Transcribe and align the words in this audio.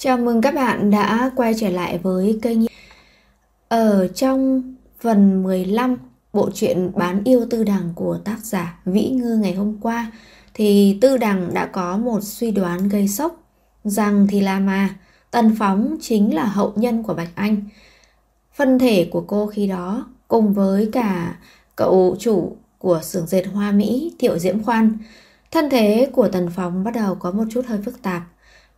Chào 0.00 0.18
mừng 0.18 0.40
các 0.40 0.54
bạn 0.54 0.90
đã 0.90 1.30
quay 1.36 1.54
trở 1.60 1.68
lại 1.68 1.98
với 1.98 2.38
kênh 2.42 2.58
Ở 3.68 4.08
trong 4.08 4.62
phần 5.00 5.42
15 5.42 5.96
bộ 6.32 6.50
truyện 6.54 6.90
Bán 6.94 7.24
yêu 7.24 7.46
tư 7.50 7.64
đằng 7.64 7.92
của 7.94 8.18
tác 8.24 8.38
giả 8.42 8.80
Vĩ 8.84 9.08
Ngư 9.10 9.36
ngày 9.36 9.54
hôm 9.54 9.78
qua, 9.80 10.12
thì 10.54 10.98
tư 11.00 11.16
đằng 11.16 11.54
đã 11.54 11.66
có 11.66 11.96
một 11.96 12.20
suy 12.22 12.50
đoán 12.50 12.88
gây 12.88 13.08
sốc, 13.08 13.42
rằng 13.84 14.26
thì 14.30 14.40
là 14.40 14.60
mà, 14.60 14.96
Tần 15.30 15.56
Phóng 15.58 15.96
chính 16.00 16.34
là 16.34 16.44
hậu 16.44 16.72
nhân 16.76 17.02
của 17.02 17.14
Bạch 17.14 17.34
Anh. 17.34 17.62
Phân 18.54 18.78
thể 18.78 19.08
của 19.12 19.24
cô 19.26 19.46
khi 19.46 19.66
đó, 19.66 20.06
cùng 20.28 20.52
với 20.52 20.88
cả 20.92 21.38
cậu 21.76 22.16
chủ 22.18 22.56
của 22.78 23.00
xưởng 23.02 23.26
dệt 23.26 23.42
Hoa 23.46 23.72
Mỹ, 23.72 24.12
Thiệu 24.18 24.38
Diễm 24.38 24.62
Khoan, 24.62 24.98
Thân 25.50 25.70
thế 25.70 26.10
của 26.12 26.28
Tần 26.28 26.48
Phóng 26.56 26.84
bắt 26.84 26.94
đầu 26.94 27.14
có 27.14 27.30
một 27.30 27.44
chút 27.50 27.66
hơi 27.66 27.78
phức 27.84 28.02
tạp 28.02 28.22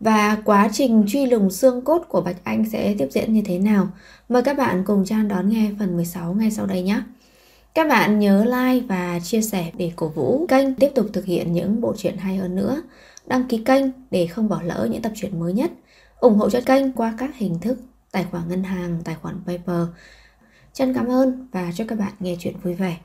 và 0.01 0.37
quá 0.45 0.69
trình 0.73 1.05
truy 1.09 1.27
lùng 1.27 1.51
xương 1.51 1.85
cốt 1.85 2.03
của 2.09 2.21
Bạch 2.21 2.45
Anh 2.45 2.71
sẽ 2.71 2.95
tiếp 2.99 3.09
diễn 3.11 3.33
như 3.33 3.43
thế 3.45 3.59
nào? 3.59 3.89
Mời 4.29 4.43
các 4.43 4.57
bạn 4.57 4.83
cùng 4.87 5.05
Trang 5.05 5.29
đón 5.29 5.49
nghe 5.49 5.71
phần 5.79 5.97
16 5.97 6.35
ngay 6.35 6.51
sau 6.51 6.67
đây 6.67 6.83
nhé. 6.83 7.03
Các 7.75 7.89
bạn 7.89 8.19
nhớ 8.19 8.45
like 8.45 8.87
và 8.87 9.21
chia 9.23 9.43
sẻ 9.43 9.71
để 9.77 9.93
cổ 9.97 10.09
vũ 10.09 10.47
kênh 10.49 10.75
tiếp 10.75 10.91
tục 10.95 11.07
thực 11.13 11.25
hiện 11.25 11.53
những 11.53 11.81
bộ 11.81 11.95
truyện 11.97 12.17
hay 12.17 12.37
hơn 12.37 12.55
nữa. 12.55 12.83
Đăng 13.27 13.49
ký 13.49 13.63
kênh 13.65 13.85
để 14.11 14.27
không 14.27 14.49
bỏ 14.49 14.63
lỡ 14.63 14.89
những 14.91 15.03
tập 15.03 15.13
truyện 15.15 15.41
mới 15.41 15.53
nhất. 15.53 15.71
ủng 16.21 16.39
hộ 16.39 16.51
cho 16.51 16.61
kênh 16.67 16.93
qua 16.93 17.15
các 17.19 17.37
hình 17.37 17.59
thức 17.59 17.79
tài 18.13 18.25
khoản 18.31 18.49
ngân 18.49 18.65
hàng, 18.65 19.01
tài 19.05 19.15
khoản 19.15 19.37
PayPal. 19.47 19.83
Chân 20.73 20.95
cảm 20.95 21.07
ơn 21.07 21.49
và 21.53 21.73
chúc 21.75 21.87
các 21.89 21.99
bạn 21.99 22.13
nghe 22.21 22.37
chuyện 22.39 22.55
vui 22.63 22.75
vẻ. 22.75 22.97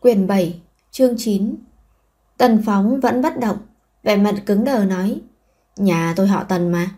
Quyền 0.00 0.26
7, 0.26 0.60
chương 0.90 1.14
9 1.18 1.54
Tần 2.36 2.62
Phóng 2.66 3.00
vẫn 3.00 3.22
bất 3.22 3.40
động, 3.40 3.58
vẻ 4.02 4.16
mặt 4.16 4.34
cứng 4.46 4.64
đờ 4.64 4.84
nói 4.84 5.20
Nhà 5.76 6.12
tôi 6.16 6.26
họ 6.26 6.44
Tần 6.44 6.72
mà. 6.72 6.90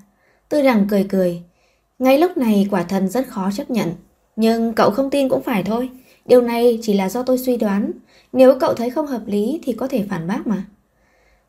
Tư 0.49 0.63
đằng 0.63 0.87
cười 0.91 1.05
cười. 1.05 1.43
Ngay 1.99 2.19
lúc 2.19 2.37
này 2.37 2.67
quả 2.71 2.83
thần 2.83 3.09
rất 3.09 3.29
khó 3.29 3.51
chấp 3.57 3.71
nhận. 3.71 3.93
Nhưng 4.37 4.73
cậu 4.73 4.91
không 4.91 5.11
tin 5.11 5.29
cũng 5.29 5.43
phải 5.43 5.63
thôi. 5.63 5.91
Điều 6.27 6.43
này 6.43 6.79
chỉ 6.83 6.95
là 6.95 7.09
do 7.09 7.23
tôi 7.23 7.39
suy 7.39 7.57
đoán. 7.57 7.93
Nếu 8.33 8.59
cậu 8.61 8.75
thấy 8.75 8.91
không 8.91 9.07
hợp 9.07 9.23
lý 9.27 9.61
thì 9.63 9.73
có 9.73 9.89
thể 9.89 10.05
phản 10.11 10.27
bác 10.27 10.47
mà. 10.47 10.65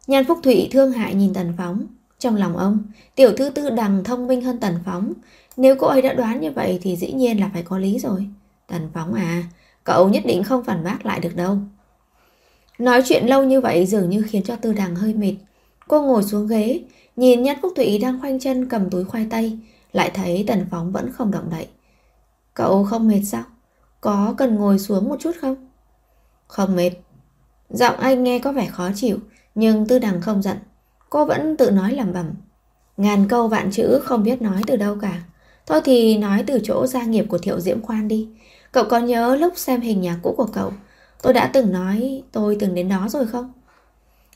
Nhan 0.08 0.26
Phúc 0.26 0.40
Thụy 0.44 0.68
thương 0.72 0.92
hại 0.92 1.16
nhìn 1.16 1.34
Tần 1.34 1.54
Phóng. 1.58 1.86
Trong 2.20 2.36
lòng 2.36 2.58
ông, 2.58 2.84
tiểu 3.16 3.32
thư 3.38 3.50
tư 3.50 3.70
đằng 3.70 4.04
thông 4.04 4.28
minh 4.28 4.42
hơn 4.42 4.58
Tần 4.60 4.76
Phóng. 4.86 5.14
Nếu 5.58 5.76
cô 5.76 5.88
ấy 5.88 6.02
đã 6.02 6.14
đoán 6.14 6.42
như 6.42 6.52
vậy 6.52 6.80
thì 6.82 6.96
dĩ 6.96 7.12
nhiên 7.12 7.40
là 7.40 7.50
phải 7.54 7.64
có 7.64 7.78
lý 7.78 8.00
rồi. 8.00 8.28
Tần 8.68 8.90
Phóng 8.94 9.14
à, 9.14 9.44
cậu 9.84 10.10
nhất 10.10 10.24
định 10.26 10.44
không 10.44 10.64
phản 10.64 10.84
bác 10.84 11.06
lại 11.06 11.20
được 11.20 11.36
đâu. 11.36 11.58
Nói 12.80 13.02
chuyện 13.06 13.28
lâu 13.28 13.44
như 13.44 13.62
vậy 13.62 13.86
dường 13.86 14.10
như 14.10 14.26
khiến 14.30 14.44
cho 14.44 14.56
tư 14.56 14.74
đằng 14.74 14.96
hơi 14.96 15.14
mệt. 15.14 15.36
Cô 15.90 16.02
ngồi 16.02 16.24
xuống 16.24 16.48
ghế, 16.48 16.82
nhìn 17.16 17.44
Nhan 17.44 17.58
Phúc 17.62 17.74
Thụy 17.76 17.98
đang 17.98 18.22
khoanh 18.22 18.40
chân 18.40 18.70
cầm 18.70 18.90
túi 18.90 19.06
khoai 19.06 19.28
tây, 19.30 19.60
lại 19.92 20.12
thấy 20.14 20.44
Tần 20.48 20.66
Phóng 20.72 20.92
vẫn 20.92 21.12
không 21.12 21.32
động 21.32 21.50
đậy. 21.52 21.68
Cậu 22.54 22.84
không 22.84 23.08
mệt 23.08 23.22
sao? 23.24 23.44
Có 24.02 24.34
cần 24.38 24.56
ngồi 24.56 24.80
xuống 24.80 25.10
một 25.10 25.16
chút 25.20 25.32
không? 25.42 25.56
Không 26.48 26.76
mệt. 26.76 26.92
Giọng 27.70 27.96
anh 28.00 28.24
nghe 28.24 28.40
có 28.40 28.52
vẻ 28.52 28.68
khó 28.68 28.90
chịu, 28.96 29.18
nhưng 29.56 29.88
tư 29.88 30.00
đằng 30.00 30.22
không 30.22 30.42
giận. 30.42 30.58
Cô 31.10 31.26
vẫn 31.26 31.58
tự 31.58 31.72
nói 31.72 31.92
lẩm 31.92 32.14
bẩm. 32.14 32.32
Ngàn 32.98 33.28
câu 33.28 33.48
vạn 33.48 33.72
chữ 33.72 34.00
không 34.04 34.24
biết 34.24 34.42
nói 34.42 34.62
từ 34.68 34.76
đâu 34.76 34.98
cả. 35.02 35.24
Thôi 35.66 35.82
thì 35.84 36.18
nói 36.18 36.44
từ 36.48 36.60
chỗ 36.64 36.88
gia 36.88 37.04
nghiệp 37.04 37.26
của 37.30 37.38
Thiệu 37.38 37.60
Diễm 37.60 37.82
Khoan 37.82 38.08
đi. 38.08 38.30
Cậu 38.72 38.84
có 38.90 39.00
nhớ 39.00 39.36
lúc 39.36 39.54
xem 39.56 39.82
hình 39.82 40.02
nhà 40.02 40.20
cũ 40.24 40.34
của 40.38 40.48
cậu, 40.54 40.74
tôi 41.22 41.34
đã 41.34 41.50
từng 41.54 41.72
nói 41.72 42.24
tôi 42.32 42.58
từng 42.60 42.76
đến 42.76 42.90
đó 42.90 43.08
rồi 43.10 43.28
không? 43.28 43.54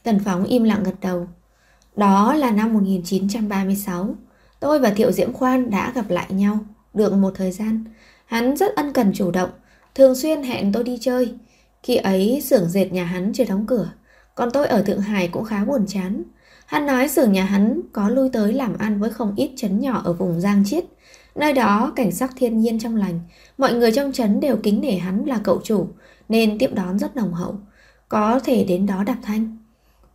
Tần 0.04 0.20
Phóng 0.26 0.44
im 0.44 0.64
lặng 0.64 0.84
gật 0.84 0.96
đầu. 1.02 1.28
Đó 1.96 2.34
là 2.34 2.52
năm 2.52 2.74
1936, 2.74 4.16
tôi 4.60 4.80
và 4.80 4.90
Thiệu 4.90 5.12
Diễm 5.12 5.34
Khoan 5.34 5.70
đã 5.70 5.92
gặp 5.96 6.10
lại 6.10 6.26
nhau 6.30 6.60
được 6.94 7.14
một 7.14 7.32
thời 7.36 7.52
gian. 7.52 7.84
Hắn 8.26 8.58
rất 8.58 8.76
ân 8.76 8.94
cần 8.94 9.12
chủ 9.14 9.32
động, 9.32 9.50
thường 9.96 10.16
xuyên 10.16 10.44
hẹn 10.44 10.72
tôi 10.72 10.84
đi 10.84 10.98
chơi. 11.02 11.34
Khi 11.84 11.96
ấy 11.96 12.42
xưởng 12.42 12.70
dệt 12.70 12.86
nhà 12.86 13.06
hắn 13.06 13.32
chưa 13.34 13.46
đóng 13.46 13.66
cửa, 13.66 13.92
còn 14.36 14.52
tôi 14.52 14.68
ở 14.68 14.82
Thượng 14.82 15.02
Hải 15.02 15.28
cũng 15.28 15.44
khá 15.44 15.66
buồn 15.66 15.86
chán. 15.88 16.24
Hắn 16.66 16.86
nói 16.86 17.10
xưởng 17.10 17.32
nhà 17.32 17.46
hắn 17.46 17.82
có 17.92 18.10
lui 18.10 18.30
tới 18.30 18.54
làm 18.54 18.78
ăn 18.78 19.00
với 19.00 19.10
không 19.10 19.34
ít 19.36 19.52
chấn 19.56 19.80
nhỏ 19.80 20.02
ở 20.06 20.14
vùng 20.14 20.42
Giang 20.42 20.64
Chiết. 20.66 20.84
Nơi 21.36 21.54
đó 21.54 21.94
cảnh 21.96 22.12
sắc 22.12 22.32
thiên 22.36 22.60
nhiên 22.60 22.80
trong 22.80 22.96
lành, 22.96 23.20
mọi 23.58 23.74
người 23.74 23.92
trong 23.92 24.12
trấn 24.12 24.40
đều 24.40 24.58
kính 24.64 24.82
nể 24.82 24.92
hắn 24.92 25.26
là 25.26 25.40
cậu 25.44 25.62
chủ, 25.64 25.88
nên 26.30 26.58
tiếp 26.58 26.70
đón 26.74 27.00
rất 27.00 27.16
nồng 27.16 27.34
hậu. 27.34 27.56
Có 28.10 28.40
thể 28.40 28.64
đến 28.64 28.86
đó 28.86 29.04
đạp 29.04 29.18
thanh. 29.22 29.58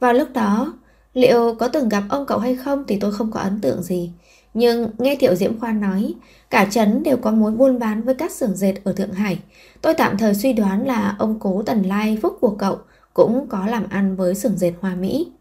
Vào 0.01 0.13
lúc 0.13 0.29
đó, 0.35 0.78
liệu 1.19 1.55
có 1.55 1.69
từng 1.69 1.89
gặp 1.89 2.03
ông 2.09 2.27
cậu 2.27 2.39
hay 2.39 2.57
không 2.57 2.85
thì 2.89 2.99
tôi 3.01 3.13
không 3.13 3.31
có 3.31 3.41
ấn 3.41 3.61
tượng 3.61 3.83
gì. 3.83 4.11
Nhưng 4.55 4.91
nghe 4.99 5.17
Thiệu 5.17 5.35
Diễm 5.35 5.61
Khoan 5.61 5.81
nói, 5.81 6.15
cả 6.51 6.69
trấn 6.71 7.03
đều 7.03 7.17
có 7.17 7.31
mối 7.31 7.51
buôn 7.51 7.79
bán 7.79 8.03
với 8.03 8.15
các 8.15 8.33
xưởng 8.33 8.57
dệt 8.57 8.75
ở 8.85 8.93
Thượng 8.93 9.13
Hải. 9.13 9.39
Tôi 9.83 9.95
tạm 9.95 10.19
thời 10.19 10.35
suy 10.35 10.53
đoán 10.53 10.87
là 10.87 11.17
ông 11.19 11.39
cố 11.41 11.63
Tần 11.63 11.83
Lai 11.83 12.19
Phúc 12.23 12.37
của 12.41 12.51
cậu 12.51 12.79
cũng 13.15 13.47
có 13.49 13.67
làm 13.67 13.89
ăn 13.91 14.17
với 14.17 14.35
xưởng 14.35 14.57
dệt 14.57 14.73
Hoa 14.81 14.95
Mỹ. 14.95 15.33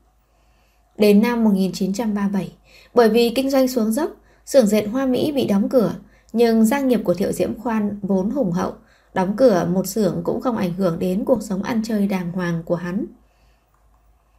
Đến 0.98 1.22
năm 1.22 1.44
1937, 1.44 2.52
bởi 2.94 3.09
vì 3.09 3.30
kinh 3.30 3.50
doanh 3.50 3.68
xuống 3.68 3.92
dốc, 3.92 4.12
xưởng 4.46 4.68
dệt 4.68 4.82
Hoa 4.82 5.06
Mỹ 5.06 5.32
bị 5.32 5.46
đóng 5.46 5.70
cửa, 5.70 5.94
nhưng 6.34 6.66
gia 6.66 6.80
nghiệp 6.80 7.02
của 7.04 7.14
Thiệu 7.14 7.32
Diễm 7.32 7.59
Khoan 7.59 8.00
vốn 8.02 8.30
hùng 8.30 8.52
hậu, 8.52 8.74
đóng 9.14 9.34
cửa 9.38 9.68
một 9.74 9.88
xưởng 9.88 10.22
cũng 10.24 10.42
không 10.42 10.58
ảnh 10.58 10.74
hưởng 10.74 11.00
đến 11.00 11.26
cuộc 11.26 11.44
sống 11.44 11.64
ăn 11.64 11.82
chơi 11.86 12.08
đàng 12.08 12.32
hoàng 12.32 12.64
của 12.66 12.76
hắn. 12.76 13.06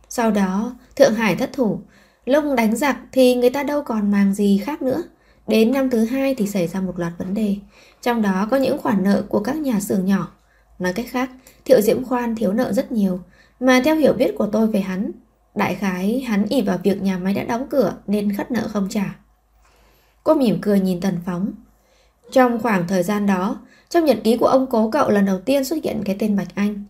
Sau 0.09 0.31
đó, 0.31 0.77
Thượng 0.97 1.15
Hải 1.15 1.37
thất 1.37 1.51
thủ, 1.53 1.81
lúc 2.25 2.45
đánh 2.57 2.77
giặc 2.77 2.97
thì 3.13 3.35
người 3.35 3.51
ta 3.51 3.63
đâu 3.63 3.83
còn 3.83 4.11
màng 4.11 4.35
gì 4.35 4.63
khác 4.65 4.83
nữa. 4.83 5.03
Đến 5.47 5.73
năm 5.73 5.91
thứ 5.91 6.05
hai 6.05 6.35
thì 6.35 6.47
xảy 6.47 6.67
ra 6.67 6.81
một 6.81 6.99
loạt 6.99 7.13
vấn 7.19 7.35
đề, 7.35 7.57
trong 8.03 8.23
đó 8.23 8.49
có 8.51 8.57
những 8.57 8.79
khoản 8.79 9.05
nợ 9.05 9.23
của 9.29 9.41
các 9.41 9.57
nhà 9.57 9.81
xưởng 9.81 10.05
nhỏ. 10.05 10.33
Nói 10.79 10.93
cách 10.93 11.07
khác, 11.09 11.31
Thiệu 11.65 11.81
Diễm 11.81 12.05
Khoan 12.05 12.37
thiếu 12.37 12.53
nợ 12.53 12.73
rất 12.73 12.93
nhiều, 12.93 13.21
mà 13.61 13.81
theo 13.85 13.97
hiểu 13.97 14.13
biết 14.13 14.35
của 14.39 14.47
tôi 14.47 14.67
về 14.67 14.81
hắn, 14.81 15.11
đại 15.55 15.75
khái 15.75 16.21
hắn 16.21 16.47
ỉ 16.49 16.63
vào 16.63 16.79
việc 16.83 17.03
nhà 17.03 17.19
máy 17.19 17.35
đã 17.35 17.45
đóng 17.45 17.67
cửa 17.71 17.93
nên 18.07 18.37
khất 18.37 18.51
nợ 18.51 18.69
không 18.73 18.89
trả. 18.91 19.17
Cô 20.25 20.35
mỉm 20.35 20.59
cười 20.63 20.81
nhìn 20.81 21.01
Tần 21.01 21.19
Phóng. 21.27 21.53
Trong 22.33 22.59
khoảng 22.59 22.89
thời 22.89 23.03
gian 23.03 23.27
đó, 23.27 23.61
trong 23.89 24.05
nhật 24.05 24.19
ký 24.25 24.37
của 24.37 24.47
ông 24.47 24.67
cố 24.71 24.91
cậu 24.91 25.11
lần 25.11 25.27
đầu 25.27 25.41
tiên 25.41 25.65
xuất 25.65 25.77
hiện 25.85 26.03
cái 26.05 26.17
tên 26.19 26.37
Bạch 26.37 26.55
Anh. 26.55 26.85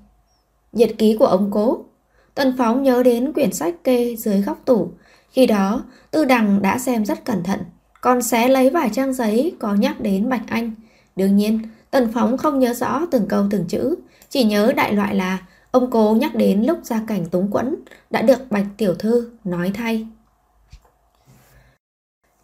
Nhật 0.73 0.91
ký 0.99 1.17
của 1.19 1.27
ông 1.27 1.51
cố. 1.53 1.85
Tần 2.39 2.55
Phóng 2.59 2.83
nhớ 2.83 3.03
đến 3.03 3.33
quyển 3.33 3.53
sách 3.53 3.75
kê 3.85 4.17
dưới 4.17 4.41
góc 4.41 4.63
tủ. 4.65 4.91
Khi 5.31 5.47
đó, 5.47 5.85
Tư 6.11 6.25
Đằng 6.25 6.63
đã 6.63 6.79
xem 6.79 7.05
rất 7.05 7.25
cẩn 7.25 7.43
thận, 7.43 7.61
còn 8.01 8.23
xé 8.23 8.49
lấy 8.49 8.71
vài 8.71 8.91
trang 8.93 9.13
giấy 9.13 9.53
có 9.59 9.75
nhắc 9.75 10.01
đến 10.01 10.29
Bạch 10.29 10.43
Anh. 10.47 10.75
Đương 11.17 11.37
nhiên, 11.37 11.61
Tần 11.91 12.13
Phóng 12.15 12.37
không 12.37 12.59
nhớ 12.59 12.75
rõ 12.75 13.07
từng 13.11 13.27
câu 13.29 13.47
từng 13.51 13.65
chữ, 13.69 13.97
chỉ 14.29 14.45
nhớ 14.45 14.73
đại 14.77 14.93
loại 14.93 15.15
là 15.15 15.39
ông 15.71 15.91
cố 15.91 16.17
nhắc 16.21 16.35
đến 16.35 16.63
lúc 16.63 16.79
gia 16.83 17.01
cảnh 17.07 17.27
túng 17.27 17.51
quẫn 17.51 17.75
đã 18.11 18.23
được 18.23 18.51
Bạch 18.51 18.67
Tiểu 18.77 18.95
Thư 18.95 19.31
nói 19.45 19.71
thay. 19.75 20.07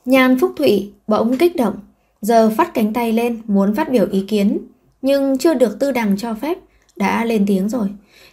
Nhan 0.05 0.41
Phúc 0.41 0.53
Thụy 0.57 0.93
bỗng 1.07 1.39
kích 1.39 1.57
động, 1.57 1.79
giờ 2.21 2.51
phát 2.57 2.75
cánh 2.75 2.93
tay 2.93 3.13
lên 3.13 3.41
muốn 3.47 3.75
phát 3.75 3.91
biểu 3.91 4.07
ý 4.11 4.25
kiến, 4.29 4.59
nhưng 5.03 5.39
chưa 5.39 5.55
được 5.55 5.77
Tư 5.81 5.93
Đằng 5.93 6.17
cho 6.17 6.35
phép, 6.35 6.59
đã 6.97 7.25
lên 7.25 7.45
tiếng 7.47 7.69
rồi. 7.69 7.89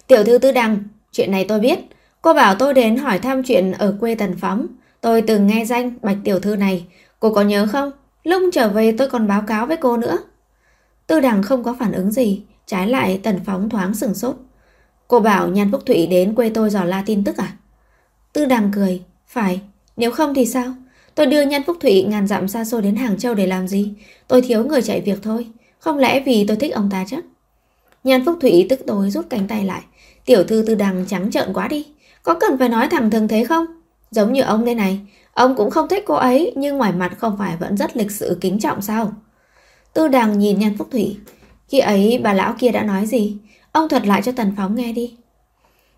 Tiểu 0.08 0.24
thư 0.24 0.38
Tư 0.38 0.52
Đằng, 0.52 0.78
chuyện 1.12 1.32
này 1.32 1.46
tôi 1.48 1.60
biết, 1.60 1.80
cô 2.22 2.34
bảo 2.34 2.56
tôi 2.56 2.74
đến 2.74 2.98
hỏi 2.98 3.20
thăm 3.20 3.44
chuyện 3.44 3.72
ở 3.72 3.96
quê 4.00 4.16
Tần 4.16 4.36
Phóng. 4.38 4.68
Tôi 5.02 5.22
từng 5.22 5.48
nghe 5.48 5.66
danh 5.66 5.92
Bạch 6.02 6.18
Tiểu 6.24 6.40
Thư 6.40 6.56
này, 6.56 6.86
cô 7.20 7.34
có 7.34 7.42
nhớ 7.42 7.68
không? 7.72 7.92
Lúc 8.24 8.44
trở 8.54 8.70
về 8.70 8.96
tôi 8.98 9.10
còn 9.10 9.28
báo 9.28 9.42
cáo 9.48 9.66
với 9.66 9.78
cô 9.78 9.98
nữa. 9.98 10.18
Tư 11.08 11.20
Đằng 11.20 11.44
không 11.44 11.64
có 11.64 11.76
phản 11.80 11.92
ứng 11.92 12.12
gì, 12.12 12.42
trái 12.66 12.88
lại 12.88 13.20
Tần 13.24 13.40
Phóng 13.46 13.70
thoáng 13.70 13.94
sừng 13.94 14.14
sốt. 14.14 14.36
Cô 15.08 15.20
bảo 15.20 15.48
Nhan 15.48 15.72
Phúc 15.72 15.82
Thụy 15.86 16.08
đến 16.08 16.36
quê 16.36 16.50
tôi 16.50 16.70
dò 16.70 16.84
la 16.84 17.04
tin 17.06 17.24
tức 17.24 17.38
à? 17.38 17.54
Tư 18.34 18.46
Đằng 18.46 18.72
cười, 18.76 19.02
phải, 19.28 19.62
nếu 19.98 20.12
không 20.12 20.34
thì 20.34 20.46
sao? 20.46 20.74
Tôi 21.16 21.26
đưa 21.26 21.42
Nhan 21.42 21.64
Phúc 21.64 21.78
Thụy 21.82 22.04
ngàn 22.04 22.28
dặm 22.28 22.48
xa 22.48 22.66
xôi 22.66 22.82
đến 22.82 22.96
Hàng 22.96 23.18
Châu 23.18 23.34
để 23.34 23.48
làm 23.48 23.68
gì? 23.68 23.94
Tôi 24.28 24.42
thiếu 24.42 24.66
người 24.66 24.82
chạy 24.82 25.02
việc 25.02 25.20
thôi. 25.22 25.48
Không 25.80 25.98
lẽ 25.98 26.20
vì 26.20 26.46
tôi 26.48 26.58
thích 26.58 26.74
ông 26.74 26.90
ta 26.92 27.06
chắc? 27.08 27.24
Nhan 28.04 28.26
Phúc 28.26 28.38
Thụy 28.42 28.66
tức 28.70 28.80
tối 28.88 29.10
rút 29.10 29.26
cánh 29.30 29.48
tay 29.48 29.66
lại. 29.66 29.82
Tiểu 30.26 30.44
thư 30.44 30.64
tư 30.68 30.76
đằng 30.76 31.06
trắng 31.08 31.32
trợn 31.32 31.54
quá 31.54 31.68
đi. 31.68 31.88
Có 32.24 32.34
cần 32.34 32.58
phải 32.58 32.70
nói 32.70 32.88
thẳng 32.92 33.10
thừng 33.10 33.28
thế 33.28 33.44
không? 33.44 33.66
Giống 34.12 34.34
như 34.34 34.42
ông 34.42 34.66
đây 34.66 34.76
này. 34.76 35.00
Ông 35.34 35.56
cũng 35.56 35.70
không 35.70 35.88
thích 35.90 36.04
cô 36.08 36.14
ấy 36.14 36.54
nhưng 36.56 36.78
ngoài 36.78 36.92
mặt 36.92 37.16
không 37.18 37.36
phải 37.38 37.58
vẫn 37.60 37.78
rất 37.78 37.98
lịch 37.98 38.12
sự 38.12 38.38
kính 38.42 38.60
trọng 38.60 38.82
sao? 38.82 39.14
Tư 39.94 40.08
đằng 40.08 40.40
nhìn 40.40 40.60
Nhan 40.60 40.78
Phúc 40.78 40.88
Thủy, 40.92 41.18
Khi 41.68 41.80
ấy 41.80 42.20
bà 42.24 42.34
lão 42.34 42.56
kia 42.60 42.72
đã 42.72 42.84
nói 42.84 43.06
gì? 43.06 43.38
Ông 43.72 43.90
thuật 43.90 44.08
lại 44.08 44.22
cho 44.22 44.32
Tần 44.32 44.54
Phóng 44.58 44.76
nghe 44.76 44.94
đi. 44.94 45.16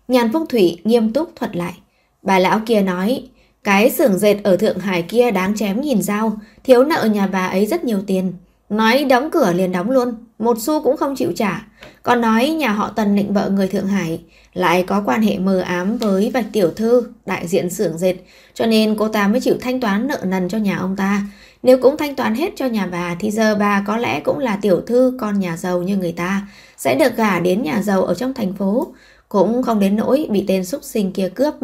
Nhan 0.08 0.32
Phúc 0.32 0.46
Thủy 0.48 0.80
nghiêm 0.84 1.12
túc 1.12 1.36
thuật 1.36 1.56
lại. 1.56 1.74
Bà 2.22 2.38
lão 2.38 2.60
kia 2.66 2.82
nói 2.82 3.28
cái 3.64 3.90
xưởng 3.90 4.18
dệt 4.18 4.36
ở 4.42 4.56
Thượng 4.56 4.78
Hải 4.78 5.02
kia 5.02 5.30
đáng 5.30 5.56
chém 5.56 5.80
nhìn 5.80 6.02
dao, 6.02 6.36
thiếu 6.64 6.84
nợ 6.84 7.08
nhà 7.12 7.26
bà 7.26 7.46
ấy 7.46 7.66
rất 7.66 7.84
nhiều 7.84 8.02
tiền. 8.06 8.32
Nói 8.68 9.04
đóng 9.04 9.30
cửa 9.30 9.52
liền 9.52 9.72
đóng 9.72 9.90
luôn, 9.90 10.14
một 10.38 10.56
xu 10.60 10.82
cũng 10.82 10.96
không 10.96 11.16
chịu 11.16 11.32
trả. 11.36 11.66
Còn 12.02 12.20
nói 12.20 12.48
nhà 12.48 12.72
họ 12.72 12.88
Tần 12.96 13.16
định 13.16 13.34
vợ 13.34 13.50
người 13.50 13.68
Thượng 13.68 13.86
Hải 13.86 14.20
lại 14.54 14.84
có 14.86 15.02
quan 15.06 15.22
hệ 15.22 15.38
mờ 15.38 15.60
ám 15.60 15.96
với 15.96 16.30
Bạch 16.34 16.46
Tiểu 16.52 16.70
Thư, 16.70 17.06
đại 17.26 17.48
diện 17.48 17.70
xưởng 17.70 17.98
dệt, 17.98 18.14
cho 18.54 18.66
nên 18.66 18.96
cô 18.98 19.08
ta 19.08 19.28
mới 19.28 19.40
chịu 19.40 19.56
thanh 19.60 19.80
toán 19.80 20.06
nợ 20.06 20.18
nần 20.24 20.48
cho 20.48 20.58
nhà 20.58 20.76
ông 20.76 20.96
ta. 20.96 21.22
Nếu 21.62 21.78
cũng 21.82 21.96
thanh 21.96 22.14
toán 22.14 22.34
hết 22.34 22.52
cho 22.56 22.66
nhà 22.66 22.86
bà 22.86 23.16
thì 23.20 23.30
giờ 23.30 23.54
bà 23.54 23.84
có 23.86 23.96
lẽ 23.96 24.20
cũng 24.20 24.38
là 24.38 24.58
tiểu 24.62 24.80
thư 24.80 25.16
con 25.20 25.40
nhà 25.40 25.56
giàu 25.56 25.82
như 25.82 25.96
người 25.96 26.12
ta, 26.12 26.48
sẽ 26.76 26.94
được 26.94 27.16
gả 27.16 27.40
đến 27.40 27.62
nhà 27.62 27.82
giàu 27.82 28.04
ở 28.04 28.14
trong 28.14 28.34
thành 28.34 28.52
phố, 28.52 28.94
cũng 29.28 29.62
không 29.62 29.80
đến 29.80 29.96
nỗi 29.96 30.26
bị 30.30 30.44
tên 30.48 30.64
xúc 30.64 30.84
sinh 30.84 31.12
kia 31.12 31.28
cướp. 31.28 31.54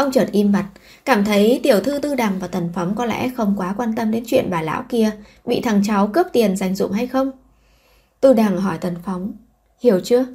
Ông 0.00 0.12
chợt 0.12 0.28
im 0.32 0.52
bặt, 0.52 0.64
cảm 1.04 1.24
thấy 1.24 1.60
tiểu 1.62 1.80
thư 1.80 1.98
tư 1.98 2.14
đằng 2.14 2.38
và 2.38 2.46
tần 2.46 2.70
phóng 2.74 2.94
có 2.94 3.04
lẽ 3.04 3.30
không 3.36 3.54
quá 3.56 3.74
quan 3.76 3.94
tâm 3.94 4.10
đến 4.10 4.24
chuyện 4.26 4.50
bà 4.50 4.62
lão 4.62 4.84
kia 4.88 5.10
bị 5.44 5.60
thằng 5.60 5.82
cháu 5.86 6.06
cướp 6.06 6.26
tiền 6.32 6.56
dành 6.56 6.74
dụng 6.74 6.92
hay 6.92 7.06
không. 7.06 7.30
Tư 8.20 8.32
đằng 8.32 8.60
hỏi 8.60 8.78
tần 8.80 8.94
phóng, 9.04 9.32
hiểu 9.80 10.00
chưa? 10.04 10.26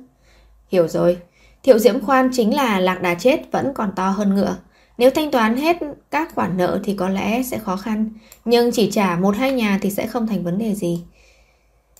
Hiểu 0.67 0.87
rồi, 0.87 1.17
thiệu 1.63 1.79
diễm 1.79 2.01
khoan 2.01 2.29
chính 2.33 2.55
là 2.55 2.79
lạc 2.79 3.01
đà 3.01 3.15
chết 3.15 3.51
vẫn 3.51 3.71
còn 3.75 3.91
to 3.95 4.09
hơn 4.09 4.35
ngựa. 4.35 4.57
Nếu 4.97 5.09
thanh 5.09 5.31
toán 5.31 5.57
hết 5.57 5.77
các 6.11 6.35
khoản 6.35 6.57
nợ 6.57 6.79
thì 6.83 6.93
có 6.93 7.09
lẽ 7.09 7.43
sẽ 7.43 7.57
khó 7.57 7.75
khăn, 7.75 8.09
nhưng 8.45 8.71
chỉ 8.71 8.91
trả 8.91 9.15
một 9.15 9.35
hai 9.35 9.51
nhà 9.51 9.79
thì 9.81 9.91
sẽ 9.91 10.07
không 10.07 10.27
thành 10.27 10.43
vấn 10.43 10.57
đề 10.57 10.75
gì. 10.75 11.03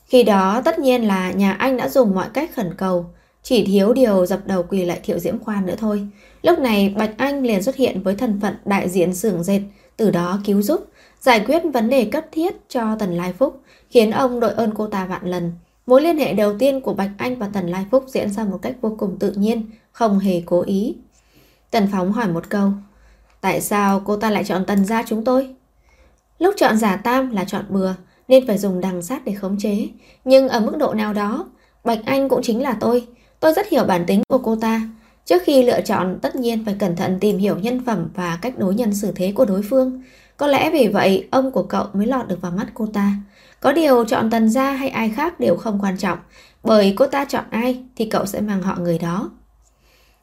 Khi 0.06 0.24
đó 0.24 0.62
tất 0.66 0.80
nhiên 0.80 1.08
là 1.08 1.32
nhà 1.32 1.52
anh 1.52 1.78
đã 1.78 1.90
dùng 1.90 2.16
mọi 2.16 2.28
cách 2.34 2.52
khẩn 2.56 2.74
cầu, 2.78 3.06
chỉ 3.44 3.66
thiếu 3.66 3.94
điều 3.94 4.26
dập 4.26 4.40
đầu 4.46 4.64
quỳ 4.64 4.86
lại 4.86 5.00
Thiệu 5.04 5.20
Diễm 5.20 5.40
Khoan 5.40 5.66
nữa 5.66 5.76
thôi. 5.78 6.08
Lúc 6.46 6.60
này 6.60 6.94
Bạch 6.98 7.18
Anh 7.18 7.44
liền 7.44 7.64
xuất 7.64 7.76
hiện 7.76 8.02
với 8.04 8.16
thân 8.16 8.40
phận 8.42 8.56
đại 8.66 8.90
diện 8.90 9.16
xưởng 9.16 9.44
dệt, 9.44 9.62
từ 9.98 10.12
đó 10.12 10.40
cứu 10.46 10.62
giúp, 10.62 10.88
giải 11.20 11.44
quyết 11.48 11.62
vấn 11.74 11.90
đề 11.90 12.06
cấp 12.06 12.26
thiết 12.32 12.70
cho 12.70 12.96
Tần 13.00 13.18
Lai 13.18 13.34
Phúc, 13.34 13.62
khiến 13.90 14.12
ông 14.12 14.40
đội 14.40 14.52
ơn 14.54 14.72
cô 14.76 14.88
ta 14.88 15.06
vạn 15.06 15.26
lần. 15.26 15.52
Mối 15.86 16.02
liên 16.02 16.18
hệ 16.18 16.34
đầu 16.34 16.58
tiên 16.60 16.82
của 16.82 16.94
Bạch 16.94 17.12
Anh 17.18 17.36
và 17.36 17.50
Tần 17.54 17.68
Lai 17.68 17.86
Phúc 17.92 18.06
diễn 18.08 18.32
ra 18.32 18.44
một 18.44 18.60
cách 18.62 18.76
vô 18.82 18.96
cùng 19.00 19.18
tự 19.20 19.32
nhiên, 19.32 19.70
không 19.92 20.20
hề 20.20 20.42
cố 20.46 20.62
ý. 20.62 20.96
Tần 21.72 21.88
Phóng 21.92 22.12
hỏi 22.12 22.28
một 22.28 22.50
câu, 22.50 22.72
tại 23.42 23.62
sao 23.62 24.02
cô 24.06 24.18
ta 24.18 24.30
lại 24.30 24.44
chọn 24.44 24.66
Tần 24.66 24.86
gia 24.86 25.04
chúng 25.04 25.24
tôi? 25.24 25.56
Lúc 26.40 26.54
chọn 26.58 26.78
giả 26.78 26.96
tam 26.96 27.32
là 27.32 27.44
chọn 27.44 27.66
bừa, 27.70 27.94
nên 28.28 28.48
phải 28.48 28.58
dùng 28.58 28.82
đằng 28.82 29.02
sát 29.02 29.26
để 29.26 29.34
khống 29.34 29.58
chế. 29.60 29.88
Nhưng 30.26 30.50
ở 30.50 30.60
mức 30.60 30.78
độ 30.78 30.94
nào 30.94 31.14
đó, 31.14 31.46
Bạch 31.84 32.00
Anh 32.06 32.30
cũng 32.30 32.42
chính 32.44 32.64
là 32.64 32.78
tôi. 32.80 33.08
Tôi 33.40 33.54
rất 33.54 33.70
hiểu 33.70 33.84
bản 33.84 34.06
tính 34.08 34.22
của 34.30 34.38
cô 34.38 34.56
ta. 34.56 34.82
Trước 35.26 35.42
khi 35.46 35.64
lựa 35.64 35.82
chọn, 35.82 36.20
tất 36.22 36.36
nhiên 36.36 36.66
phải 36.66 36.76
cẩn 36.80 36.96
thận 36.96 37.18
tìm 37.20 37.38
hiểu 37.38 37.58
nhân 37.58 37.86
phẩm 37.86 38.10
và 38.16 38.40
cách 38.42 38.58
đối 38.58 38.76
nhân 38.76 38.94
xử 38.94 39.12
thế 39.16 39.32
của 39.36 39.46
đối 39.46 39.62
phương. 39.62 40.02
Có 40.38 40.48
lẽ 40.48 40.70
vì 40.72 40.88
vậy, 40.88 41.28
ông 41.32 41.52
của 41.52 41.64
cậu 41.64 41.86
mới 41.94 42.08
lọt 42.08 42.28
được 42.28 42.42
vào 42.42 42.52
mắt 42.52 42.68
cô 42.74 42.86
ta. 42.86 43.12
Có 43.60 43.72
điều 43.72 44.06
chọn 44.06 44.30
tần 44.30 44.50
gia 44.50 44.72
hay 44.72 44.90
ai 44.90 45.10
khác 45.10 45.40
đều 45.40 45.56
không 45.56 45.80
quan 45.82 45.98
trọng, 45.98 46.18
bởi 46.64 46.94
cô 46.96 47.08
ta 47.08 47.26
chọn 47.26 47.44
ai 47.50 47.84
thì 47.96 48.06
cậu 48.06 48.26
sẽ 48.26 48.42
mang 48.42 48.62
họ 48.62 48.78
người 48.80 48.98
đó. 48.98 49.32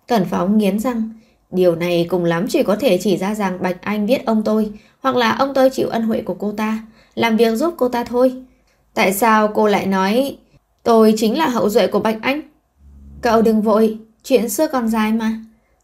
Cẩn 0.08 0.24
phóng 0.24 0.58
nghiến 0.58 0.78
răng, 0.78 1.10
điều 1.50 1.76
này 1.76 2.06
cùng 2.10 2.24
lắm 2.24 2.46
chỉ 2.48 2.62
có 2.62 2.76
thể 2.76 2.98
chỉ 2.98 3.16
ra 3.16 3.34
rằng 3.34 3.58
Bạch 3.62 3.82
Anh 3.82 4.06
biết 4.06 4.26
ông 4.26 4.42
tôi, 4.44 4.72
hoặc 5.00 5.16
là 5.16 5.32
ông 5.32 5.54
tôi 5.54 5.70
chịu 5.70 5.88
ân 5.88 6.02
huệ 6.02 6.22
của 6.22 6.34
cô 6.34 6.52
ta, 6.52 6.86
làm 7.14 7.36
việc 7.36 7.56
giúp 7.56 7.74
cô 7.78 7.88
ta 7.88 8.04
thôi. 8.04 8.34
Tại 8.94 9.12
sao 9.12 9.48
cô 9.48 9.66
lại 9.66 9.86
nói 9.86 10.36
tôi 10.82 11.14
chính 11.16 11.38
là 11.38 11.48
hậu 11.48 11.68
duệ 11.68 11.86
của 11.86 12.00
Bạch 12.00 12.18
Anh? 12.22 12.42
Cậu 13.22 13.42
đừng 13.42 13.62
vội, 13.62 13.98
chuyện 14.24 14.48
xưa 14.48 14.68
còn 14.68 14.88
dài 14.88 15.12
mà. 15.12 15.32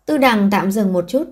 Tư 0.06 0.18
đằng 0.18 0.48
tạm 0.50 0.72
dừng 0.72 0.92
một 0.92 1.04
chút. 1.08 1.24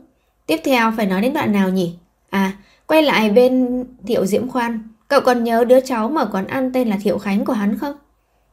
Tiếp 0.47 0.61
theo 0.65 0.93
phải 0.97 1.07
nói 1.07 1.23
đến 1.23 1.33
đoạn 1.33 1.53
nào 1.53 1.69
nhỉ? 1.69 1.95
À, 2.31 2.53
quay 2.87 3.03
lại 3.03 3.31
bên 3.31 3.85
Thiệu 4.07 4.27
Diễm 4.27 4.49
Khoan. 4.49 4.79
Cậu 5.09 5.21
còn 5.21 5.45
nhớ 5.45 5.65
đứa 5.65 5.81
cháu 5.81 6.09
mở 6.09 6.29
quán 6.33 6.47
ăn 6.47 6.73
tên 6.73 6.89
là 6.89 6.97
Thiệu 7.03 7.19
Khánh 7.19 7.45
của 7.45 7.53
hắn 7.53 7.79
không? 7.79 7.97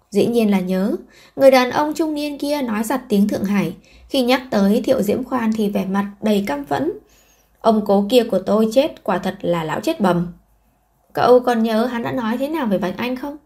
Dĩ 0.10 0.26
nhiên 0.26 0.52
là 0.52 0.60
nhớ. 0.60 0.96
Người 1.36 1.52
đàn 1.52 1.72
ông 1.72 1.94
trung 1.94 2.14
niên 2.14 2.38
kia 2.38 2.62
nói 2.62 2.84
giặt 2.84 3.02
tiếng 3.10 3.28
Thượng 3.28 3.44
Hải. 3.44 3.76
Khi 4.10 4.22
nhắc 4.22 4.42
tới 4.52 4.82
Thiệu 4.82 5.02
Diễm 5.02 5.24
Khoan 5.24 5.54
thì 5.54 5.70
vẻ 5.70 5.86
mặt 5.86 6.12
đầy 6.22 6.44
căm 6.48 6.66
phẫn. 6.66 6.92
Ông 7.60 7.82
cố 7.86 8.06
kia 8.10 8.24
của 8.24 8.40
tôi 8.40 8.70
chết 8.74 9.04
quả 9.04 9.18
thật 9.18 9.36
là 9.42 9.64
lão 9.64 9.80
chết 9.80 10.00
bầm. 10.00 10.28
Cậu 11.14 11.40
còn 11.40 11.64
nhớ 11.64 11.86
hắn 11.86 12.04
đã 12.04 12.12
nói 12.12 12.38
thế 12.38 12.50
nào 12.50 12.66
về 12.66 12.78
Bạch 12.78 12.98
Anh 12.98 13.16
không? 13.16 13.38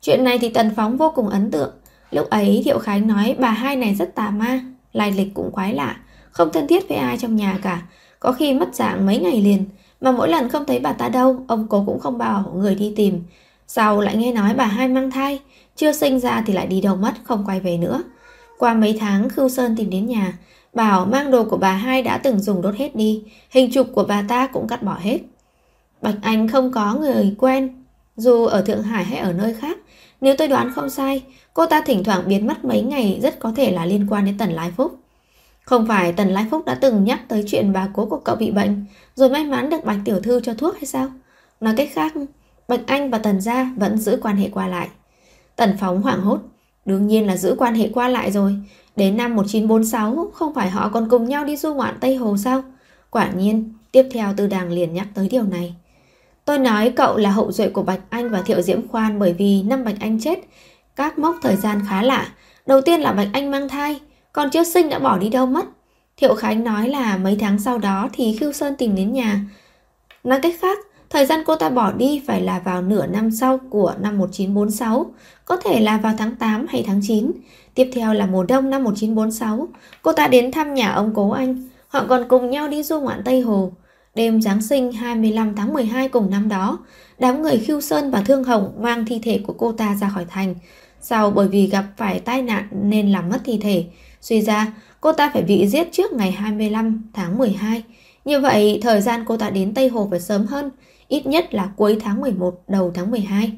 Chuyện 0.00 0.24
này 0.24 0.38
thì 0.38 0.48
Tần 0.48 0.70
Phóng 0.76 0.96
vô 0.96 1.12
cùng 1.14 1.28
ấn 1.28 1.50
tượng. 1.50 1.72
Lúc 2.10 2.30
ấy 2.30 2.62
Thiệu 2.64 2.78
Khánh 2.78 3.06
nói 3.06 3.36
bà 3.38 3.50
hai 3.50 3.76
này 3.76 3.94
rất 3.94 4.14
tà 4.14 4.30
ma, 4.30 4.60
lai 4.92 5.12
lịch 5.12 5.34
cũng 5.34 5.50
quái 5.52 5.74
lạ, 5.74 5.96
không 6.30 6.52
thân 6.52 6.66
thiết 6.66 6.88
với 6.88 6.98
ai 6.98 7.18
trong 7.18 7.36
nhà 7.36 7.58
cả, 7.62 7.82
có 8.20 8.32
khi 8.32 8.54
mất 8.54 8.74
dạng 8.74 9.06
mấy 9.06 9.18
ngày 9.18 9.42
liền, 9.42 9.64
mà 10.00 10.12
mỗi 10.12 10.28
lần 10.28 10.48
không 10.48 10.64
thấy 10.64 10.78
bà 10.78 10.92
ta 10.92 11.08
đâu, 11.08 11.44
ông 11.48 11.66
cố 11.68 11.84
cũng 11.86 12.00
không 12.00 12.18
bảo 12.18 12.52
người 12.56 12.74
đi 12.74 12.92
tìm. 12.96 13.22
Sau 13.66 14.00
lại 14.00 14.16
nghe 14.16 14.32
nói 14.32 14.54
bà 14.54 14.64
hai 14.64 14.88
mang 14.88 15.10
thai, 15.10 15.40
chưa 15.76 15.92
sinh 15.92 16.20
ra 16.20 16.42
thì 16.46 16.52
lại 16.52 16.66
đi 16.66 16.80
đâu 16.80 16.96
mất, 16.96 17.12
không 17.24 17.44
quay 17.46 17.60
về 17.60 17.78
nữa. 17.78 18.02
Qua 18.58 18.74
mấy 18.74 18.96
tháng 19.00 19.28
Khưu 19.28 19.48
Sơn 19.48 19.76
tìm 19.76 19.90
đến 19.90 20.06
nhà, 20.06 20.38
bảo 20.74 21.06
mang 21.06 21.30
đồ 21.30 21.44
của 21.44 21.56
bà 21.56 21.72
hai 21.72 22.02
đã 22.02 22.18
từng 22.18 22.40
dùng 22.40 22.62
đốt 22.62 22.74
hết 22.74 22.96
đi, 22.96 23.22
hình 23.50 23.70
chụp 23.72 23.86
của 23.94 24.04
bà 24.04 24.22
ta 24.28 24.46
cũng 24.46 24.68
cắt 24.68 24.82
bỏ 24.82 24.98
hết. 25.00 25.18
Bạch 26.02 26.18
Anh 26.22 26.48
không 26.48 26.72
có 26.72 26.94
người 26.94 27.34
quen, 27.38 27.84
dù 28.16 28.46
ở 28.46 28.62
Thượng 28.62 28.82
Hải 28.82 29.04
hay 29.04 29.18
ở 29.18 29.32
nơi 29.32 29.54
khác. 29.54 29.78
Nếu 30.20 30.34
tôi 30.38 30.48
đoán 30.48 30.72
không 30.74 30.90
sai, 30.90 31.22
cô 31.54 31.66
ta 31.66 31.80
thỉnh 31.80 32.04
thoảng 32.04 32.22
biến 32.26 32.46
mất 32.46 32.64
mấy 32.64 32.82
ngày 32.82 33.20
rất 33.22 33.38
có 33.38 33.52
thể 33.56 33.72
là 33.72 33.86
liên 33.86 34.06
quan 34.10 34.24
đến 34.24 34.38
Tần 34.38 34.50
Lai 34.52 34.70
Phúc. 34.76 34.98
Không 35.64 35.86
phải 35.86 36.12
Tần 36.12 36.28
Lai 36.28 36.46
Phúc 36.50 36.64
đã 36.66 36.74
từng 36.74 37.04
nhắc 37.04 37.20
tới 37.28 37.44
chuyện 37.46 37.72
bà 37.72 37.88
cố 37.94 38.06
của 38.06 38.18
cậu 38.18 38.36
bị 38.36 38.50
bệnh, 38.50 38.84
rồi 39.14 39.30
may 39.30 39.44
mắn 39.44 39.70
được 39.70 39.84
Bạch 39.84 39.98
Tiểu 40.04 40.20
Thư 40.20 40.40
cho 40.40 40.54
thuốc 40.54 40.74
hay 40.74 40.84
sao? 40.84 41.08
Nói 41.60 41.74
cách 41.76 41.88
khác, 41.92 42.12
Bạch 42.68 42.80
Anh 42.86 43.10
và 43.10 43.18
Tần 43.18 43.40
Gia 43.40 43.70
vẫn 43.76 43.98
giữ 43.98 44.18
quan 44.22 44.36
hệ 44.36 44.48
qua 44.52 44.68
lại. 44.68 44.88
Tần 45.56 45.76
Phóng 45.80 46.02
hoảng 46.02 46.20
hốt, 46.20 46.38
đương 46.84 47.06
nhiên 47.06 47.26
là 47.26 47.36
giữ 47.36 47.54
quan 47.58 47.74
hệ 47.74 47.90
qua 47.94 48.08
lại 48.08 48.32
rồi. 48.32 48.56
Đến 48.96 49.16
năm 49.16 49.36
1946, 49.36 50.30
không 50.34 50.54
phải 50.54 50.70
họ 50.70 50.88
còn 50.88 51.08
cùng 51.10 51.28
nhau 51.28 51.44
đi 51.44 51.56
du 51.56 51.74
ngoạn 51.74 51.94
Tây 52.00 52.16
Hồ 52.16 52.36
sao? 52.36 52.62
Quả 53.10 53.30
nhiên, 53.30 53.72
tiếp 53.92 54.08
theo 54.12 54.34
Tư 54.36 54.46
Đàng 54.46 54.72
liền 54.72 54.94
nhắc 54.94 55.06
tới 55.14 55.28
điều 55.28 55.42
này. 55.42 55.74
Tôi 56.48 56.58
nói 56.58 56.92
cậu 56.96 57.16
là 57.16 57.30
hậu 57.30 57.52
duệ 57.52 57.68
của 57.68 57.82
Bạch 57.82 58.00
Anh 58.10 58.30
và 58.30 58.42
Thiệu 58.42 58.62
Diễm 58.62 58.88
Khoan 58.88 59.18
bởi 59.18 59.32
vì 59.32 59.62
năm 59.62 59.84
Bạch 59.84 59.94
Anh 60.00 60.20
chết, 60.20 60.38
các 60.96 61.18
mốc 61.18 61.36
thời 61.42 61.56
gian 61.56 61.80
khá 61.88 62.02
lạ. 62.02 62.28
Đầu 62.66 62.80
tiên 62.80 63.00
là 63.00 63.12
Bạch 63.12 63.28
Anh 63.32 63.50
mang 63.50 63.68
thai, 63.68 64.00
còn 64.32 64.50
chưa 64.50 64.64
sinh 64.64 64.88
đã 64.88 64.98
bỏ 64.98 65.18
đi 65.18 65.28
đâu 65.28 65.46
mất. 65.46 65.64
Thiệu 66.16 66.34
Khánh 66.34 66.64
nói 66.64 66.88
là 66.88 67.16
mấy 67.16 67.36
tháng 67.40 67.58
sau 67.58 67.78
đó 67.78 68.08
thì 68.12 68.36
Khưu 68.36 68.52
Sơn 68.52 68.74
tìm 68.78 68.96
đến 68.96 69.12
nhà. 69.12 69.40
Nói 70.24 70.40
cách 70.42 70.54
khác, 70.60 70.78
thời 71.10 71.26
gian 71.26 71.42
cô 71.46 71.56
ta 71.56 71.68
bỏ 71.68 71.92
đi 71.92 72.22
phải 72.26 72.40
là 72.40 72.58
vào 72.58 72.82
nửa 72.82 73.06
năm 73.06 73.30
sau 73.30 73.58
của 73.70 73.94
năm 74.00 74.18
1946, 74.18 75.06
có 75.44 75.56
thể 75.56 75.80
là 75.80 75.98
vào 75.98 76.14
tháng 76.18 76.36
8 76.36 76.66
hay 76.68 76.84
tháng 76.86 77.00
9. 77.02 77.32
Tiếp 77.74 77.90
theo 77.94 78.14
là 78.14 78.26
mùa 78.26 78.44
đông 78.44 78.70
năm 78.70 78.84
1946, 78.84 79.68
cô 80.02 80.12
ta 80.12 80.28
đến 80.28 80.52
thăm 80.52 80.74
nhà 80.74 80.92
ông 80.92 81.12
cố 81.14 81.30
anh, 81.30 81.68
họ 81.88 82.04
còn 82.08 82.28
cùng 82.28 82.50
nhau 82.50 82.68
đi 82.68 82.82
du 82.82 83.00
ngoạn 83.00 83.22
Tây 83.24 83.40
Hồ. 83.40 83.72
Đêm 84.18 84.42
Giáng 84.42 84.62
sinh 84.62 84.92
25 84.92 85.54
tháng 85.54 85.72
12 85.72 86.08
cùng 86.08 86.30
năm 86.30 86.48
đó, 86.48 86.78
đám 87.18 87.42
người 87.42 87.58
Khiêu 87.58 87.80
Sơn 87.80 88.10
và 88.10 88.22
Thương 88.22 88.44
Hồng 88.44 88.72
mang 88.78 89.04
thi 89.04 89.20
thể 89.22 89.40
của 89.46 89.52
cô 89.52 89.72
ta 89.72 89.96
ra 90.00 90.08
khỏi 90.08 90.24
thành. 90.30 90.54
Sau 91.00 91.30
bởi 91.30 91.48
vì 91.48 91.66
gặp 91.66 91.84
phải 91.96 92.20
tai 92.20 92.42
nạn 92.42 92.68
nên 92.70 93.12
làm 93.12 93.28
mất 93.28 93.38
thi 93.44 93.58
thể, 93.62 93.84
suy 94.20 94.42
ra 94.42 94.72
cô 95.00 95.12
ta 95.12 95.30
phải 95.32 95.42
bị 95.42 95.66
giết 95.66 95.88
trước 95.92 96.12
ngày 96.12 96.32
25 96.32 97.10
tháng 97.14 97.38
12. 97.38 97.82
Như 98.24 98.40
vậy, 98.40 98.80
thời 98.82 99.00
gian 99.00 99.24
cô 99.26 99.36
ta 99.36 99.50
đến 99.50 99.74
Tây 99.74 99.88
Hồ 99.88 100.06
phải 100.10 100.20
sớm 100.20 100.46
hơn, 100.46 100.70
ít 101.08 101.26
nhất 101.26 101.54
là 101.54 101.70
cuối 101.76 101.98
tháng 102.00 102.20
11, 102.20 102.62
đầu 102.68 102.92
tháng 102.94 103.10
12. 103.10 103.52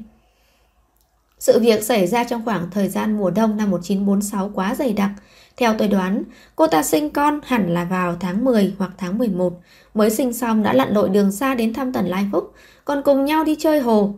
Sự 1.39 1.59
việc 1.59 1.83
xảy 1.83 2.07
ra 2.07 2.23
trong 2.23 2.45
khoảng 2.45 2.71
thời 2.71 2.87
gian 2.87 3.17
mùa 3.17 3.29
đông 3.29 3.57
năm 3.57 3.71
1946 3.71 4.51
quá 4.53 4.75
dày 4.75 4.93
đặc, 4.93 5.11
theo 5.57 5.73
tôi 5.77 5.87
đoán, 5.87 6.23
cô 6.55 6.67
ta 6.67 6.83
sinh 6.83 7.09
con 7.09 7.39
hẳn 7.43 7.73
là 7.73 7.83
vào 7.83 8.15
tháng 8.19 8.45
10 8.45 8.73
hoặc 8.77 8.91
tháng 8.97 9.17
11, 9.17 9.59
mới 9.93 10.09
sinh 10.09 10.33
xong 10.33 10.63
đã 10.63 10.73
lặn 10.73 10.93
lội 10.93 11.09
đường 11.09 11.31
xa 11.31 11.55
đến 11.55 11.73
thăm 11.73 11.93
Tần 11.93 12.05
Lai 12.05 12.25
Phúc, 12.31 12.53
còn 12.85 13.01
cùng 13.05 13.25
nhau 13.25 13.43
đi 13.43 13.55
chơi 13.59 13.79
hồ. 13.79 14.13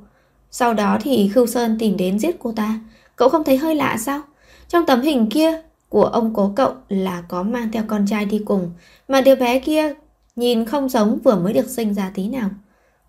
Sau 0.51 0.73
đó 0.73 0.97
thì 1.01 1.29
Khưu 1.33 1.47
Sơn 1.47 1.77
tìm 1.79 1.97
đến 1.97 2.19
giết 2.19 2.35
cô 2.39 2.51
ta. 2.51 2.79
Cậu 3.15 3.29
không 3.29 3.43
thấy 3.43 3.57
hơi 3.57 3.75
lạ 3.75 3.97
sao? 3.99 4.21
Trong 4.67 4.85
tấm 4.85 5.01
hình 5.01 5.29
kia 5.29 5.61
của 5.89 6.05
ông 6.05 6.33
cố 6.33 6.53
cậu 6.55 6.73
là 6.89 7.23
có 7.27 7.43
mang 7.43 7.71
theo 7.71 7.83
con 7.87 8.05
trai 8.09 8.25
đi 8.25 8.41
cùng, 8.45 8.71
mà 9.07 9.21
đứa 9.21 9.35
bé 9.35 9.59
kia 9.59 9.93
nhìn 10.35 10.65
không 10.65 10.89
giống 10.89 11.19
vừa 11.23 11.35
mới 11.35 11.53
được 11.53 11.69
sinh 11.69 11.93
ra 11.93 12.11
tí 12.13 12.27
nào. 12.27 12.49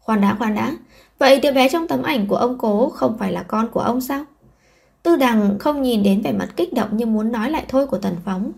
Khoan 0.01 0.21
đã, 0.21 0.37
khoan 0.39 0.55
đã. 0.55 0.73
Vậy 1.19 1.41
đứa 1.41 1.53
bé 1.53 1.69
trong 1.69 1.89
tấm 1.89 2.03
ảnh 2.03 2.27
của 2.27 2.37
ông 2.37 2.59
cố 2.59 2.89
không 2.89 3.19
phải 3.19 3.33
là 3.33 3.43
con 3.43 3.69
của 3.71 3.81
ông 3.81 4.01
sao? 4.01 4.25
Tư 5.03 5.17
đằng 5.17 5.59
không 5.59 5.83
nhìn 5.83 6.03
đến 6.03 6.23
vẻ 6.23 6.33
mặt 6.33 6.49
kích 6.57 6.73
động 6.73 6.97
như 6.97 7.07
muốn 7.07 7.33
nói 7.33 7.51
lại 7.51 7.65
thôi 7.69 7.87
của 7.87 7.99
Tần 7.99 8.17
Phóng. 8.25 8.53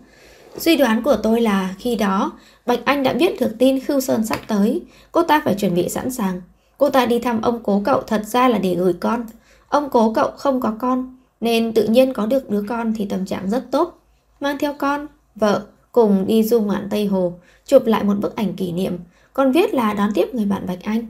Suy 0.57 0.77
đoán 0.77 1.03
của 1.03 1.15
tôi 1.23 1.41
là 1.41 1.75
khi 1.79 1.95
đó 1.95 2.31
Bạch 2.65 2.79
Anh 2.85 3.03
đã 3.03 3.13
biết 3.13 3.39
được 3.39 3.55
tin 3.59 3.79
Khưu 3.79 3.99
Sơn 3.99 4.25
sắp 4.25 4.39
tới, 4.47 4.81
cô 5.11 5.23
ta 5.23 5.41
phải 5.45 5.55
chuẩn 5.55 5.75
bị 5.75 5.89
sẵn 5.89 6.11
sàng. 6.11 6.41
Cô 6.77 6.89
ta 6.89 7.05
đi 7.05 7.19
thăm 7.19 7.41
ông 7.41 7.59
cố 7.63 7.81
cậu 7.85 8.01
thật 8.01 8.21
ra 8.25 8.47
là 8.47 8.57
để 8.57 8.75
gửi 8.75 8.93
con. 8.93 9.25
Ông 9.69 9.89
cố 9.89 10.13
cậu 10.13 10.31
không 10.37 10.61
có 10.61 10.73
con, 10.79 11.17
nên 11.41 11.73
tự 11.73 11.87
nhiên 11.87 12.13
có 12.13 12.25
được 12.25 12.49
đứa 12.49 12.63
con 12.69 12.93
thì 12.93 13.05
tâm 13.05 13.25
trạng 13.25 13.49
rất 13.49 13.71
tốt. 13.71 13.99
Mang 14.39 14.57
theo 14.57 14.73
con, 14.73 15.07
vợ, 15.35 15.65
cùng 15.91 16.27
đi 16.27 16.43
du 16.43 16.61
ngoạn 16.61 16.87
Tây 16.89 17.05
Hồ, 17.05 17.33
chụp 17.65 17.85
lại 17.85 18.03
một 18.03 18.15
bức 18.19 18.35
ảnh 18.35 18.53
kỷ 18.53 18.71
niệm, 18.71 18.97
còn 19.33 19.51
viết 19.51 19.73
là 19.73 19.93
đón 19.93 20.11
tiếp 20.13 20.27
người 20.33 20.45
bạn 20.45 20.65
Bạch 20.67 20.83
Anh. 20.83 21.05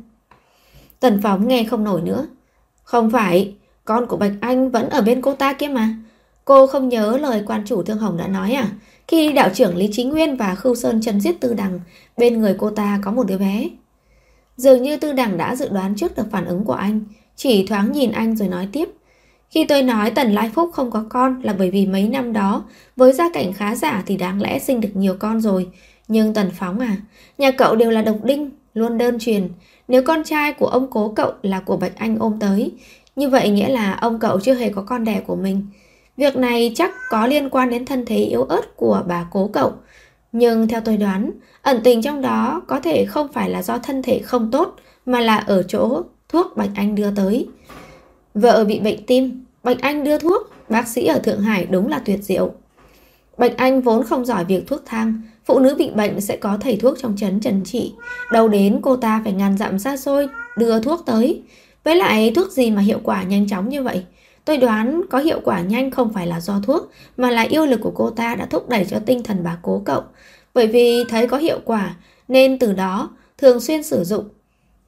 Tần 1.00 1.20
Phóng 1.24 1.48
nghe 1.48 1.64
không 1.64 1.84
nổi 1.84 2.02
nữa. 2.02 2.28
Không 2.84 3.12
phải, 3.12 3.56
con 3.86 4.06
của 4.06 4.18
Bạch 4.18 4.34
Anh 4.42 4.72
vẫn 4.72 4.90
ở 4.90 5.02
bên 5.02 5.22
cô 5.22 5.34
ta 5.34 5.54
kia 5.54 5.68
mà. 5.68 5.90
Cô 6.46 6.68
không 6.68 6.90
nhớ 6.90 7.18
lời 7.18 7.44
quan 7.48 7.64
chủ 7.66 7.84
Thương 7.84 7.98
Hồng 7.98 8.18
đã 8.18 8.28
nói 8.28 8.54
à? 8.54 8.70
Khi 9.08 9.34
đạo 9.34 9.50
trưởng 9.54 9.78
Lý 9.78 9.90
Chính 9.92 10.10
Nguyên 10.10 10.36
và 10.36 10.56
Khưu 10.56 10.76
Sơn 10.76 11.02
chấm 11.02 11.20
giết 11.20 11.42
Tư 11.42 11.54
Đằng, 11.54 11.80
bên 12.18 12.42
người 12.42 12.56
cô 12.58 12.70
ta 12.70 13.00
có 13.04 13.12
một 13.12 13.24
đứa 13.28 13.38
bé. 13.38 13.70
Dường 14.58 14.84
như 14.84 14.98
Tư 14.98 15.14
Đằng 15.14 15.38
đã 15.38 15.56
dự 15.56 15.70
đoán 15.70 15.96
trước 15.96 16.18
được 16.18 16.24
phản 16.32 16.46
ứng 16.46 16.64
của 16.64 16.74
anh, 16.74 17.02
chỉ 17.36 17.68
thoáng 17.68 17.92
nhìn 17.92 18.12
anh 18.12 18.36
rồi 18.36 18.48
nói 18.48 18.68
tiếp. 18.72 18.90
Khi 19.50 19.66
tôi 19.66 19.84
nói 19.84 20.12
Tần 20.12 20.34
Lai 20.34 20.52
Phúc 20.54 20.70
không 20.74 20.92
có 20.92 21.06
con 21.10 21.42
là 21.42 21.54
bởi 21.54 21.72
vì 21.72 21.86
mấy 21.86 22.08
năm 22.08 22.34
đó, 22.34 22.64
với 22.96 23.14
gia 23.14 23.30
cảnh 23.34 23.54
khá 23.54 23.76
giả 23.76 24.04
thì 24.06 24.18
đáng 24.18 24.42
lẽ 24.42 24.60
sinh 24.60 24.82
được 24.82 24.96
nhiều 24.96 25.16
con 25.20 25.42
rồi. 25.42 25.68
Nhưng 26.08 26.34
Tần 26.34 26.52
Phóng 26.60 26.80
à, 26.80 26.98
nhà 27.38 27.52
cậu 27.52 27.76
đều 27.76 27.92
là 27.92 28.02
độc 28.02 28.24
đinh, 28.24 28.52
luôn 28.74 28.98
đơn 28.98 29.20
truyền. 29.20 29.50
Nếu 29.88 30.04
con 30.04 30.24
trai 30.24 30.54
của 30.54 30.68
ông 30.68 30.88
cố 30.92 31.14
cậu 31.16 31.32
là 31.42 31.60
của 31.60 31.78
Bạch 31.78 31.96
Anh 31.96 32.20
ôm 32.20 32.38
tới, 32.40 32.72
như 33.16 33.30
vậy 33.30 33.50
nghĩa 33.50 33.70
là 33.70 33.94
ông 33.94 34.20
cậu 34.20 34.40
chưa 34.40 34.54
hề 34.54 34.70
có 34.70 34.82
con 34.82 35.04
đẻ 35.04 35.22
của 35.28 35.36
mình. 35.36 35.66
Việc 36.18 36.36
này 36.36 36.72
chắc 36.76 36.92
có 37.10 37.28
liên 37.28 37.50
quan 37.50 37.70
đến 37.70 37.86
thân 37.86 38.06
thế 38.06 38.18
yếu 38.18 38.44
ớt 38.44 38.76
của 38.76 39.04
bà 39.08 39.28
cố 39.32 39.50
cậu. 39.54 39.74
Nhưng 40.32 40.68
theo 40.68 40.82
tôi 40.82 40.98
đoán, 40.98 41.32
ẩn 41.62 41.82
tình 41.84 42.02
trong 42.02 42.22
đó 42.22 42.62
có 42.68 42.80
thể 42.80 43.06
không 43.06 43.28
phải 43.34 43.50
là 43.50 43.64
do 43.64 43.78
thân 43.78 44.02
thể 44.02 44.20
không 44.20 44.52
tốt, 44.52 44.76
mà 45.06 45.20
là 45.20 45.38
ở 45.38 45.64
chỗ 45.64 46.04
thuốc 46.30 46.58
Bạch 46.58 46.70
Anh 46.76 46.96
đưa 46.96 47.12
tới. 47.12 47.48
Vợ 48.34 48.66
bị 48.66 48.80
bệnh 48.80 49.06
tim, 49.06 49.46
Bạch 49.64 49.82
Anh 49.82 50.04
đưa 50.04 50.18
thuốc, 50.18 50.52
bác 50.70 50.88
sĩ 50.88 51.06
ở 51.06 51.20
Thượng 51.20 51.42
Hải 51.42 51.66
đúng 51.66 51.88
là 51.88 52.00
tuyệt 52.00 52.20
diệu. 52.24 52.52
Bạch 53.38 53.58
Anh 53.58 53.82
vốn 53.82 54.04
không 54.04 54.26
giỏi 54.26 54.46
việc 54.46 54.68
thuốc 54.68 54.82
thang, 54.86 55.22
phụ 55.46 55.60
nữ 55.60 55.76
bị 55.78 55.90
bệnh 55.90 56.22
sẽ 56.22 56.38
có 56.38 56.58
thầy 56.62 56.76
thuốc 56.76 56.98
trong 57.00 57.16
chấn 57.18 57.40
trần 57.40 57.62
trị. 57.66 57.94
Đầu 58.32 58.48
đến 58.48 58.80
cô 58.82 58.96
ta 58.96 59.22
phải 59.24 59.34
ngàn 59.34 59.58
dặm 59.58 59.80
xa 59.80 59.98
xôi, 59.98 60.30
đưa 60.58 60.80
thuốc 60.80 61.04
tới. 61.06 61.42
Với 61.84 61.96
lại 61.96 62.32
thuốc 62.36 62.52
gì 62.52 62.72
mà 62.72 62.82
hiệu 62.82 63.00
quả 63.04 63.24
nhanh 63.24 63.48
chóng 63.50 63.70
như 63.70 63.84
vậy? 63.84 64.04
Tôi 64.48 64.58
đoán 64.58 65.02
có 65.10 65.20
hiệu 65.20 65.40
quả 65.44 65.62
nhanh 65.62 65.92
không 65.92 66.14
phải 66.14 66.28
là 66.28 66.40
do 66.40 66.60
thuốc, 66.64 66.92
mà 67.18 67.32
là 67.32 67.42
yêu 67.42 67.66
lực 67.66 67.80
của 67.84 67.92
cô 67.96 68.10
ta 68.10 68.36
đã 68.36 68.46
thúc 68.46 68.70
đẩy 68.70 68.86
cho 68.86 69.00
tinh 69.06 69.24
thần 69.24 69.44
bà 69.44 69.58
cố 69.62 69.82
cậu. 69.86 70.02
Bởi 70.54 70.68
vì 70.68 71.04
thấy 71.10 71.28
có 71.28 71.38
hiệu 71.38 71.60
quả, 71.66 71.96
nên 72.28 72.60
từ 72.60 72.74
đó 72.74 73.10
thường 73.38 73.60
xuyên 73.60 73.84
sử 73.84 74.04
dụng. 74.04 74.26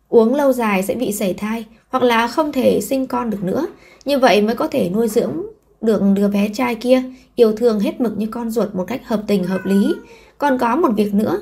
Uống 0.10 0.36
lâu 0.36 0.54
dài 0.54 0.84
sẽ 0.84 0.96
bị 0.96 1.12
sảy 1.12 1.34
thai, 1.34 1.66
hoặc 1.90 2.04
là 2.04 2.28
không 2.28 2.52
thể 2.52 2.82
sinh 2.82 3.08
con 3.08 3.30
được 3.30 3.44
nữa. 3.44 3.68
Như 4.06 4.20
vậy 4.20 4.42
mới 4.42 4.56
có 4.56 4.68
thể 4.68 4.90
nuôi 4.90 5.08
dưỡng 5.08 5.44
được 5.82 6.02
đứa 6.14 6.28
bé 6.28 6.50
trai 6.54 6.76
kia, 6.76 7.04
yêu 7.36 7.54
thương 7.56 7.80
hết 7.80 8.02
mực 8.02 8.18
như 8.18 8.28
con 8.32 8.50
ruột 8.50 8.76
một 8.76 8.86
cách 8.88 9.02
hợp 9.06 9.22
tình 9.28 9.44
hợp 9.44 9.66
lý. 9.66 9.94
Còn 10.38 10.58
có 10.58 10.76
một 10.76 10.90
việc 10.98 11.14
nữa, 11.14 11.42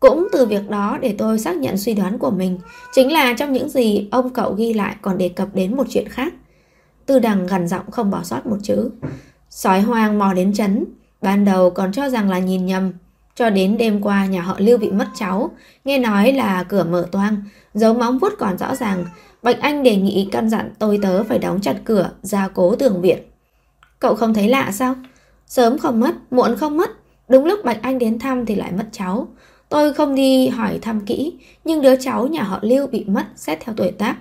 cũng 0.00 0.28
từ 0.32 0.46
việc 0.46 0.70
đó 0.70 0.98
để 1.00 1.14
tôi 1.18 1.38
xác 1.38 1.56
nhận 1.56 1.76
suy 1.76 1.94
đoán 1.94 2.18
của 2.18 2.30
mình, 2.30 2.58
chính 2.94 3.12
là 3.12 3.32
trong 3.32 3.52
những 3.52 3.68
gì 3.68 4.08
ông 4.10 4.30
cậu 4.30 4.52
ghi 4.52 4.72
lại 4.72 4.96
còn 5.02 5.18
đề 5.18 5.28
cập 5.28 5.48
đến 5.54 5.76
một 5.76 5.86
chuyện 5.90 6.08
khác. 6.08 6.34
Tư 7.08 7.18
đằng 7.18 7.46
gần 7.46 7.68
giọng 7.68 7.90
không 7.90 8.10
bỏ 8.10 8.22
sót 8.22 8.46
một 8.46 8.56
chữ. 8.62 8.90
Sói 9.50 9.80
hoang 9.80 10.18
mò 10.18 10.32
đến 10.32 10.52
chấn, 10.52 10.84
ban 11.22 11.44
đầu 11.44 11.70
còn 11.70 11.92
cho 11.92 12.08
rằng 12.08 12.30
là 12.30 12.38
nhìn 12.38 12.66
nhầm. 12.66 12.92
Cho 13.34 13.50
đến 13.50 13.78
đêm 13.78 14.00
qua 14.00 14.26
nhà 14.26 14.42
họ 14.42 14.54
Lưu 14.58 14.78
bị 14.78 14.90
mất 14.90 15.08
cháu, 15.14 15.50
nghe 15.84 15.98
nói 15.98 16.32
là 16.32 16.62
cửa 16.62 16.84
mở 16.84 17.08
toang, 17.12 17.42
dấu 17.74 17.94
móng 17.94 18.18
vuốt 18.18 18.32
còn 18.38 18.58
rõ 18.58 18.74
ràng. 18.74 19.04
Bạch 19.42 19.60
Anh 19.60 19.82
đề 19.82 19.96
nghị 19.96 20.28
căn 20.32 20.50
dặn 20.50 20.70
tôi 20.78 20.98
tớ 21.02 21.24
phải 21.24 21.38
đóng 21.38 21.60
chặt 21.60 21.76
cửa, 21.84 22.10
gia 22.22 22.48
cố 22.48 22.76
tường 22.76 23.00
viện. 23.00 23.18
Cậu 23.98 24.14
không 24.14 24.34
thấy 24.34 24.48
lạ 24.48 24.70
sao? 24.72 24.94
Sớm 25.46 25.78
không 25.78 26.00
mất, 26.00 26.32
muộn 26.32 26.56
không 26.56 26.76
mất. 26.76 26.90
Đúng 27.28 27.44
lúc 27.44 27.64
Bạch 27.64 27.82
Anh 27.82 27.98
đến 27.98 28.18
thăm 28.18 28.46
thì 28.46 28.54
lại 28.54 28.72
mất 28.72 28.86
cháu. 28.92 29.28
Tôi 29.68 29.94
không 29.94 30.14
đi 30.14 30.48
hỏi 30.48 30.78
thăm 30.82 31.00
kỹ, 31.00 31.32
nhưng 31.64 31.82
đứa 31.82 31.96
cháu 31.96 32.26
nhà 32.26 32.42
họ 32.42 32.58
Lưu 32.62 32.86
bị 32.86 33.04
mất 33.04 33.24
xét 33.36 33.58
theo 33.60 33.74
tuổi 33.78 33.90
tác. 33.90 34.16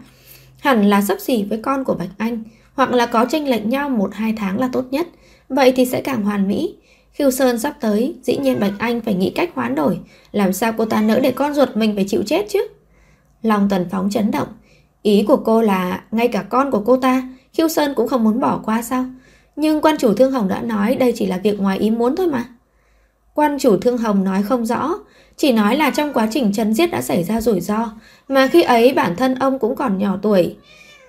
Hẳn 0.60 0.90
là 0.90 1.02
sắp 1.02 1.18
xỉ 1.20 1.44
với 1.44 1.60
con 1.64 1.84
của 1.84 1.94
Bạch 1.94 2.10
Anh, 2.18 2.44
hoặc 2.78 2.92
là 2.92 3.06
có 3.06 3.26
tranh 3.26 3.48
lệch 3.48 3.66
nhau 3.66 3.90
một 3.90 4.10
hai 4.14 4.34
tháng 4.38 4.60
là 4.60 4.70
tốt 4.74 4.86
nhất. 4.92 5.08
Vậy 5.50 5.74
thì 5.76 5.86
sẽ 5.86 6.02
càng 6.02 6.24
hoàn 6.24 6.48
mỹ. 6.48 6.76
Khiêu 7.12 7.32
Sơn 7.32 7.60
sắp 7.60 7.76
tới, 7.82 8.16
dĩ 8.24 8.38
nhiên 8.38 8.60
Bạch 8.60 8.74
Anh 8.80 9.02
phải 9.02 9.14
nghĩ 9.14 9.30
cách 9.30 9.50
hoán 9.54 9.76
đổi. 9.76 10.00
Làm 10.32 10.54
sao 10.54 10.74
cô 10.78 10.86
ta 10.86 11.02
nỡ 11.02 11.20
để 11.20 11.32
con 11.32 11.54
ruột 11.54 11.70
mình 11.76 11.96
phải 11.96 12.06
chịu 12.08 12.24
chết 12.26 12.46
chứ? 12.50 12.68
Lòng 13.42 13.68
Tần 13.70 13.86
Phóng 13.92 14.10
chấn 14.10 14.32
động. 14.32 14.48
Ý 15.02 15.24
của 15.28 15.38
cô 15.38 15.62
là 15.62 16.04
ngay 16.12 16.28
cả 16.28 16.44
con 16.44 16.72
của 16.72 16.84
cô 16.86 16.98
ta, 16.98 17.30
Khiêu 17.54 17.68
Sơn 17.68 17.94
cũng 17.96 18.08
không 18.08 18.24
muốn 18.24 18.40
bỏ 18.40 18.62
qua 18.66 18.82
sao? 18.82 19.06
Nhưng 19.56 19.82
quan 19.82 19.98
chủ 19.98 20.14
Thương 20.14 20.32
Hồng 20.32 20.48
đã 20.48 20.62
nói 20.62 20.96
đây 20.96 21.14
chỉ 21.16 21.26
là 21.26 21.38
việc 21.38 21.60
ngoài 21.60 21.78
ý 21.78 21.90
muốn 21.92 22.16
thôi 22.16 22.28
mà. 22.28 22.46
Quan 23.34 23.58
chủ 23.60 23.78
Thương 23.78 23.98
Hồng 23.98 24.24
nói 24.24 24.44
không 24.44 24.66
rõ, 24.66 24.94
chỉ 25.38 25.52
nói 25.52 25.78
là 25.78 25.90
trong 25.90 26.14
quá 26.14 26.28
trình 26.32 26.54
chấn 26.54 26.74
giết 26.74 26.92
đã 26.92 27.02
xảy 27.02 27.24
ra 27.24 27.42
rủi 27.42 27.62
ro, 27.62 27.92
mà 28.28 28.48
khi 28.48 28.62
ấy 28.62 28.94
bản 28.94 29.16
thân 29.16 29.36
ông 29.36 29.60
cũng 29.60 29.76
còn 29.76 29.98
nhỏ 29.98 30.18
tuổi. 30.22 30.56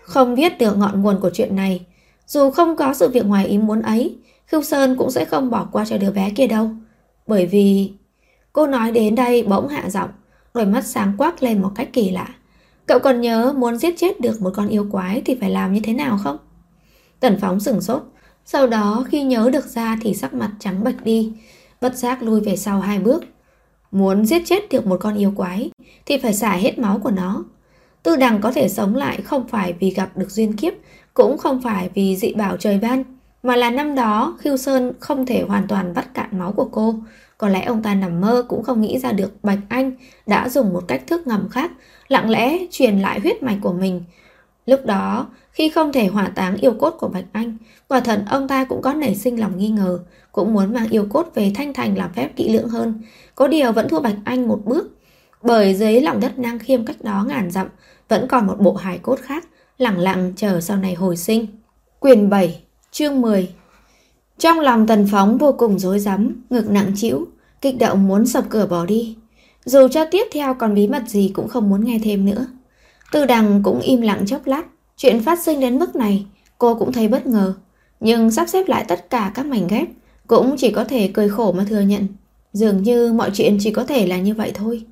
Không 0.08 0.34
biết 0.34 0.58
được 0.58 0.76
ngọn 0.76 1.02
nguồn 1.02 1.20
của 1.20 1.30
chuyện 1.34 1.56
này, 1.56 1.86
dù 2.26 2.50
không 2.50 2.76
có 2.76 2.94
sự 2.94 3.08
việc 3.08 3.26
ngoài 3.26 3.46
ý 3.46 3.58
muốn 3.58 3.82
ấy, 3.82 4.16
Khưu 4.46 4.62
Sơn 4.62 4.96
cũng 4.96 5.10
sẽ 5.10 5.24
không 5.24 5.50
bỏ 5.50 5.68
qua 5.72 5.84
cho 5.84 5.98
đứa 5.98 6.10
bé 6.10 6.30
kia 6.30 6.46
đâu. 6.46 6.70
Bởi 7.26 7.46
vì... 7.46 7.92
Cô 8.52 8.66
nói 8.66 8.90
đến 8.90 9.14
đây 9.14 9.42
bỗng 9.42 9.68
hạ 9.68 9.90
giọng, 9.90 10.10
đôi 10.54 10.66
mắt 10.66 10.84
sáng 10.86 11.12
quắc 11.18 11.42
lên 11.42 11.62
một 11.62 11.70
cách 11.74 11.88
kỳ 11.92 12.10
lạ. 12.10 12.28
Cậu 12.86 12.98
còn 12.98 13.20
nhớ 13.20 13.54
muốn 13.56 13.78
giết 13.78 13.94
chết 13.98 14.20
được 14.20 14.42
một 14.42 14.50
con 14.54 14.68
yêu 14.68 14.86
quái 14.90 15.22
thì 15.24 15.36
phải 15.40 15.50
làm 15.50 15.72
như 15.72 15.80
thế 15.84 15.92
nào 15.92 16.18
không? 16.24 16.36
Tần 17.20 17.38
Phóng 17.40 17.60
sửng 17.60 17.80
sốt, 17.80 18.02
sau 18.44 18.66
đó 18.66 19.04
khi 19.08 19.22
nhớ 19.22 19.50
được 19.52 19.66
ra 19.66 19.98
thì 20.02 20.14
sắc 20.14 20.34
mặt 20.34 20.50
trắng 20.58 20.84
bệch 20.84 21.04
đi, 21.04 21.32
bất 21.80 21.96
giác 21.96 22.22
lui 22.22 22.40
về 22.40 22.56
sau 22.56 22.80
hai 22.80 22.98
bước. 22.98 23.24
Muốn 23.90 24.26
giết 24.26 24.42
chết 24.46 24.68
được 24.70 24.86
một 24.86 24.96
con 25.00 25.14
yêu 25.14 25.32
quái 25.36 25.70
thì 26.06 26.18
phải 26.18 26.34
xả 26.34 26.52
hết 26.52 26.78
máu 26.78 26.98
của 26.98 27.10
nó. 27.10 27.44
Tư 28.02 28.16
đằng 28.16 28.40
có 28.40 28.52
thể 28.52 28.68
sống 28.68 28.94
lại 28.94 29.20
không 29.20 29.48
phải 29.48 29.72
vì 29.72 29.90
gặp 29.90 30.16
được 30.16 30.30
duyên 30.30 30.52
kiếp, 30.52 30.72
cũng 31.14 31.38
không 31.38 31.62
phải 31.62 31.90
vì 31.94 32.16
dị 32.16 32.32
bảo 32.32 32.56
trời 32.56 32.78
ban, 32.78 33.04
mà 33.42 33.56
là 33.56 33.70
năm 33.70 33.94
đó 33.94 34.36
Khiêu 34.40 34.56
Sơn 34.56 34.92
không 35.00 35.26
thể 35.26 35.42
hoàn 35.48 35.66
toàn 35.68 35.92
vắt 35.92 36.14
cạn 36.14 36.38
máu 36.38 36.52
của 36.52 36.68
cô. 36.72 36.94
Có 37.38 37.48
lẽ 37.48 37.64
ông 37.64 37.82
ta 37.82 37.94
nằm 37.94 38.20
mơ 38.20 38.44
cũng 38.48 38.62
không 38.62 38.80
nghĩ 38.80 38.98
ra 38.98 39.12
được 39.12 39.44
Bạch 39.44 39.58
Anh 39.68 39.92
đã 40.26 40.48
dùng 40.48 40.72
một 40.72 40.84
cách 40.88 41.02
thức 41.06 41.26
ngầm 41.26 41.48
khác, 41.48 41.72
lặng 42.08 42.30
lẽ 42.30 42.58
truyền 42.70 42.98
lại 42.98 43.20
huyết 43.20 43.42
mạch 43.42 43.58
của 43.62 43.72
mình. 43.72 44.02
Lúc 44.66 44.86
đó, 44.86 45.26
khi 45.52 45.68
không 45.68 45.92
thể 45.92 46.06
hỏa 46.06 46.28
táng 46.28 46.56
yêu 46.56 46.72
cốt 46.72 46.90
của 46.90 47.08
Bạch 47.08 47.24
Anh, 47.32 47.56
quả 47.88 48.00
thật 48.00 48.22
ông 48.30 48.48
ta 48.48 48.64
cũng 48.64 48.82
có 48.82 48.94
nảy 48.94 49.14
sinh 49.14 49.40
lòng 49.40 49.58
nghi 49.58 49.68
ngờ, 49.68 49.98
cũng 50.32 50.54
muốn 50.54 50.74
mang 50.74 50.88
yêu 50.88 51.06
cốt 51.10 51.30
về 51.34 51.52
Thanh 51.54 51.74
Thành 51.74 51.98
làm 51.98 52.12
phép 52.12 52.36
kỹ 52.36 52.48
lưỡng 52.48 52.68
hơn. 52.68 53.02
Có 53.34 53.48
điều 53.48 53.72
vẫn 53.72 53.88
thua 53.88 54.00
Bạch 54.00 54.16
Anh 54.24 54.48
một 54.48 54.60
bước, 54.64 54.97
bởi 55.42 55.74
dưới 55.74 56.00
lòng 56.00 56.20
đất 56.20 56.38
năng 56.38 56.58
khiêm 56.58 56.84
cách 56.84 56.96
đó 57.02 57.24
ngàn 57.28 57.50
dặm, 57.50 57.66
vẫn 58.08 58.26
còn 58.28 58.46
một 58.46 58.60
bộ 58.60 58.74
hài 58.74 58.98
cốt 58.98 59.18
khác, 59.22 59.48
lặng 59.78 59.98
lặng 59.98 60.32
chờ 60.36 60.60
sau 60.60 60.76
này 60.76 60.94
hồi 60.94 61.16
sinh. 61.16 61.46
Quyền 62.00 62.30
7, 62.30 62.60
chương 62.90 63.20
10 63.20 63.48
Trong 64.38 64.60
lòng 64.60 64.86
tần 64.86 65.06
phóng 65.10 65.38
vô 65.38 65.52
cùng 65.52 65.78
rối 65.78 65.98
rắm, 65.98 66.42
ngực 66.50 66.70
nặng 66.70 66.92
chịu, 66.96 67.28
kích 67.60 67.78
động 67.78 68.08
muốn 68.08 68.26
sập 68.26 68.44
cửa 68.48 68.66
bỏ 68.66 68.86
đi. 68.86 69.16
Dù 69.64 69.88
cho 69.88 70.04
tiếp 70.10 70.26
theo 70.32 70.54
còn 70.54 70.74
bí 70.74 70.88
mật 70.88 71.02
gì 71.06 71.30
cũng 71.34 71.48
không 71.48 71.70
muốn 71.70 71.84
nghe 71.84 71.98
thêm 72.02 72.24
nữa. 72.24 72.46
Tư 73.12 73.24
đằng 73.24 73.62
cũng 73.62 73.80
im 73.80 74.00
lặng 74.00 74.26
chốc 74.26 74.46
lát, 74.46 74.62
chuyện 74.96 75.20
phát 75.22 75.38
sinh 75.42 75.60
đến 75.60 75.78
mức 75.78 75.96
này, 75.96 76.26
cô 76.58 76.74
cũng 76.74 76.92
thấy 76.92 77.08
bất 77.08 77.26
ngờ. 77.26 77.54
Nhưng 78.00 78.30
sắp 78.30 78.48
xếp 78.48 78.68
lại 78.68 78.84
tất 78.88 79.10
cả 79.10 79.32
các 79.34 79.46
mảnh 79.46 79.66
ghép, 79.68 79.88
cũng 80.26 80.56
chỉ 80.58 80.70
có 80.70 80.84
thể 80.84 81.10
cười 81.14 81.28
khổ 81.28 81.52
mà 81.52 81.64
thừa 81.68 81.80
nhận. 81.80 82.06
Dường 82.52 82.82
như 82.82 83.12
mọi 83.12 83.30
chuyện 83.34 83.58
chỉ 83.60 83.70
có 83.70 83.84
thể 83.84 84.06
là 84.06 84.18
như 84.18 84.34
vậy 84.34 84.52
thôi. 84.54 84.84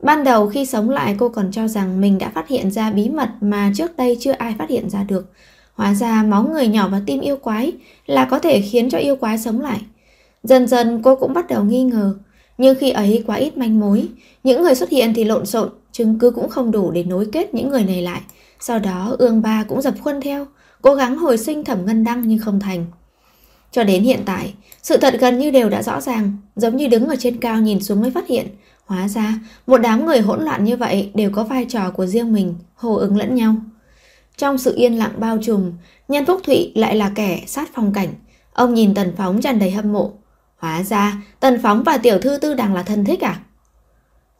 Ban 0.00 0.24
đầu 0.24 0.48
khi 0.48 0.66
sống 0.66 0.90
lại 0.90 1.16
cô 1.18 1.28
còn 1.28 1.50
cho 1.52 1.68
rằng 1.68 2.00
mình 2.00 2.18
đã 2.18 2.30
phát 2.34 2.48
hiện 2.48 2.70
ra 2.70 2.90
bí 2.90 3.08
mật 3.08 3.28
mà 3.40 3.72
trước 3.76 3.96
đây 3.96 4.16
chưa 4.20 4.32
ai 4.32 4.54
phát 4.58 4.70
hiện 4.70 4.90
ra 4.90 5.02
được. 5.02 5.32
Hóa 5.74 5.94
ra 5.94 6.22
máu 6.22 6.48
người 6.52 6.68
nhỏ 6.68 6.88
và 6.88 7.00
tim 7.06 7.20
yêu 7.20 7.36
quái 7.36 7.72
là 8.06 8.24
có 8.24 8.38
thể 8.38 8.60
khiến 8.60 8.90
cho 8.90 8.98
yêu 8.98 9.16
quái 9.16 9.38
sống 9.38 9.60
lại. 9.60 9.80
Dần 10.42 10.66
dần 10.66 11.02
cô 11.02 11.16
cũng 11.16 11.32
bắt 11.32 11.48
đầu 11.48 11.64
nghi 11.64 11.82
ngờ. 11.82 12.14
Nhưng 12.58 12.76
khi 12.80 12.90
ấy 12.90 13.24
quá 13.26 13.36
ít 13.36 13.56
manh 13.56 13.80
mối, 13.80 14.08
những 14.44 14.62
người 14.62 14.74
xuất 14.74 14.90
hiện 14.90 15.14
thì 15.14 15.24
lộn 15.24 15.46
xộn, 15.46 15.68
chứng 15.92 16.18
cứ 16.18 16.30
cũng 16.30 16.48
không 16.48 16.70
đủ 16.70 16.90
để 16.90 17.04
nối 17.04 17.26
kết 17.32 17.54
những 17.54 17.68
người 17.68 17.84
này 17.84 18.02
lại. 18.02 18.20
Sau 18.60 18.78
đó 18.78 19.14
ương 19.18 19.42
ba 19.42 19.64
cũng 19.68 19.82
dập 19.82 19.94
khuôn 20.04 20.20
theo, 20.20 20.46
cố 20.82 20.94
gắng 20.94 21.16
hồi 21.16 21.38
sinh 21.38 21.64
thẩm 21.64 21.86
ngân 21.86 22.04
đăng 22.04 22.28
nhưng 22.28 22.38
không 22.38 22.60
thành. 22.60 22.86
Cho 23.72 23.84
đến 23.84 24.02
hiện 24.02 24.20
tại, 24.24 24.54
sự 24.82 24.96
thật 24.96 25.14
gần 25.20 25.38
như 25.38 25.50
đều 25.50 25.68
đã 25.68 25.82
rõ 25.82 26.00
ràng, 26.00 26.36
giống 26.56 26.76
như 26.76 26.88
đứng 26.88 27.06
ở 27.06 27.16
trên 27.16 27.36
cao 27.40 27.60
nhìn 27.60 27.80
xuống 27.80 28.00
mới 28.00 28.10
phát 28.10 28.28
hiện. 28.28 28.46
Hóa 28.88 29.08
ra, 29.08 29.34
một 29.66 29.78
đám 29.78 30.06
người 30.06 30.20
hỗn 30.20 30.44
loạn 30.44 30.64
như 30.64 30.76
vậy 30.76 31.10
đều 31.14 31.30
có 31.30 31.44
vai 31.44 31.66
trò 31.68 31.90
của 31.90 32.06
riêng 32.06 32.32
mình, 32.32 32.54
hô 32.74 32.94
ứng 32.94 33.16
lẫn 33.16 33.34
nhau. 33.34 33.54
Trong 34.36 34.58
sự 34.58 34.74
yên 34.76 34.98
lặng 34.98 35.12
bao 35.16 35.38
trùm, 35.42 35.72
Nhân 36.08 36.26
Phúc 36.26 36.40
Thụy 36.44 36.72
lại 36.74 36.96
là 36.96 37.12
kẻ 37.14 37.42
sát 37.46 37.68
phong 37.74 37.92
cảnh. 37.92 38.08
Ông 38.52 38.74
nhìn 38.74 38.94
Tần 38.94 39.12
Phóng 39.16 39.40
tràn 39.40 39.58
đầy 39.58 39.70
hâm 39.70 39.92
mộ. 39.92 40.12
Hóa 40.56 40.82
ra, 40.82 41.22
Tần 41.40 41.58
Phóng 41.62 41.82
và 41.82 41.98
tiểu 41.98 42.18
thư 42.18 42.38
Tư 42.38 42.54
Đằng 42.54 42.74
là 42.74 42.82
thân 42.82 43.04
thích 43.04 43.24
à? 43.24 43.40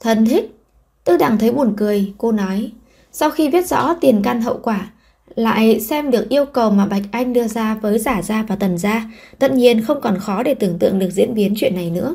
Thân 0.00 0.26
thích? 0.26 0.56
Tư 1.04 1.16
Đằng 1.16 1.38
thấy 1.38 1.52
buồn 1.52 1.74
cười, 1.76 2.12
cô 2.18 2.32
nói. 2.32 2.72
Sau 3.12 3.30
khi 3.30 3.48
viết 3.48 3.66
rõ 3.66 3.94
tiền 4.00 4.20
căn 4.24 4.42
hậu 4.42 4.60
quả, 4.62 4.90
lại 5.34 5.80
xem 5.80 6.10
được 6.10 6.28
yêu 6.28 6.44
cầu 6.44 6.70
mà 6.70 6.86
Bạch 6.86 7.02
Anh 7.12 7.32
đưa 7.32 7.46
ra 7.46 7.74
với 7.74 7.98
giả 7.98 8.22
gia 8.22 8.42
và 8.42 8.56
tần 8.56 8.78
gia, 8.78 9.10
tất 9.38 9.52
nhiên 9.52 9.82
không 9.82 10.00
còn 10.00 10.18
khó 10.18 10.42
để 10.42 10.54
tưởng 10.54 10.78
tượng 10.78 10.98
được 10.98 11.10
diễn 11.10 11.34
biến 11.34 11.54
chuyện 11.56 11.74
này 11.74 11.90
nữa. 11.90 12.14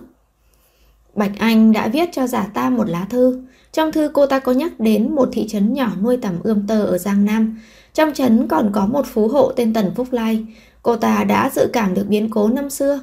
Bạch 1.16 1.32
Anh 1.40 1.72
đã 1.72 1.88
viết 1.88 2.10
cho 2.12 2.28
giả 2.28 2.48
tam 2.54 2.78
một 2.78 2.90
lá 2.90 3.06
thư, 3.10 3.42
Trong 3.72 3.92
thư 3.92 4.10
cô 4.14 4.26
ta 4.26 4.40
có 4.40 4.52
nhắc 4.52 4.80
đến 4.80 5.16
một 5.16 5.30
thị 5.32 5.48
trấn 5.48 5.74
nhỏ 5.74 5.92
nuôi 6.02 6.18
tầm 6.18 6.40
ươm 6.44 6.68
tơ 6.68 6.86
ở 6.86 6.98
Giang 6.98 7.26
Nam. 7.26 7.60
Trong 7.94 8.14
trấn 8.14 8.48
còn 8.48 8.70
có 8.74 8.86
một 8.86 9.06
phú 9.14 9.28
hộ 9.28 9.52
tên 9.56 9.74
Tần 9.74 9.92
Phúc 9.96 10.08
Lai. 10.12 10.46
Cô 10.82 10.96
ta 10.96 11.24
đã 11.24 11.50
dự 11.56 11.68
cảm 11.74 11.94
được 11.94 12.06
biến 12.08 12.30
cố 12.30 12.48
năm 12.48 12.70
xưa. 12.70 13.00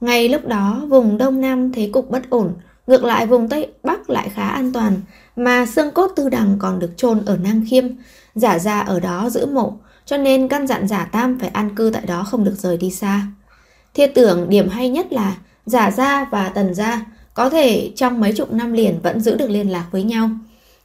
Ngay 0.00 0.28
lúc 0.28 0.46
đó, 0.46 0.82
vùng 0.88 1.18
Đông 1.18 1.40
Nam 1.40 1.72
thế 1.72 1.90
cục 1.92 2.10
bất 2.10 2.30
ổn, 2.30 2.54
ngược 2.86 3.04
lại 3.04 3.26
vùng 3.26 3.48
Tây 3.48 3.72
Bắc 3.82 4.10
lại 4.10 4.28
khá 4.34 4.48
an 4.48 4.72
toàn, 4.72 5.00
mà 5.36 5.66
xương 5.66 5.90
cốt 5.90 6.12
tư 6.16 6.28
đằng 6.28 6.56
còn 6.58 6.78
được 6.78 6.90
chôn 6.96 7.24
ở 7.26 7.36
Nam 7.36 7.64
Khiêm. 7.70 7.84
Giả 8.34 8.58
ra 8.58 8.80
ở 8.80 9.00
đó 9.00 9.30
giữ 9.30 9.46
mộ, 9.46 9.76
cho 10.04 10.16
nên 10.16 10.48
căn 10.48 10.66
dặn 10.66 10.88
giả 10.88 11.04
tam 11.04 11.38
phải 11.38 11.48
an 11.48 11.74
cư 11.76 11.90
tại 11.94 12.02
đó 12.06 12.24
không 12.24 12.44
được 12.44 12.54
rời 12.56 12.76
đi 12.76 12.90
xa. 12.90 13.26
Thiết 13.94 14.06
tưởng 14.14 14.48
điểm 14.48 14.68
hay 14.68 14.88
nhất 14.88 15.12
là 15.12 15.36
giả 15.66 15.90
gia 15.90 16.24
và 16.24 16.48
tần 16.48 16.74
gia 16.74 17.06
có 17.34 17.50
thể 17.50 17.92
trong 17.96 18.20
mấy 18.20 18.32
chục 18.32 18.52
năm 18.52 18.72
liền 18.72 19.00
vẫn 19.02 19.20
giữ 19.20 19.36
được 19.36 19.50
liên 19.50 19.70
lạc 19.70 19.86
với 19.90 20.02
nhau. 20.02 20.30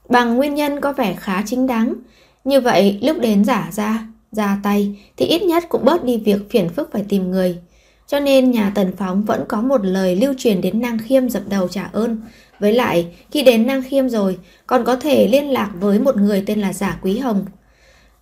Bằng 0.09 0.35
nguyên 0.35 0.55
nhân 0.55 0.81
có 0.81 0.93
vẻ 0.93 1.15
khá 1.19 1.43
chính 1.45 1.67
đáng. 1.67 1.93
Như 2.43 2.61
vậy 2.61 2.99
lúc 3.01 3.17
đến 3.19 3.45
giả 3.45 3.69
ra 3.71 4.07
ra 4.31 4.59
tay 4.63 4.95
thì 5.17 5.25
ít 5.25 5.43
nhất 5.43 5.63
cũng 5.69 5.85
bớt 5.85 6.03
đi 6.03 6.17
việc 6.17 6.49
phiền 6.49 6.69
phức 6.69 6.91
phải 6.91 7.05
tìm 7.09 7.31
người. 7.31 7.57
Cho 8.07 8.19
nên 8.19 8.51
nhà 8.51 8.71
Tần 8.75 8.91
Phóng 8.97 9.23
vẫn 9.23 9.45
có 9.47 9.61
một 9.61 9.85
lời 9.85 10.15
lưu 10.15 10.33
truyền 10.37 10.61
đến 10.61 10.81
Nang 10.81 10.97
Khiêm 10.97 11.29
dập 11.29 11.43
đầu 11.49 11.67
trả 11.67 11.89
ơn. 11.93 12.21
Với 12.59 12.73
lại, 12.73 13.07
khi 13.31 13.43
đến 13.43 13.67
Nang 13.67 13.83
Khiêm 13.83 14.09
rồi, 14.09 14.37
còn 14.67 14.85
có 14.85 14.95
thể 14.95 15.27
liên 15.27 15.49
lạc 15.49 15.71
với 15.79 15.99
một 15.99 16.17
người 16.17 16.43
tên 16.45 16.61
là 16.61 16.73
Giả 16.73 16.99
Quý 17.01 17.17
Hồng. 17.17 17.45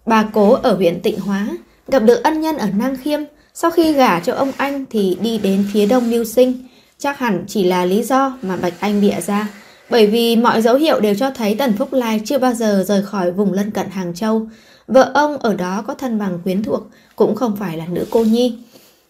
Bà 0.05 0.29
cố 0.33 0.51
ở 0.51 0.75
huyện 0.75 0.99
Tịnh 1.01 1.19
Hóa, 1.19 1.49
gặp 1.87 1.99
được 1.99 2.23
ân 2.23 2.41
nhân 2.41 2.57
ở 2.57 2.69
Nang 2.77 2.97
Khiêm, 2.97 3.19
sau 3.53 3.71
khi 3.71 3.93
gả 3.93 4.19
cho 4.19 4.33
ông 4.33 4.51
anh 4.57 4.85
thì 4.89 5.17
đi 5.21 5.37
đến 5.37 5.65
phía 5.73 5.85
đông 5.85 6.11
mưu 6.11 6.23
sinh. 6.23 6.53
Chắc 6.99 7.19
hẳn 7.19 7.43
chỉ 7.47 7.63
là 7.63 7.85
lý 7.85 8.03
do 8.03 8.37
mà 8.41 8.55
Bạch 8.57 8.73
Anh 8.79 9.01
bịa 9.01 9.21
ra. 9.21 9.47
Bởi 9.89 10.07
vì 10.07 10.35
mọi 10.35 10.61
dấu 10.61 10.75
hiệu 10.75 10.99
đều 10.99 11.15
cho 11.15 11.31
thấy 11.31 11.55
Tần 11.55 11.73
Phúc 11.77 11.93
Lai 11.93 12.21
chưa 12.25 12.37
bao 12.37 12.53
giờ 12.53 12.83
rời 12.87 13.03
khỏi 13.03 13.31
vùng 13.31 13.53
lân 13.53 13.71
cận 13.71 13.89
Hàng 13.89 14.13
Châu. 14.13 14.47
Vợ 14.87 15.11
ông 15.13 15.37
ở 15.37 15.53
đó 15.53 15.83
có 15.87 15.93
thân 15.93 16.19
bằng 16.19 16.39
quyến 16.43 16.63
thuộc, 16.63 16.83
cũng 17.15 17.35
không 17.35 17.55
phải 17.55 17.77
là 17.77 17.85
nữ 17.87 18.05
cô 18.09 18.23
nhi. 18.23 18.57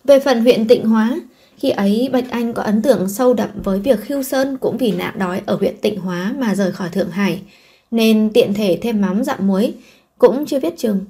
Về 0.03 0.19
phần 0.19 0.41
huyện 0.41 0.67
Tịnh 0.67 0.85
Hóa, 0.85 1.15
khi 1.57 1.69
ấy 1.69 2.09
Bạch 2.13 2.29
Anh 2.29 2.53
có 2.53 2.63
ấn 2.63 2.81
tượng 2.81 3.09
sâu 3.09 3.33
đậm 3.33 3.49
với 3.63 3.79
việc 3.79 4.01
Khiêu 4.01 4.23
Sơn 4.23 4.57
cũng 4.57 4.77
vì 4.77 4.91
nạn 4.91 5.19
đói 5.19 5.41
ở 5.45 5.55
huyện 5.55 5.77
Tịnh 5.81 5.99
Hóa 5.99 6.33
mà 6.37 6.55
rời 6.55 6.71
khỏi 6.71 6.89
Thượng 6.89 7.09
Hải, 7.09 7.41
nên 7.91 8.29
tiện 8.33 8.53
thể 8.53 8.79
thêm 8.81 9.01
mắm 9.01 9.23
dặm 9.23 9.47
muối, 9.47 9.73
cũng 10.17 10.45
chưa 10.45 10.59
biết 10.59 10.73
chừng. 10.77 11.05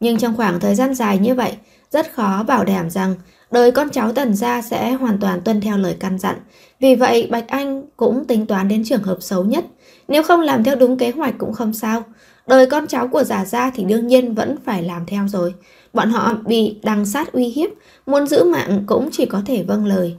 Nhưng 0.00 0.18
trong 0.18 0.36
khoảng 0.36 0.60
thời 0.60 0.74
gian 0.74 0.94
dài 0.94 1.18
như 1.18 1.34
vậy, 1.34 1.52
rất 1.90 2.12
khó 2.14 2.42
bảo 2.42 2.64
đảm 2.64 2.90
rằng 2.90 3.14
đời 3.52 3.70
con 3.70 3.90
cháu 3.90 4.12
Tần 4.12 4.34
gia 4.34 4.62
sẽ 4.62 4.92
hoàn 4.92 5.18
toàn 5.18 5.40
tuân 5.40 5.60
theo 5.60 5.78
lời 5.78 5.96
căn 6.00 6.18
dặn. 6.18 6.36
Vì 6.80 6.94
vậy, 6.94 7.28
Bạch 7.30 7.48
Anh 7.48 7.82
cũng 7.96 8.24
tính 8.24 8.46
toán 8.46 8.68
đến 8.68 8.84
trường 8.84 9.02
hợp 9.02 9.16
xấu 9.20 9.44
nhất. 9.44 9.64
Nếu 10.08 10.22
không 10.22 10.40
làm 10.40 10.64
theo 10.64 10.76
đúng 10.76 10.98
kế 10.98 11.10
hoạch 11.10 11.34
cũng 11.38 11.52
không 11.52 11.72
sao. 11.74 12.02
Đời 12.46 12.66
con 12.66 12.86
cháu 12.86 13.08
của 13.08 13.24
giả 13.24 13.44
gia 13.44 13.70
thì 13.70 13.84
đương 13.84 14.06
nhiên 14.06 14.34
vẫn 14.34 14.56
phải 14.64 14.82
làm 14.82 15.06
theo 15.06 15.28
rồi. 15.28 15.54
Bọn 15.92 16.10
họ 16.10 16.34
bị 16.46 16.76
đằng 16.82 17.06
sát 17.06 17.32
uy 17.32 17.44
hiếp, 17.44 17.70
muốn 18.06 18.26
giữ 18.26 18.44
mạng 18.44 18.84
cũng 18.86 19.08
chỉ 19.12 19.26
có 19.26 19.42
thể 19.46 19.62
vâng 19.62 19.86
lời. 19.86 20.16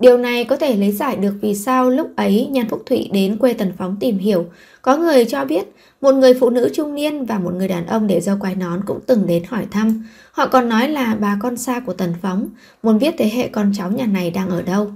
Điều 0.00 0.18
này 0.18 0.44
có 0.44 0.56
thể 0.56 0.76
lấy 0.76 0.92
giải 0.92 1.16
được 1.16 1.34
vì 1.40 1.54
sao 1.54 1.90
lúc 1.90 2.10
ấy 2.16 2.48
Nhan 2.50 2.68
Phúc 2.68 2.82
Thụy 2.86 3.10
đến 3.12 3.36
quê 3.36 3.52
Tần 3.52 3.72
Phóng 3.78 3.96
tìm 4.00 4.18
hiểu. 4.18 4.46
Có 4.82 4.96
người 4.96 5.24
cho 5.24 5.44
biết 5.44 5.64
một 6.00 6.14
người 6.14 6.34
phụ 6.34 6.50
nữ 6.50 6.70
trung 6.74 6.94
niên 6.94 7.24
và 7.24 7.38
một 7.38 7.54
người 7.54 7.68
đàn 7.68 7.86
ông 7.86 8.06
để 8.06 8.20
dâu 8.20 8.36
quai 8.40 8.54
nón 8.54 8.80
cũng 8.86 9.00
từng 9.06 9.26
đến 9.26 9.42
hỏi 9.48 9.66
thăm. 9.70 10.06
Họ 10.32 10.46
còn 10.46 10.68
nói 10.68 10.88
là 10.88 11.16
bà 11.20 11.38
con 11.42 11.56
xa 11.56 11.80
của 11.80 11.92
Tần 11.92 12.14
Phóng, 12.22 12.48
muốn 12.82 12.98
biết 12.98 13.14
thế 13.18 13.28
hệ 13.28 13.48
con 13.48 13.72
cháu 13.76 13.90
nhà 13.90 14.06
này 14.06 14.30
đang 14.30 14.50
ở 14.50 14.62
đâu. 14.62 14.90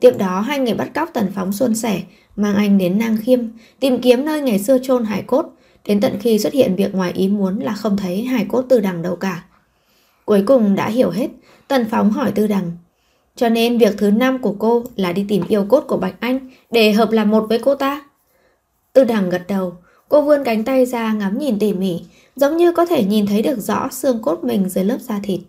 Tiếp 0.00 0.14
đó 0.18 0.40
hai 0.40 0.58
người 0.58 0.74
bắt 0.74 0.94
cóc 0.94 1.10
Tần 1.12 1.26
Phóng 1.34 1.52
xuân 1.52 1.74
sẻ, 1.74 2.02
mang 2.36 2.54
anh 2.54 2.78
đến 2.78 2.98
Nang 2.98 3.16
Khiêm, 3.24 3.40
tìm 3.80 4.00
kiếm 4.00 4.24
nơi 4.24 4.40
ngày 4.40 4.58
xưa 4.58 4.78
chôn 4.82 5.04
hải 5.04 5.22
cốt, 5.22 5.46
đến 5.86 6.00
tận 6.00 6.16
khi 6.20 6.38
xuất 6.38 6.52
hiện 6.52 6.76
việc 6.76 6.94
ngoài 6.94 7.12
ý 7.12 7.28
muốn 7.28 7.58
là 7.58 7.74
không 7.74 7.96
thấy 7.96 8.22
hải 8.22 8.46
cốt 8.48 8.62
tư 8.62 8.80
đằng 8.80 9.02
đâu 9.02 9.16
cả. 9.16 9.44
Cuối 10.24 10.42
cùng 10.46 10.74
đã 10.74 10.88
hiểu 10.88 11.10
hết, 11.10 11.28
Tần 11.68 11.86
Phóng 11.90 12.10
hỏi 12.10 12.32
tư 12.32 12.46
đằng. 12.46 12.70
Cho 13.40 13.48
nên 13.48 13.78
việc 13.78 13.94
thứ 13.98 14.10
năm 14.10 14.38
của 14.38 14.54
cô 14.58 14.84
là 14.96 15.12
đi 15.12 15.24
tìm 15.28 15.42
yêu 15.48 15.64
cốt 15.68 15.84
của 15.88 15.96
Bạch 15.96 16.14
Anh 16.20 16.50
để 16.70 16.92
hợp 16.92 17.10
làm 17.10 17.30
một 17.30 17.46
với 17.48 17.58
cô 17.58 17.74
ta. 17.74 18.04
Tư 18.92 19.04
đằng 19.04 19.30
gật 19.30 19.42
đầu, 19.48 19.72
cô 20.08 20.22
vươn 20.22 20.44
cánh 20.44 20.64
tay 20.64 20.86
ra 20.86 21.12
ngắm 21.12 21.38
nhìn 21.38 21.58
tỉ 21.58 21.72
mỉ, 21.72 22.00
giống 22.36 22.56
như 22.56 22.72
có 22.72 22.86
thể 22.86 23.04
nhìn 23.04 23.26
thấy 23.26 23.42
được 23.42 23.60
rõ 23.60 23.88
xương 23.92 24.22
cốt 24.22 24.44
mình 24.44 24.68
dưới 24.68 24.84
lớp 24.84 24.98
da 25.00 25.20
thịt. 25.22 25.40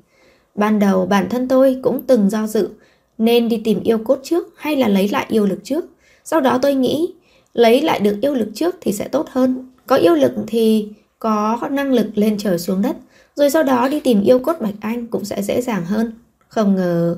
Ban 0.56 0.80
đầu 0.80 1.06
bản 1.06 1.30
thân 1.30 1.48
tôi 1.48 1.78
cũng 1.82 2.02
từng 2.08 2.30
do 2.30 2.48
dự, 2.48 2.70
nên 3.18 3.50
đi 3.50 3.62
tìm 3.64 3.84
yêu 3.84 3.98
cốt 3.98 4.20
trước 4.24 4.48
hay 4.58 4.76
là 4.76 4.88
lấy 4.88 5.10
lại 5.10 5.26
yêu 5.30 5.46
lực 5.46 5.60
trước. 5.64 5.86
Sau 6.24 6.42
đó 6.42 6.60
tôi 6.62 6.76
nghĩ, 6.76 7.14
lấy 7.54 7.82
lại 7.82 8.00
được 8.00 8.18
yêu 8.22 8.34
lực 8.34 8.50
trước 8.56 8.76
thì 8.82 8.94
sẽ 8.94 9.08
tốt 9.08 9.28
hơn. 9.30 9.72
Có 9.88 9.96
yêu 9.96 10.16
lực 10.16 10.32
thì 10.48 10.88
có 11.20 11.60
năng 11.72 11.94
lực 11.94 12.08
lên 12.16 12.38
trời 12.38 12.60
xuống 12.60 12.82
đất, 12.82 12.96
rồi 13.36 13.50
sau 13.50 13.64
đó 13.64 13.88
đi 13.88 14.00
tìm 14.00 14.22
yêu 14.22 14.40
cốt 14.40 14.62
Bạch 14.62 14.76
Anh 14.82 15.08
cũng 15.08 15.26
sẽ 15.26 15.42
dễ 15.42 15.62
dàng 15.62 15.86
hơn. 15.86 16.14
Không 16.48 16.76
ngờ... 16.76 17.18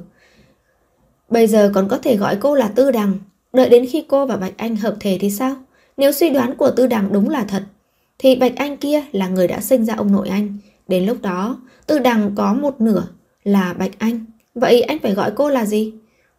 Bây 1.33 1.47
giờ 1.47 1.71
còn 1.73 1.87
có 1.87 1.97
thể 1.97 2.17
gọi 2.17 2.37
cô 2.39 2.55
là 2.55 2.67
Tư 2.67 2.91
Đằng, 2.91 3.13
đợi 3.53 3.69
đến 3.69 3.85
khi 3.91 4.05
cô 4.07 4.25
và 4.25 4.37
Bạch 4.37 4.57
Anh 4.57 4.75
hợp 4.75 4.95
thể 4.99 5.17
thì 5.21 5.29
sao? 5.29 5.55
Nếu 5.97 6.11
suy 6.11 6.29
đoán 6.29 6.55
của 6.55 6.71
Tư 6.71 6.87
Đằng 6.87 7.13
đúng 7.13 7.29
là 7.29 7.43
thật, 7.43 7.63
thì 8.17 8.35
Bạch 8.35 8.55
Anh 8.55 8.77
kia 8.77 9.03
là 9.11 9.27
người 9.27 9.47
đã 9.47 9.61
sinh 9.61 9.85
ra 9.85 9.95
ông 9.95 10.11
nội 10.11 10.29
anh. 10.29 10.57
Đến 10.87 11.05
lúc 11.05 11.21
đó, 11.21 11.57
Tư 11.87 11.99
Đằng 11.99 12.31
có 12.35 12.53
một 12.53 12.81
nửa 12.81 13.07
là 13.43 13.73
Bạch 13.73 13.99
Anh. 13.99 14.25
Vậy 14.55 14.81
anh 14.81 14.99
phải 14.99 15.13
gọi 15.13 15.31
cô 15.35 15.49
là 15.49 15.65
gì? 15.65 15.93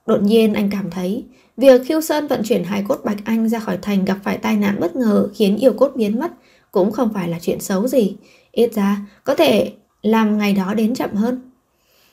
Đột 0.06 0.22
nhiên 0.22 0.54
anh 0.54 0.70
cảm 0.72 0.90
thấy 0.90 1.24
việc 1.56 1.82
Khiêu 1.86 2.00
Sơn 2.00 2.26
vận 2.26 2.42
chuyển 2.44 2.64
hài 2.64 2.84
cốt 2.88 3.00
Bạch 3.04 3.24
Anh 3.24 3.48
ra 3.48 3.58
khỏi 3.58 3.78
thành 3.82 4.04
gặp 4.04 4.18
phải 4.24 4.38
tai 4.38 4.56
nạn 4.56 4.76
bất 4.80 4.96
ngờ 4.96 5.28
khiến 5.34 5.56
yêu 5.56 5.72
cốt 5.72 5.92
biến 5.94 6.20
mất 6.20 6.32
cũng 6.72 6.92
không 6.92 7.12
phải 7.14 7.28
là 7.28 7.38
chuyện 7.40 7.60
xấu 7.60 7.88
gì. 7.88 8.16
Ít 8.52 8.74
ra 8.74 8.96
có 9.24 9.34
thể 9.34 9.72
làm 10.02 10.38
ngày 10.38 10.52
đó 10.52 10.74
đến 10.74 10.94
chậm 10.94 11.14
hơn. 11.14 11.40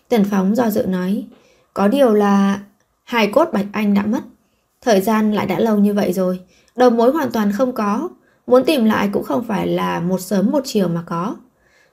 Tần 0.10 0.24
Phóng 0.32 0.56
do 0.56 0.70
dự 0.70 0.86
nói 0.86 1.24
Có 1.74 1.88
điều 1.88 2.14
là 2.14 2.60
hài 3.12 3.28
cốt 3.28 3.50
Bạch 3.54 3.66
Anh 3.72 3.94
đã 3.94 4.06
mất. 4.06 4.22
Thời 4.82 5.02
gian 5.02 5.34
lại 5.34 5.46
đã 5.46 5.60
lâu 5.60 5.78
như 5.78 5.94
vậy 5.94 6.14
rồi. 6.14 6.40
Đầu 6.76 6.90
mối 6.90 7.12
hoàn 7.12 7.32
toàn 7.32 7.52
không 7.52 7.74
có. 7.74 8.10
Muốn 8.48 8.64
tìm 8.66 8.86
lại 8.86 9.10
cũng 9.14 9.24
không 9.24 9.44
phải 9.48 9.68
là 9.68 10.00
một 10.00 10.22
sớm 10.22 10.52
một 10.52 10.62
chiều 10.66 10.88
mà 10.88 11.04
có. 11.06 11.36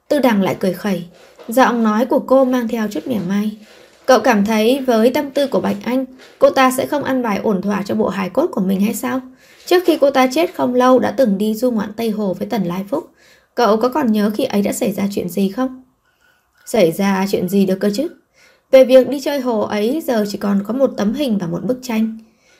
Tư 0.08 0.18
đằng 0.18 0.42
lại 0.42 0.56
cười 0.60 0.72
khẩy. 0.72 1.04
Giọng 1.48 1.82
nói 1.82 2.06
của 2.06 2.18
cô 2.18 2.44
mang 2.44 2.68
theo 2.68 2.88
chút 2.88 3.06
mỉa 3.06 3.18
mai. 3.28 3.58
Cậu 4.06 4.20
cảm 4.20 4.44
thấy 4.44 4.80
với 4.86 5.10
tâm 5.10 5.30
tư 5.30 5.46
của 5.46 5.60
Bạch 5.60 5.76
Anh, 5.84 6.04
cô 6.38 6.50
ta 6.50 6.70
sẽ 6.70 6.86
không 6.86 7.04
ăn 7.04 7.22
bài 7.22 7.40
ổn 7.42 7.62
thỏa 7.62 7.82
cho 7.82 7.94
bộ 7.94 8.08
hài 8.08 8.30
cốt 8.30 8.46
của 8.52 8.60
mình 8.60 8.80
hay 8.80 8.94
sao? 8.94 9.20
Trước 9.66 9.82
khi 9.86 9.98
cô 10.00 10.10
ta 10.10 10.28
chết 10.32 10.54
không 10.54 10.74
lâu 10.74 10.98
đã 10.98 11.10
từng 11.10 11.38
đi 11.38 11.54
du 11.54 11.70
ngoạn 11.70 11.92
Tây 11.96 12.10
Hồ 12.10 12.34
với 12.34 12.48
Tần 12.48 12.64
Lai 12.64 12.84
Phúc. 12.88 13.10
Cậu 13.54 13.76
có 13.76 13.88
còn 13.88 14.12
nhớ 14.12 14.30
khi 14.34 14.44
ấy 14.44 14.62
đã 14.62 14.72
xảy 14.72 14.92
ra 14.92 15.08
chuyện 15.10 15.28
gì 15.28 15.48
không? 15.48 15.82
Xảy 16.66 16.92
ra 16.92 17.26
chuyện 17.30 17.48
gì 17.48 17.66
được 17.66 17.78
cơ 17.80 17.90
chứ? 17.94 18.08
Về 18.70 18.84
việc 18.84 19.08
đi 19.08 19.20
chơi 19.20 19.40
hồ 19.40 19.60
ấy 19.60 20.02
giờ 20.06 20.24
chỉ 20.28 20.38
còn 20.38 20.62
có 20.66 20.74
một 20.74 20.90
tấm 20.96 21.14
hình 21.14 21.38
và 21.38 21.46
một 21.46 21.64
bức 21.64 21.78
tranh. 21.82 22.18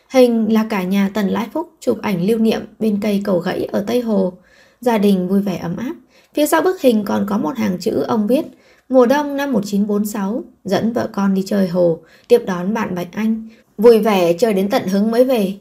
Hình 0.09 0.53
là 0.53 0.67
cả 0.71 0.83
nhà 0.83 1.11
Tần 1.15 1.29
Lai 1.29 1.47
Phúc 1.53 1.71
chụp 1.81 1.99
ảnh 2.03 2.23
lưu 2.23 2.39
niệm 2.39 2.61
bên 2.79 2.99
cây 3.03 3.21
cầu 3.25 3.39
gãy 3.39 3.65
ở 3.73 3.85
Tây 3.87 4.01
Hồ. 4.01 4.33
Gia 4.81 4.99
đình 4.99 5.29
vui 5.29 5.43
vẻ 5.43 5.57
ấm 5.57 5.77
áp. 5.77 5.95
Phía 6.35 6.47
sau 6.47 6.63
bức 6.63 6.81
hình 6.81 7.05
còn 7.05 7.27
có 7.29 7.39
một 7.39 7.57
hàng 7.57 7.77
chữ 7.81 8.05
ông 8.09 8.27
viết 8.27 8.47
Mùa 8.89 9.07
đông 9.07 9.37
năm 9.37 9.53
1946 9.53 10.45
dẫn 10.65 10.93
vợ 10.93 11.09
con 11.13 11.35
đi 11.35 11.43
chơi 11.47 11.69
hồ, 11.69 11.99
tiếp 12.29 12.43
đón 12.47 12.75
bạn 12.75 12.95
Bạch 12.95 13.09
Anh. 13.13 13.49
Vui 13.79 13.99
vẻ 13.99 14.33
chơi 14.33 14.55
đến 14.55 14.71
tận 14.71 14.87
hứng 14.87 15.11
mới 15.11 15.25
về. 15.25 15.55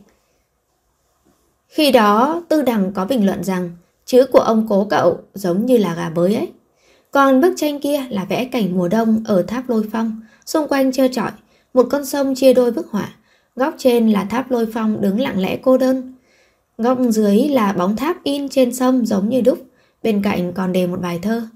Khi 1.67 1.91
đó, 1.91 2.43
Tư 2.49 2.61
Đằng 2.61 2.91
có 2.93 3.05
bình 3.05 3.25
luận 3.25 3.43
rằng 3.43 3.71
chữ 4.05 4.25
của 4.31 4.39
ông 4.39 4.65
cố 4.69 4.87
cậu 4.89 5.19
giống 5.33 5.65
như 5.65 5.77
là 5.77 5.95
gà 5.95 6.09
bới 6.09 6.35
ấy. 6.35 6.51
Còn 7.11 7.41
bức 7.41 7.53
tranh 7.57 7.79
kia 7.79 8.03
là 8.09 8.25
vẽ 8.25 8.45
cảnh 8.45 8.77
mùa 8.77 8.87
đông 8.87 9.23
ở 9.25 9.41
tháp 9.41 9.69
lôi 9.69 9.83
phong, 9.91 10.21
xung 10.47 10.67
quanh 10.67 10.91
trơ 10.91 11.07
trọi, 11.07 11.31
một 11.73 11.87
con 11.91 12.05
sông 12.05 12.35
chia 12.35 12.53
đôi 12.53 12.71
bức 12.71 12.91
họa. 12.91 13.09
Góc 13.55 13.75
trên 13.77 14.09
là 14.09 14.23
tháp 14.23 14.51
lôi 14.51 14.67
phong 14.73 15.01
đứng 15.01 15.19
lặng 15.19 15.39
lẽ 15.39 15.57
cô 15.61 15.77
đơn. 15.77 16.13
Góc 16.77 16.97
dưới 17.09 17.37
là 17.49 17.73
bóng 17.73 17.95
tháp 17.95 18.23
in 18.23 18.49
trên 18.49 18.73
sông 18.73 19.05
giống 19.05 19.29
như 19.29 19.41
đúc, 19.41 19.59
bên 20.03 20.21
cạnh 20.21 20.53
còn 20.53 20.73
đề 20.73 20.87
một 20.87 21.01
bài 21.01 21.19
thơ. 21.21 21.47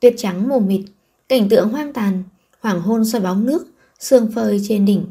Tuyết 0.00 0.14
trắng 0.16 0.48
mù 0.48 0.60
mịt, 0.60 0.80
cảnh 1.28 1.48
tượng 1.48 1.68
hoang 1.68 1.92
tàn, 1.92 2.22
hoàng 2.60 2.80
hôn 2.80 3.04
soi 3.04 3.20
bóng 3.20 3.46
nước, 3.46 3.66
sương 3.98 4.30
phơi 4.34 4.60
trên 4.68 4.84
đỉnh. 4.84 5.06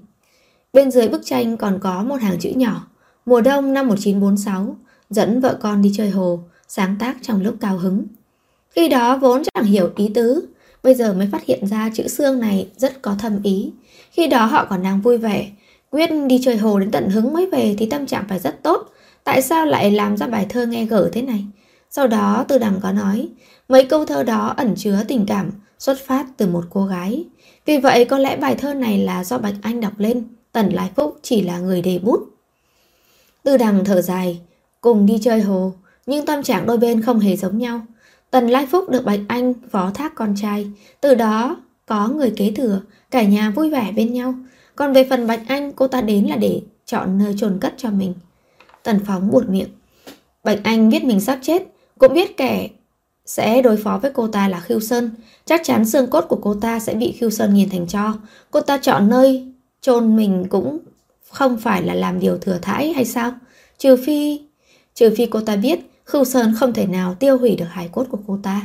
Bên 0.74 0.92
dưới 0.92 1.08
bức 1.08 1.22
tranh 1.26 1.58
còn 1.58 1.80
có 1.82 2.04
một 2.04 2.22
hàng 2.22 2.40
chữ 2.40 2.50
nhỏ, 2.56 2.88
mùa 3.26 3.42
đông 3.42 3.74
năm 3.74 3.88
1946, 3.88 4.78
dẫn 5.10 5.40
vợ 5.40 5.58
con 5.62 5.82
đi 5.82 5.92
chơi 5.96 6.10
hồ, 6.10 6.40
sáng 6.68 6.96
tác 7.00 7.18
trong 7.22 7.42
lúc 7.42 7.56
cao 7.62 7.78
hứng. 7.78 8.04
Khi 8.70 8.90
đó 8.90 9.18
vốn 9.18 9.44
chẳng 9.54 9.66
hiểu 9.66 9.90
ý 9.96 10.12
tứ, 10.14 10.48
bây 10.84 10.96
giờ 10.96 11.14
mới 11.14 11.28
phát 11.32 11.46
hiện 11.46 11.68
ra 11.68 11.90
chữ 11.94 12.08
xương 12.08 12.40
này 12.40 12.68
rất 12.78 13.02
có 13.02 13.16
thâm 13.20 13.44
ý. 13.44 13.72
Khi 14.12 14.28
đó 14.28 14.46
họ 14.46 14.66
còn 14.70 14.84
đang 14.84 15.02
vui 15.02 15.18
vẻ, 15.18 15.52
quyết 15.90 16.10
đi 16.28 16.40
chơi 16.44 16.58
hồ 16.58 16.80
đến 16.80 16.92
tận 16.92 17.10
hứng 17.10 17.34
mới 17.34 17.46
về 17.46 17.76
thì 17.78 17.86
tâm 17.86 18.06
trạng 18.06 18.26
phải 18.30 18.40
rất 18.40 18.64
tốt. 18.64 18.90
Tại 19.24 19.42
sao 19.42 19.66
lại 19.66 19.92
làm 19.92 20.18
ra 20.18 20.28
bài 20.28 20.46
thơ 20.50 20.66
nghe 20.66 20.86
gở 20.86 21.10
thế 21.14 21.22
này? 21.22 21.46
Sau 21.90 22.08
đó 22.08 22.46
Tư 22.48 22.58
Đằng 22.58 22.80
có 22.84 22.92
nói, 22.92 23.28
mấy 23.70 23.84
câu 23.84 24.06
thơ 24.06 24.24
đó 24.24 24.54
ẩn 24.58 24.76
chứa 24.76 25.04
tình 25.08 25.26
cảm 25.26 25.52
xuất 25.80 25.98
phát 26.06 26.26
từ 26.38 26.48
một 26.48 26.64
cô 26.70 26.86
gái. 26.86 27.26
Vì 27.66 27.78
vậy 27.78 28.06
có 28.06 28.18
lẽ 28.18 28.38
bài 28.38 28.56
thơ 28.56 28.74
này 28.74 28.98
là 29.00 29.24
do 29.24 29.38
Bạch 29.38 29.56
Anh 29.62 29.82
đọc 29.82 29.94
lên, 29.98 30.24
Tần 30.52 30.70
Lai 30.70 30.90
Phúc 30.96 31.20
chỉ 31.22 31.42
là 31.42 31.60
người 31.60 31.82
đề 31.82 32.00
bút. 32.00 32.20
Tư 33.44 33.58
Đằng 33.58 33.86
thở 33.86 34.02
dài, 34.02 34.40
cùng 34.82 35.06
đi 35.06 35.20
chơi 35.22 35.42
hồ, 35.42 35.74
nhưng 36.06 36.26
tâm 36.26 36.44
trạng 36.44 36.66
đôi 36.66 36.78
bên 36.78 37.02
không 37.02 37.20
hề 37.20 37.36
giống 37.36 37.58
nhau. 37.58 37.82
Tần 38.32 38.48
Lai 38.48 38.66
Phúc 38.66 38.90
được 38.90 39.06
Bạch 39.06 39.20
Anh 39.28 39.54
phó 39.72 39.92
thác 39.94 40.16
con 40.16 40.36
trai, 40.42 40.72
từ 41.02 41.16
đó 41.16 41.58
có 41.86 42.08
người 42.08 42.34
kế 42.38 42.52
thừa, 42.52 42.82
cả 43.12 43.24
nhà 43.24 43.50
vui 43.50 43.70
vẻ 43.70 43.92
bên 43.96 44.14
nhau. 44.14 44.34
Còn 44.76 44.94
về 44.94 45.08
phần 45.10 45.28
Bạch 45.28 45.42
Anh, 45.48 45.72
cô 45.72 45.88
ta 45.88 46.02
đến 46.02 46.26
là 46.26 46.36
để 46.36 46.62
chọn 46.86 47.18
nơi 47.18 47.36
chôn 47.38 47.58
cất 47.62 47.74
cho 47.78 47.90
mình. 47.90 48.14
Tần 48.84 49.00
Phóng 49.08 49.30
buột 49.32 49.50
miệng. 49.50 49.70
Bạch 50.44 50.60
Anh 50.64 50.90
biết 50.90 51.04
mình 51.04 51.20
sắp 51.20 51.40
chết, 51.42 51.64
cũng 51.98 52.14
biết 52.14 52.38
kẻ 52.38 52.70
sẽ 53.26 53.62
đối 53.62 53.78
phó 53.78 54.00
với 54.02 54.12
cô 54.14 54.28
ta 54.28 54.48
là 54.48 54.60
Khiêu 54.60 54.80
Sơn. 54.80 55.12
Chắc 55.46 55.62
chắn 55.64 55.86
xương 55.86 56.10
cốt 56.10 56.26
của 56.30 56.40
cô 56.42 56.54
ta 56.54 56.80
sẽ 56.80 56.94
bị 56.94 57.12
Khiêu 57.12 57.30
Sơn 57.30 57.54
nghiền 57.54 57.70
thành 57.70 57.88
cho. 57.88 58.14
Cô 58.52 58.62
ta 58.62 58.78
chọn 58.78 59.10
nơi 59.10 59.54
chôn 59.82 60.16
mình 60.16 60.46
cũng 60.50 60.78
không 61.30 61.58
phải 61.58 61.84
là 61.84 61.94
làm 61.94 62.20
điều 62.20 62.38
thừa 62.38 62.58
thãi 62.62 62.94
hay 62.94 63.06
sao? 63.06 63.34
Trừ 63.78 63.96
phi... 64.06 64.42
Trừ 64.96 65.14
phi 65.18 65.26
cô 65.26 65.42
ta 65.42 65.56
biết 65.56 65.80
Khưu 66.10 66.26
Sơn 66.26 66.54
không 66.60 66.74
thể 66.74 66.86
nào 66.86 67.16
tiêu 67.16 67.38
hủy 67.38 67.56
được 67.56 67.66
hài 67.70 67.88
cốt 67.88 68.06
của 68.10 68.18
cô 68.28 68.40
ta. 68.44 68.62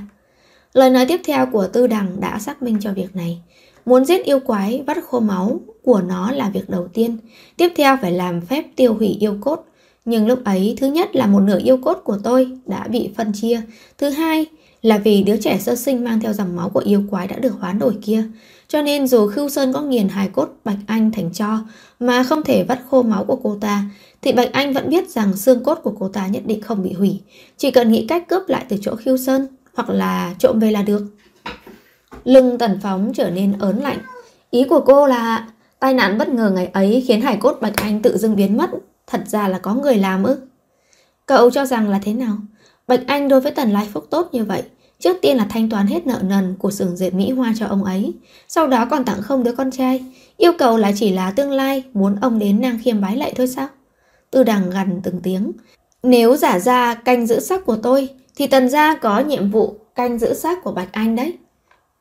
Lời 0.72 0.90
nói 0.90 1.06
tiếp 1.06 1.20
theo 1.24 1.46
của 1.52 1.66
Tư 1.66 1.86
Đằng 1.86 2.20
đã 2.20 2.38
xác 2.38 2.62
minh 2.62 2.76
cho 2.80 2.92
việc 2.92 3.16
này. 3.16 3.42
Muốn 3.86 4.04
giết 4.04 4.24
yêu 4.24 4.40
quái, 4.40 4.82
vắt 4.86 4.96
khô 5.08 5.20
máu 5.20 5.60
của 5.82 6.00
nó 6.00 6.30
là 6.30 6.50
việc 6.50 6.70
đầu 6.70 6.88
tiên. 6.88 7.18
Tiếp 7.56 7.72
theo 7.76 7.96
phải 8.02 8.12
làm 8.12 8.40
phép 8.40 8.64
tiêu 8.76 8.94
hủy 8.94 9.08
yêu 9.08 9.36
cốt. 9.40 9.66
Nhưng 10.04 10.26
lúc 10.26 10.44
ấy, 10.44 10.74
thứ 10.80 10.86
nhất 10.86 11.16
là 11.16 11.26
một 11.26 11.40
nửa 11.40 11.58
yêu 11.64 11.76
cốt 11.76 12.00
của 12.04 12.18
tôi 12.24 12.58
đã 12.66 12.88
bị 12.88 13.10
phân 13.16 13.32
chia. 13.32 13.60
Thứ 13.98 14.10
hai 14.10 14.46
là 14.82 14.98
vì 14.98 15.22
đứa 15.22 15.36
trẻ 15.36 15.58
sơ 15.58 15.76
sinh 15.76 16.04
mang 16.04 16.20
theo 16.20 16.32
dòng 16.32 16.56
máu 16.56 16.68
của 16.68 16.82
yêu 16.84 17.02
quái 17.10 17.26
đã 17.26 17.36
được 17.36 17.54
hoán 17.60 17.78
đổi 17.78 17.94
kia. 18.02 18.24
Cho 18.68 18.82
nên 18.82 19.06
dù 19.06 19.28
Khưu 19.28 19.48
Sơn 19.48 19.72
có 19.72 19.80
nghiền 19.80 20.08
hài 20.08 20.28
cốt 20.28 20.48
Bạch 20.64 20.78
Anh 20.86 21.10
thành 21.10 21.30
cho 21.32 21.58
mà 22.00 22.22
không 22.22 22.42
thể 22.42 22.64
vắt 22.64 22.80
khô 22.90 23.02
máu 23.02 23.24
của 23.24 23.36
cô 23.42 23.56
ta, 23.60 23.84
thì 24.24 24.32
Bạch 24.32 24.52
Anh 24.52 24.72
vẫn 24.72 24.88
biết 24.88 25.10
rằng 25.10 25.36
xương 25.36 25.64
cốt 25.64 25.78
của 25.82 25.94
cô 25.98 26.08
ta 26.08 26.26
nhất 26.26 26.42
định 26.46 26.60
không 26.60 26.82
bị 26.82 26.92
hủy. 26.92 27.20
Chỉ 27.56 27.70
cần 27.70 27.92
nghĩ 27.92 28.06
cách 28.06 28.28
cướp 28.28 28.48
lại 28.48 28.64
từ 28.68 28.76
chỗ 28.80 28.96
khiêu 28.96 29.16
Sơn 29.16 29.46
hoặc 29.74 29.90
là 29.90 30.34
trộm 30.38 30.58
về 30.58 30.70
là 30.70 30.82
được. 30.82 31.02
Lưng 32.24 32.58
tần 32.58 32.78
phóng 32.82 33.12
trở 33.14 33.30
nên 33.30 33.58
ớn 33.58 33.78
lạnh. 33.78 33.98
Ý 34.50 34.64
của 34.64 34.80
cô 34.80 35.06
là 35.06 35.48
tai 35.78 35.94
nạn 35.94 36.18
bất 36.18 36.28
ngờ 36.28 36.50
ngày 36.54 36.66
ấy 36.66 37.04
khiến 37.06 37.20
hải 37.20 37.36
cốt 37.36 37.58
Bạch 37.60 37.76
Anh 37.76 38.02
tự 38.02 38.18
dưng 38.18 38.36
biến 38.36 38.56
mất. 38.56 38.70
Thật 39.06 39.20
ra 39.26 39.48
là 39.48 39.58
có 39.58 39.74
người 39.74 39.96
làm 39.96 40.22
ư. 40.22 40.36
Cậu 41.26 41.50
cho 41.50 41.66
rằng 41.66 41.88
là 41.88 42.00
thế 42.02 42.12
nào? 42.12 42.36
Bạch 42.86 43.00
Anh 43.06 43.28
đối 43.28 43.40
với 43.40 43.52
Tần 43.52 43.70
Lai 43.70 43.88
Phúc 43.92 44.06
tốt 44.10 44.28
như 44.32 44.44
vậy. 44.44 44.62
Trước 44.98 45.16
tiên 45.22 45.36
là 45.36 45.46
thanh 45.50 45.70
toán 45.70 45.86
hết 45.86 46.06
nợ 46.06 46.18
nần 46.22 46.54
của 46.58 46.70
xưởng 46.70 46.96
dệt 46.96 47.14
Mỹ 47.14 47.30
Hoa 47.30 47.54
cho 47.58 47.66
ông 47.66 47.84
ấy. 47.84 48.14
Sau 48.48 48.66
đó 48.66 48.86
còn 48.90 49.04
tặng 49.04 49.22
không 49.22 49.44
đứa 49.44 49.52
con 49.52 49.70
trai. 49.70 50.04
Yêu 50.36 50.52
cầu 50.58 50.76
là 50.76 50.92
chỉ 50.96 51.12
là 51.12 51.30
tương 51.30 51.52
lai, 51.52 51.82
muốn 51.94 52.16
ông 52.20 52.38
đến 52.38 52.60
nang 52.60 52.78
khiêm 52.84 53.00
bái 53.00 53.16
lạy 53.16 53.32
thôi 53.36 53.46
sao? 53.46 53.68
Tư 54.34 54.42
đằng 54.42 54.70
gần 54.70 55.00
từng 55.02 55.20
tiếng. 55.22 55.52
Nếu 56.02 56.36
giả 56.36 56.58
ra 56.58 56.94
canh 56.94 57.26
giữ 57.26 57.40
sắc 57.40 57.66
của 57.66 57.76
tôi 57.76 58.08
thì 58.36 58.46
tần 58.46 58.68
gia 58.68 58.96
có 58.96 59.20
nhiệm 59.20 59.50
vụ 59.50 59.76
canh 59.94 60.18
giữ 60.18 60.34
xác 60.34 60.64
của 60.64 60.72
Bạch 60.72 60.92
Anh 60.92 61.16
đấy. 61.16 61.38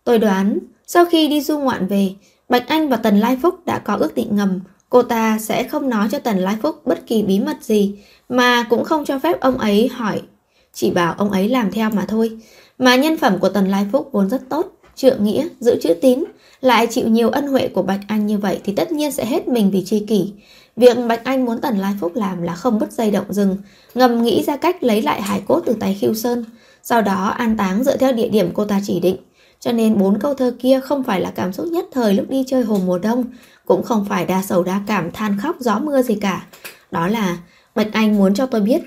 Tôi 0.03 0.19
đoán, 0.19 0.59
sau 0.87 1.05
khi 1.05 1.27
đi 1.27 1.41
du 1.41 1.59
ngoạn 1.59 1.87
về, 1.87 2.09
Bạch 2.49 2.67
Anh 2.67 2.89
và 2.89 2.97
Tần 2.97 3.19
Lai 3.19 3.37
Phúc 3.41 3.65
đã 3.65 3.79
có 3.79 3.95
ước 3.95 4.15
định 4.15 4.35
ngầm, 4.35 4.59
cô 4.89 5.03
ta 5.03 5.39
sẽ 5.39 5.63
không 5.63 5.89
nói 5.89 6.07
cho 6.11 6.19
Tần 6.19 6.37
Lai 6.37 6.55
Phúc 6.61 6.81
bất 6.85 7.07
kỳ 7.07 7.23
bí 7.23 7.39
mật 7.39 7.57
gì, 7.61 7.95
mà 8.29 8.63
cũng 8.69 8.83
không 8.83 9.05
cho 9.05 9.19
phép 9.19 9.39
ông 9.39 9.57
ấy 9.57 9.87
hỏi, 9.87 10.21
chỉ 10.73 10.91
bảo 10.91 11.15
ông 11.17 11.31
ấy 11.31 11.49
làm 11.49 11.71
theo 11.71 11.89
mà 11.89 12.05
thôi. 12.07 12.37
Mà 12.77 12.95
nhân 12.95 13.17
phẩm 13.17 13.39
của 13.39 13.49
Tần 13.49 13.67
Lai 13.67 13.85
Phúc 13.91 14.09
vốn 14.11 14.29
rất 14.29 14.41
tốt, 14.49 14.77
trượng 14.95 15.23
nghĩa, 15.23 15.47
giữ 15.59 15.79
chữ 15.81 15.93
tín, 16.01 16.23
lại 16.61 16.87
chịu 16.87 17.07
nhiều 17.07 17.29
ân 17.29 17.47
huệ 17.47 17.67
của 17.67 17.83
Bạch 17.83 18.01
Anh 18.07 18.27
như 18.27 18.37
vậy 18.37 18.59
thì 18.63 18.73
tất 18.75 18.91
nhiên 18.91 19.11
sẽ 19.11 19.25
hết 19.25 19.47
mình 19.47 19.71
vì 19.71 19.85
tri 19.85 19.99
kỷ. 19.99 20.33
Việc 20.75 20.97
Bạch 21.07 21.23
Anh 21.23 21.45
muốn 21.45 21.61
Tần 21.61 21.77
Lai 21.77 21.93
Phúc 21.99 22.11
làm 22.15 22.41
là 22.41 22.55
không 22.55 22.79
bứt 22.79 22.91
dây 22.91 23.11
động 23.11 23.33
rừng, 23.33 23.57
ngầm 23.95 24.23
nghĩ 24.23 24.43
ra 24.43 24.57
cách 24.57 24.83
lấy 24.83 25.01
lại 25.01 25.21
hải 25.21 25.43
cốt 25.47 25.61
từ 25.65 25.73
tay 25.79 25.97
Khiêu 26.01 26.13
Sơn, 26.13 26.45
sau 26.83 27.01
đó 27.01 27.27
an 27.37 27.57
táng 27.57 27.83
dựa 27.83 27.97
theo 27.97 28.13
địa 28.13 28.29
điểm 28.29 28.51
cô 28.53 28.65
ta 28.65 28.81
chỉ 28.83 28.99
định. 28.99 29.17
Cho 29.59 29.71
nên 29.71 29.97
bốn 29.97 30.19
câu 30.19 30.33
thơ 30.33 30.55
kia 30.59 30.79
không 30.79 31.03
phải 31.03 31.21
là 31.21 31.31
cảm 31.35 31.53
xúc 31.53 31.65
nhất 31.65 31.85
thời 31.91 32.13
lúc 32.13 32.29
đi 32.29 32.43
chơi 32.47 32.63
hồ 32.63 32.79
mùa 32.85 32.99
đông, 32.99 33.25
cũng 33.65 33.83
không 33.83 34.05
phải 34.09 34.25
đa 34.25 34.41
sầu 34.41 34.63
đa 34.63 34.81
cảm 34.87 35.11
than 35.11 35.37
khóc 35.39 35.55
gió 35.59 35.79
mưa 35.79 36.01
gì 36.01 36.15
cả. 36.15 36.45
Đó 36.91 37.07
là 37.07 37.37
Bạch 37.75 37.93
Anh 37.93 38.17
muốn 38.17 38.33
cho 38.33 38.45
tôi 38.45 38.61
biết 38.61 38.81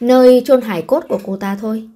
nơi 0.00 0.42
chôn 0.46 0.60
hải 0.60 0.82
cốt 0.82 1.04
của 1.08 1.18
cô 1.24 1.36
ta 1.36 1.56
thôi. 1.60 1.88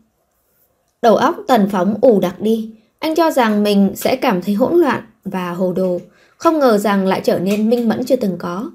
Đầu 1.03 1.17
óc 1.17 1.37
tần 1.49 1.69
phóng 1.73 1.95
ủ 2.01 2.21
đặc 2.21 2.41
đi, 2.41 2.71
anh 2.99 3.15
cho 3.15 3.31
rằng 3.31 3.63
mình 3.63 3.93
sẽ 3.97 4.17
cảm 4.17 4.43
thấy 4.43 4.55
hỗn 4.55 4.81
loạn 4.81 5.03
và 5.25 5.51
hồ 5.51 5.73
đồ, 5.73 6.01
không 6.37 6.59
ngờ 6.59 6.79
rằng 6.79 7.07
lại 7.07 7.21
trở 7.25 7.39
nên 7.39 7.71
minh 7.71 7.89
mẫn 7.89 8.05
chưa 8.05 8.17
từng 8.17 8.37
có. 8.39 8.71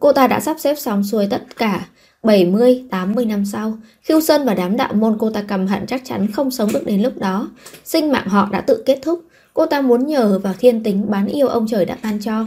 Cô 0.00 0.12
ta 0.12 0.26
đã 0.26 0.40
sắp 0.40 0.56
xếp 0.60 0.74
xong 0.74 1.04
xuôi 1.04 1.26
tất 1.30 1.56
cả, 1.56 1.86
70, 2.22 2.84
80 2.90 3.24
năm 3.24 3.44
sau, 3.44 3.78
Khiêu 4.02 4.20
Sơn 4.20 4.44
và 4.44 4.54
đám 4.54 4.76
đạo 4.76 4.92
môn 4.92 5.16
cô 5.18 5.30
ta 5.30 5.42
cầm 5.48 5.66
hận 5.66 5.86
chắc 5.86 6.02
chắn 6.04 6.32
không 6.32 6.50
sống 6.50 6.72
được 6.72 6.86
đến 6.86 7.02
lúc 7.02 7.18
đó. 7.18 7.50
Sinh 7.84 8.12
mạng 8.12 8.28
họ 8.28 8.48
đã 8.52 8.60
tự 8.60 8.82
kết 8.86 8.98
thúc, 9.02 9.24
cô 9.54 9.66
ta 9.66 9.80
muốn 9.80 10.06
nhờ 10.06 10.38
vào 10.38 10.54
thiên 10.58 10.82
tính 10.82 11.10
bán 11.10 11.26
yêu 11.26 11.48
ông 11.48 11.66
trời 11.66 11.84
đã 11.84 11.96
ban 12.02 12.20
cho. 12.20 12.44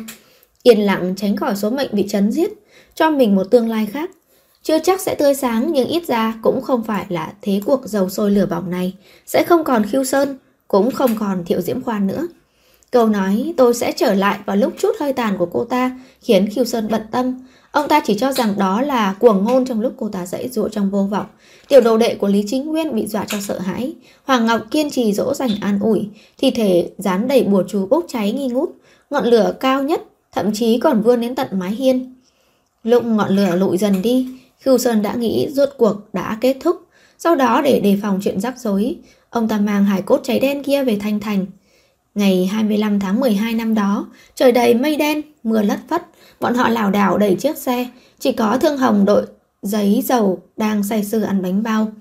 Yên 0.64 0.86
lặng 0.86 1.14
tránh 1.18 1.36
khỏi 1.36 1.56
số 1.56 1.70
mệnh 1.70 1.90
bị 1.92 2.06
chấn 2.10 2.32
giết, 2.32 2.50
cho 2.96 3.12
mình 3.12 3.36
một 3.36 3.44
tương 3.44 3.70
lai 3.70 3.86
khác. 3.86 4.12
Chưa 4.64 4.80
chắc 4.80 5.02
sẽ 5.02 5.16
tươi 5.16 5.34
sáng 5.34 5.72
nhưng 5.74 5.88
ít 5.88 6.08
ra 6.08 6.34
cũng 6.42 6.62
không 6.62 6.84
phải 6.84 7.06
là 7.10 7.34
thế 7.42 7.62
cuộc 7.66 7.82
dầu 7.86 8.10
sôi 8.10 8.32
lửa 8.32 8.46
bỏng 8.46 8.70
này. 8.70 8.94
Sẽ 9.26 9.44
không 9.44 9.64
còn 9.64 9.86
Khiêu 9.86 10.04
Sơn, 10.04 10.38
cũng 10.68 10.92
không 10.92 11.16
còn 11.20 11.46
Thiệu 11.46 11.62
Diễm 11.62 11.82
Khoan 11.82 12.08
nữa. 12.08 12.28
Câu 12.92 13.08
nói 13.08 13.54
tôi 13.58 13.74
sẽ 13.74 13.92
trở 13.92 14.14
lại 14.14 14.40
vào 14.46 14.56
lúc 14.56 14.74
chút 14.78 14.96
hơi 15.00 15.14
tàn 15.14 15.38
của 15.38 15.46
cô 15.46 15.64
ta 15.64 16.00
khiến 16.22 16.50
Khiêu 16.50 16.66
Sơn 16.66 16.88
bận 16.92 17.02
tâm. 17.12 17.46
Ông 17.72 17.88
ta 17.88 18.02
chỉ 18.06 18.16
cho 18.18 18.32
rằng 18.32 18.54
đó 18.58 18.82
là 18.82 19.16
cuồng 19.20 19.44
ngôn 19.44 19.66
trong 19.66 19.82
lúc 19.82 19.94
cô 19.98 20.10
ta 20.10 20.26
dãy 20.26 20.50
dụa 20.50 20.70
trong 20.70 20.90
vô 20.90 21.04
vọng. 21.04 21.26
Tiểu 21.68 21.82
đồ 21.82 21.98
đệ 21.98 22.16
của 22.16 22.28
Lý 22.28 22.44
Chính 22.48 22.66
Nguyên 22.66 22.96
bị 22.96 23.08
dọa 23.08 23.26
cho 23.28 23.38
sợ 23.42 23.60
hãi. 23.60 23.94
Hoàng 24.24 24.46
Ngọc 24.46 24.62
kiên 24.72 24.90
trì 24.90 25.14
dỗ 25.14 25.34
dành 25.34 25.50
an 25.62 25.80
ủi, 25.80 26.10
thi 26.38 26.52
thể 26.52 26.90
dán 26.98 27.28
đầy 27.28 27.44
bùa 27.44 27.64
chú 27.68 27.86
bốc 27.86 28.06
cháy 28.08 28.32
nghi 28.32 28.48
ngút. 28.48 28.70
Ngọn 29.10 29.26
lửa 29.26 29.54
cao 29.60 29.84
nhất, 29.84 30.02
thậm 30.32 30.54
chí 30.54 30.80
còn 30.80 31.02
vươn 31.02 31.22
đến 31.22 31.36
tận 31.36 31.48
mái 31.52 31.72
hiên. 31.72 32.16
Lúc 32.84 33.06
ngọn 33.06 33.36
lửa 33.36 33.56
lụi 33.56 33.78
dần 33.78 34.02
đi, 34.02 34.28
Khưu 34.62 34.78
Sơn 34.78 35.02
đã 35.02 35.14
nghĩ 35.14 35.48
rốt 35.52 35.70
cuộc 35.78 35.96
đã 36.14 36.38
kết 36.42 36.58
thúc. 36.60 36.82
Sau 37.18 37.36
đó 37.36 37.62
để 37.62 37.80
đề 37.80 37.98
phòng 38.02 38.20
chuyện 38.24 38.40
rắc 38.40 38.60
rối, 38.60 38.96
ông 39.30 39.48
ta 39.48 39.60
mang 39.60 39.86
hải 39.86 40.02
cốt 40.02 40.20
cháy 40.24 40.40
đen 40.40 40.64
kia 40.64 40.84
về 40.84 40.98
Thanh 41.02 41.20
Thành. 41.20 41.46
Ngày 42.20 42.46
25 42.46 43.00
tháng 43.00 43.20
12 43.20 43.54
năm 43.54 43.74
đó, 43.74 44.08
trời 44.36 44.52
đầy 44.52 44.74
mây 44.74 44.96
đen, 44.96 45.22
mưa 45.44 45.62
lất 45.62 45.80
phất, 45.88 46.06
bọn 46.40 46.56
họ 46.56 46.70
lảo 46.70 46.92
đảo 46.92 47.18
đẩy 47.18 47.36
chiếc 47.36 47.58
xe, 47.58 47.88
chỉ 48.20 48.32
có 48.32 48.58
Thương 48.58 48.78
Hồng 48.78 49.06
đội 49.06 49.26
giấy 49.62 50.04
dầu 50.06 50.42
đang 50.58 50.84
say 50.84 51.04
sưa 51.04 51.22
ăn 51.22 51.42
bánh 51.42 51.64
bao. 51.64 51.92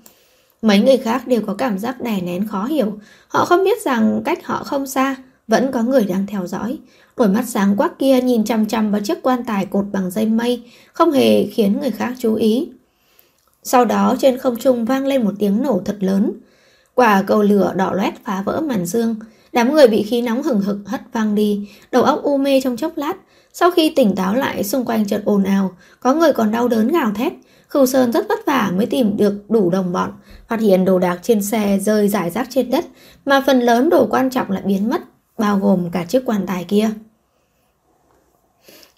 Mấy 0.61 0.79
người 0.79 0.97
khác 0.97 1.27
đều 1.27 1.41
có 1.47 1.53
cảm 1.53 1.79
giác 1.79 2.01
đè 2.01 2.21
nén 2.21 2.47
khó 2.47 2.65
hiểu, 2.65 2.99
họ 3.27 3.45
không 3.45 3.63
biết 3.63 3.81
rằng 3.81 4.21
cách 4.25 4.45
họ 4.45 4.63
không 4.63 4.87
xa, 4.87 5.15
vẫn 5.47 5.71
có 5.71 5.83
người 5.83 6.03
đang 6.03 6.27
theo 6.27 6.47
dõi. 6.47 6.77
Đôi 7.17 7.27
mắt 7.27 7.43
sáng 7.47 7.75
quắc 7.75 7.99
kia 7.99 8.21
nhìn 8.21 8.45
chăm 8.45 8.65
chăm 8.65 8.91
vào 8.91 9.01
chiếc 9.01 9.17
quan 9.21 9.43
tài 9.43 9.65
cột 9.65 9.85
bằng 9.91 10.11
dây 10.11 10.25
mây, 10.25 10.63
không 10.93 11.11
hề 11.11 11.45
khiến 11.45 11.79
người 11.81 11.91
khác 11.91 12.13
chú 12.19 12.35
ý. 12.35 12.69
Sau 13.63 13.85
đó 13.85 14.15
trên 14.19 14.37
không 14.37 14.55
trung 14.57 14.85
vang 14.85 15.07
lên 15.07 15.23
một 15.23 15.33
tiếng 15.39 15.61
nổ 15.61 15.81
thật 15.85 15.97
lớn. 15.99 16.31
Quả 16.93 17.23
cầu 17.27 17.41
lửa 17.41 17.73
đỏ 17.75 17.91
loét 17.93 18.13
phá 18.23 18.41
vỡ 18.45 18.61
màn 18.61 18.85
dương, 18.85 19.15
Đám 19.53 19.73
người 19.73 19.87
bị 19.87 20.03
khí 20.03 20.21
nóng 20.21 20.43
hừng 20.43 20.61
hực 20.61 20.77
hất 20.85 21.01
văng 21.13 21.35
đi, 21.35 21.69
đầu 21.91 22.03
óc 22.03 22.23
u 22.23 22.37
mê 22.37 22.61
trong 22.61 22.77
chốc 22.77 22.97
lát. 22.97 23.13
Sau 23.53 23.71
khi 23.71 23.93
tỉnh 23.95 24.15
táo 24.15 24.35
lại, 24.35 24.63
xung 24.63 24.85
quanh 24.85 25.07
chợt 25.07 25.21
ồn 25.25 25.43
ào, 25.43 25.71
có 25.99 26.13
người 26.13 26.33
còn 26.33 26.51
đau 26.51 26.67
đớn 26.67 26.87
gào 26.87 27.11
thét. 27.15 27.33
Khưu 27.67 27.85
Sơn 27.85 28.11
rất 28.11 28.25
vất 28.29 28.39
vả 28.45 28.71
mới 28.75 28.85
tìm 28.85 29.17
được 29.17 29.49
đủ 29.49 29.69
đồng 29.69 29.91
bọn, 29.93 30.11
phát 30.47 30.59
hiện 30.59 30.85
đồ 30.85 30.99
đạc 30.99 31.19
trên 31.21 31.43
xe 31.43 31.79
rơi 31.81 32.07
rải 32.07 32.29
rác 32.29 32.47
trên 32.49 32.71
đất, 32.71 32.85
mà 33.25 33.43
phần 33.45 33.59
lớn 33.59 33.89
đồ 33.89 34.07
quan 34.09 34.29
trọng 34.29 34.51
lại 34.51 34.63
biến 34.65 34.89
mất, 34.89 35.01
bao 35.37 35.59
gồm 35.59 35.89
cả 35.91 36.03
chiếc 36.03 36.25
quan 36.25 36.45
tài 36.47 36.63
kia. 36.63 36.89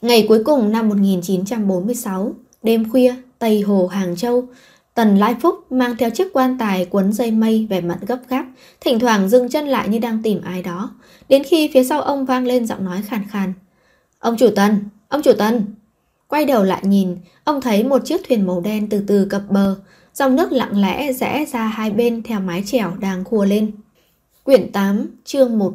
Ngày 0.01 0.25
cuối 0.27 0.43
cùng 0.43 0.71
năm 0.71 0.89
1946, 0.89 2.33
đêm 2.63 2.91
khuya, 2.91 3.15
Tây 3.39 3.61
Hồ, 3.61 3.87
Hàng 3.87 4.15
Châu, 4.15 4.47
Tần 4.93 5.17
Lai 5.17 5.35
Phúc 5.41 5.71
mang 5.71 5.95
theo 5.97 6.09
chiếc 6.09 6.33
quan 6.33 6.57
tài 6.57 6.85
cuốn 6.85 7.13
dây 7.13 7.31
mây 7.31 7.67
về 7.69 7.81
mặt 7.81 7.97
gấp 8.07 8.19
gáp, 8.29 8.45
thỉnh 8.81 8.99
thoảng 8.99 9.29
dừng 9.29 9.49
chân 9.49 9.67
lại 9.67 9.89
như 9.89 9.99
đang 9.99 10.21
tìm 10.23 10.41
ai 10.41 10.63
đó, 10.63 10.91
đến 11.29 11.43
khi 11.43 11.69
phía 11.73 11.83
sau 11.83 12.01
ông 12.01 12.25
vang 12.25 12.45
lên 12.45 12.65
giọng 12.65 12.85
nói 12.85 13.01
khàn 13.07 13.21
khàn. 13.29 13.53
Ông 14.19 14.37
chủ 14.37 14.49
Tần, 14.55 14.79
ông 15.07 15.21
chủ 15.21 15.31
Tần. 15.37 15.65
Quay 16.27 16.45
đầu 16.45 16.63
lại 16.63 16.81
nhìn, 16.83 17.17
ông 17.43 17.61
thấy 17.61 17.83
một 17.83 18.05
chiếc 18.05 18.21
thuyền 18.27 18.47
màu 18.47 18.61
đen 18.61 18.89
từ 18.89 19.03
từ 19.07 19.25
cập 19.25 19.41
bờ, 19.49 19.75
dòng 20.13 20.35
nước 20.35 20.51
lặng 20.51 20.81
lẽ 20.81 21.13
rẽ 21.13 21.45
ra 21.51 21.67
hai 21.67 21.91
bên 21.91 22.23
theo 22.23 22.39
mái 22.39 22.63
chèo 22.65 22.91
đang 22.99 23.23
khua 23.23 23.45
lên. 23.45 23.71
Quyển 24.43 24.71
8, 24.71 25.07
chương 25.25 25.57
1 25.59 25.73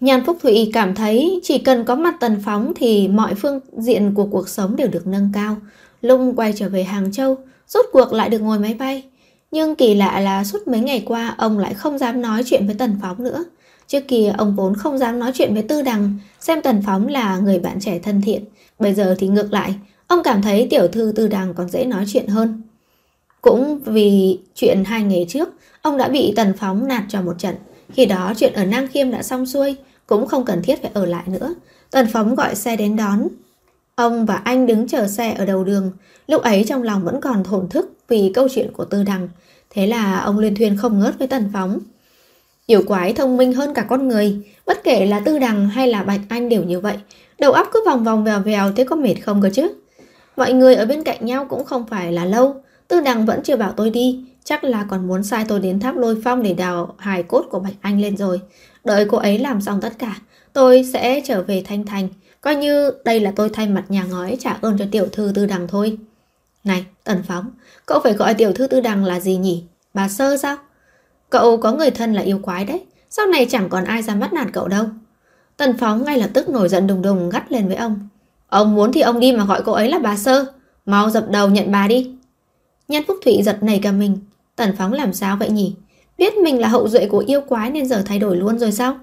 Nhan 0.00 0.24
Phúc 0.26 0.38
Thụy 0.42 0.70
cảm 0.72 0.94
thấy 0.94 1.40
chỉ 1.42 1.58
cần 1.58 1.84
có 1.84 1.94
mặt 1.94 2.14
tần 2.20 2.42
phóng 2.44 2.72
thì 2.76 3.08
mọi 3.08 3.34
phương 3.34 3.60
diện 3.76 4.14
của 4.14 4.26
cuộc 4.26 4.48
sống 4.48 4.76
đều 4.76 4.88
được 4.88 5.06
nâng 5.06 5.30
cao. 5.34 5.56
Lung 6.02 6.36
quay 6.36 6.52
trở 6.56 6.68
về 6.68 6.82
Hàng 6.82 7.12
Châu, 7.12 7.36
rốt 7.74 7.86
cuộc 7.92 8.12
lại 8.12 8.28
được 8.28 8.38
ngồi 8.38 8.58
máy 8.58 8.74
bay. 8.74 9.04
Nhưng 9.50 9.74
kỳ 9.74 9.94
lạ 9.94 10.20
là 10.20 10.44
suốt 10.44 10.68
mấy 10.68 10.80
ngày 10.80 11.02
qua 11.06 11.34
ông 11.38 11.58
lại 11.58 11.74
không 11.74 11.98
dám 11.98 12.22
nói 12.22 12.42
chuyện 12.46 12.66
với 12.66 12.74
Tần 12.78 12.96
Phóng 13.02 13.24
nữa. 13.24 13.44
Trước 13.86 14.00
kia 14.08 14.34
ông 14.38 14.56
vốn 14.56 14.74
không 14.74 14.98
dám 14.98 15.18
nói 15.18 15.30
chuyện 15.34 15.54
với 15.54 15.62
Tư 15.62 15.82
Đằng, 15.82 16.18
xem 16.40 16.62
Tần 16.62 16.82
Phóng 16.86 17.08
là 17.08 17.38
người 17.38 17.58
bạn 17.58 17.80
trẻ 17.80 17.98
thân 17.98 18.20
thiện. 18.22 18.44
Bây 18.78 18.94
giờ 18.94 19.14
thì 19.18 19.28
ngược 19.28 19.52
lại, 19.52 19.74
ông 20.06 20.22
cảm 20.22 20.42
thấy 20.42 20.66
tiểu 20.70 20.88
thư 20.88 21.12
Tư 21.16 21.28
Đằng 21.28 21.54
còn 21.54 21.68
dễ 21.68 21.84
nói 21.84 22.04
chuyện 22.12 22.26
hơn. 22.26 22.62
Cũng 23.40 23.78
vì 23.84 24.38
chuyện 24.54 24.84
hai 24.84 25.02
ngày 25.02 25.26
trước, 25.28 25.48
ông 25.82 25.98
đã 25.98 26.08
bị 26.08 26.32
Tần 26.36 26.52
Phóng 26.58 26.88
nạt 26.88 27.02
cho 27.08 27.22
một 27.22 27.38
trận. 27.38 27.54
Khi 27.92 28.06
đó 28.06 28.32
chuyện 28.36 28.52
ở 28.52 28.64
Nam 28.64 28.86
Khiêm 28.86 29.10
đã 29.10 29.22
xong 29.22 29.46
xuôi, 29.46 29.76
cũng 30.06 30.26
không 30.26 30.44
cần 30.44 30.62
thiết 30.62 30.82
phải 30.82 30.90
ở 30.94 31.06
lại 31.06 31.24
nữa. 31.26 31.54
Tần 31.90 32.06
Phóng 32.12 32.34
gọi 32.34 32.54
xe 32.54 32.76
đến 32.76 32.96
đón. 32.96 33.28
Ông 34.00 34.26
và 34.26 34.34
anh 34.34 34.66
đứng 34.66 34.88
chờ 34.88 35.06
xe 35.06 35.32
ở 35.32 35.44
đầu 35.44 35.64
đường. 35.64 35.92
Lúc 36.26 36.42
ấy 36.42 36.64
trong 36.68 36.82
lòng 36.82 37.04
vẫn 37.04 37.20
còn 37.20 37.44
thổn 37.44 37.68
thức 37.68 37.92
vì 38.08 38.32
câu 38.34 38.48
chuyện 38.54 38.72
của 38.72 38.84
Tư 38.84 39.02
Đằng. 39.02 39.28
Thế 39.70 39.86
là 39.86 40.20
ông 40.20 40.38
liên 40.38 40.54
thuyên 40.54 40.76
không 40.76 41.00
ngớt 41.00 41.18
với 41.18 41.28
Tần 41.28 41.50
Phóng. 41.52 41.78
Yêu 42.66 42.82
quái 42.86 43.12
thông 43.12 43.36
minh 43.36 43.52
hơn 43.52 43.74
cả 43.74 43.82
con 43.82 44.08
người, 44.08 44.36
bất 44.66 44.84
kể 44.84 45.06
là 45.06 45.20
Tư 45.20 45.38
Đằng 45.38 45.68
hay 45.68 45.88
là 45.88 46.02
Bạch 46.02 46.20
Anh 46.28 46.48
đều 46.48 46.62
như 46.62 46.80
vậy. 46.80 46.96
Đầu 47.38 47.52
óc 47.52 47.68
cứ 47.72 47.82
vòng 47.86 48.04
vòng 48.04 48.24
vèo 48.24 48.40
vèo 48.40 48.72
thế 48.72 48.84
có 48.84 48.96
mệt 48.96 49.14
không 49.14 49.42
cơ 49.42 49.50
chứ? 49.50 49.68
Mọi 50.36 50.52
người 50.52 50.74
ở 50.74 50.86
bên 50.86 51.02
cạnh 51.02 51.26
nhau 51.26 51.46
cũng 51.48 51.64
không 51.64 51.86
phải 51.86 52.12
là 52.12 52.24
lâu. 52.24 52.54
Tư 52.88 53.00
Đằng 53.00 53.26
vẫn 53.26 53.42
chưa 53.42 53.56
bảo 53.56 53.72
tôi 53.76 53.90
đi, 53.90 54.24
chắc 54.44 54.64
là 54.64 54.86
còn 54.88 55.08
muốn 55.08 55.22
sai 55.22 55.44
tôi 55.48 55.60
đến 55.60 55.80
tháp 55.80 55.96
lôi 55.96 56.20
phong 56.24 56.42
để 56.42 56.54
đào 56.54 56.94
hài 56.98 57.22
cốt 57.22 57.44
của 57.50 57.58
Bạch 57.58 57.74
Anh 57.80 58.00
lên 58.00 58.16
rồi. 58.16 58.40
Đợi 58.84 59.06
cô 59.08 59.18
ấy 59.18 59.38
làm 59.38 59.60
xong 59.60 59.80
tất 59.80 59.92
cả, 59.98 60.16
tôi 60.52 60.84
sẽ 60.92 61.22
trở 61.24 61.42
về 61.42 61.62
Thanh 61.66 61.86
Thành. 61.86 62.08
Coi 62.40 62.56
như 62.56 62.92
đây 63.04 63.20
là 63.20 63.32
tôi 63.36 63.48
thay 63.48 63.66
mặt 63.66 63.84
nhà 63.88 64.04
ngói 64.04 64.36
trả 64.40 64.56
ơn 64.60 64.78
cho 64.78 64.84
tiểu 64.90 65.06
thư 65.12 65.32
Tư 65.34 65.46
Đằng 65.46 65.68
thôi. 65.68 65.98
Này, 66.64 66.84
Tần 67.04 67.22
Phóng, 67.28 67.50
cậu 67.86 68.00
phải 68.00 68.12
gọi 68.12 68.34
tiểu 68.34 68.52
thư 68.52 68.66
Tư 68.66 68.80
Đằng 68.80 69.04
là 69.04 69.20
gì 69.20 69.36
nhỉ? 69.36 69.64
Bà 69.94 70.08
Sơ 70.08 70.36
sao? 70.36 70.56
Cậu 71.30 71.56
có 71.56 71.72
người 71.72 71.90
thân 71.90 72.12
là 72.12 72.22
yêu 72.22 72.38
quái 72.42 72.64
đấy, 72.64 72.80
sau 73.10 73.26
này 73.26 73.46
chẳng 73.50 73.68
còn 73.68 73.84
ai 73.84 74.02
ra 74.02 74.14
mắt 74.14 74.32
nạt 74.32 74.46
cậu 74.52 74.68
đâu. 74.68 74.84
Tần 75.56 75.76
Phóng 75.78 76.04
ngay 76.04 76.18
lập 76.18 76.30
tức 76.34 76.48
nổi 76.48 76.68
giận 76.68 76.86
đùng 76.86 77.02
đùng 77.02 77.30
gắt 77.30 77.52
lên 77.52 77.66
với 77.66 77.76
ông. 77.76 78.08
Ông 78.48 78.74
muốn 78.74 78.92
thì 78.92 79.00
ông 79.00 79.20
đi 79.20 79.32
mà 79.32 79.44
gọi 79.44 79.62
cô 79.64 79.72
ấy 79.72 79.88
là 79.88 79.98
bà 79.98 80.16
Sơ. 80.16 80.46
Mau 80.86 81.10
dập 81.10 81.24
đầu 81.30 81.48
nhận 81.48 81.72
bà 81.72 81.88
đi. 81.88 82.10
Nhan 82.88 83.02
Phúc 83.08 83.16
Thụy 83.24 83.42
giật 83.42 83.58
nảy 83.62 83.80
cả 83.82 83.92
mình. 83.92 84.18
Tần 84.56 84.76
Phóng 84.78 84.92
làm 84.92 85.12
sao 85.12 85.36
vậy 85.36 85.50
nhỉ? 85.50 85.74
Biết 86.18 86.36
mình 86.36 86.60
là 86.60 86.68
hậu 86.68 86.88
duệ 86.88 87.06
của 87.06 87.24
yêu 87.26 87.40
quái 87.40 87.70
nên 87.70 87.86
giờ 87.86 88.02
thay 88.06 88.18
đổi 88.18 88.36
luôn 88.36 88.58
rồi 88.58 88.72
sao? 88.72 88.98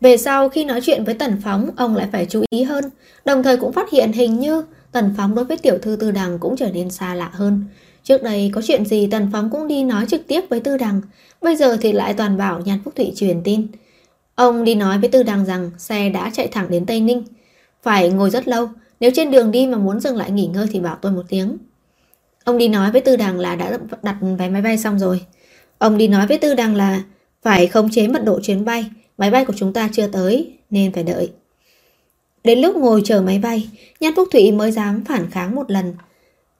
Về 0.00 0.16
sau 0.16 0.48
khi 0.48 0.64
nói 0.64 0.80
chuyện 0.82 1.04
với 1.04 1.14
Tần 1.14 1.40
Phóng, 1.44 1.70
ông 1.76 1.96
lại 1.96 2.08
phải 2.12 2.26
chú 2.26 2.44
ý 2.50 2.62
hơn, 2.62 2.84
đồng 3.24 3.42
thời 3.42 3.56
cũng 3.56 3.72
phát 3.72 3.90
hiện 3.90 4.12
hình 4.12 4.38
như 4.38 4.64
Tần 4.92 5.14
Phóng 5.16 5.34
đối 5.34 5.44
với 5.44 5.56
tiểu 5.56 5.78
thư 5.82 5.96
Tư 5.96 6.10
Đằng 6.10 6.38
cũng 6.38 6.56
trở 6.56 6.70
nên 6.70 6.90
xa 6.90 7.14
lạ 7.14 7.30
hơn. 7.32 7.64
Trước 8.02 8.22
đây 8.22 8.50
có 8.54 8.62
chuyện 8.64 8.86
gì 8.86 9.08
Tần 9.10 9.28
Phóng 9.32 9.50
cũng 9.50 9.68
đi 9.68 9.84
nói 9.84 10.06
trực 10.08 10.26
tiếp 10.26 10.40
với 10.50 10.60
Tư 10.60 10.76
Đằng, 10.76 11.00
bây 11.40 11.56
giờ 11.56 11.76
thì 11.80 11.92
lại 11.92 12.14
toàn 12.14 12.36
bảo 12.36 12.60
Nhan 12.60 12.78
Phúc 12.84 12.94
Thụy 12.96 13.12
truyền 13.16 13.40
tin. 13.44 13.66
Ông 14.34 14.64
đi 14.64 14.74
nói 14.74 14.98
với 14.98 15.08
Tư 15.08 15.22
Đằng 15.22 15.46
rằng 15.46 15.70
xe 15.78 16.08
đã 16.08 16.30
chạy 16.32 16.48
thẳng 16.48 16.70
đến 16.70 16.86
Tây 16.86 17.00
Ninh. 17.00 17.24
Phải 17.82 18.10
ngồi 18.10 18.30
rất 18.30 18.48
lâu, 18.48 18.68
nếu 19.00 19.10
trên 19.14 19.30
đường 19.30 19.50
đi 19.50 19.66
mà 19.66 19.78
muốn 19.78 20.00
dừng 20.00 20.16
lại 20.16 20.30
nghỉ 20.30 20.46
ngơi 20.46 20.66
thì 20.70 20.80
bảo 20.80 20.96
tôi 21.02 21.12
một 21.12 21.22
tiếng. 21.28 21.56
Ông 22.44 22.58
đi 22.58 22.68
nói 22.68 22.92
với 22.92 23.00
Tư 23.00 23.16
Đằng 23.16 23.38
là 23.38 23.56
đã 23.56 23.78
đặt 24.02 24.16
vé 24.38 24.48
máy 24.48 24.62
bay 24.62 24.78
xong 24.78 24.98
rồi. 24.98 25.20
Ông 25.78 25.98
đi 25.98 26.08
nói 26.08 26.26
với 26.26 26.38
Tư 26.38 26.54
Đằng 26.54 26.74
là 26.74 27.02
phải 27.42 27.66
khống 27.66 27.90
chế 27.90 28.08
mật 28.08 28.24
độ 28.24 28.40
chuyến 28.42 28.64
bay, 28.64 28.84
máy 29.20 29.30
bay 29.30 29.44
của 29.44 29.52
chúng 29.56 29.72
ta 29.72 29.88
chưa 29.92 30.06
tới 30.06 30.52
nên 30.70 30.92
phải 30.92 31.02
đợi. 31.02 31.30
Đến 32.44 32.58
lúc 32.58 32.76
ngồi 32.76 33.02
chờ 33.04 33.20
máy 33.20 33.38
bay, 33.38 33.68
Nhan 34.00 34.12
Phúc 34.16 34.28
Thụy 34.32 34.52
mới 34.52 34.72
dám 34.72 35.04
phản 35.04 35.30
kháng 35.30 35.54
một 35.54 35.70
lần. 35.70 35.94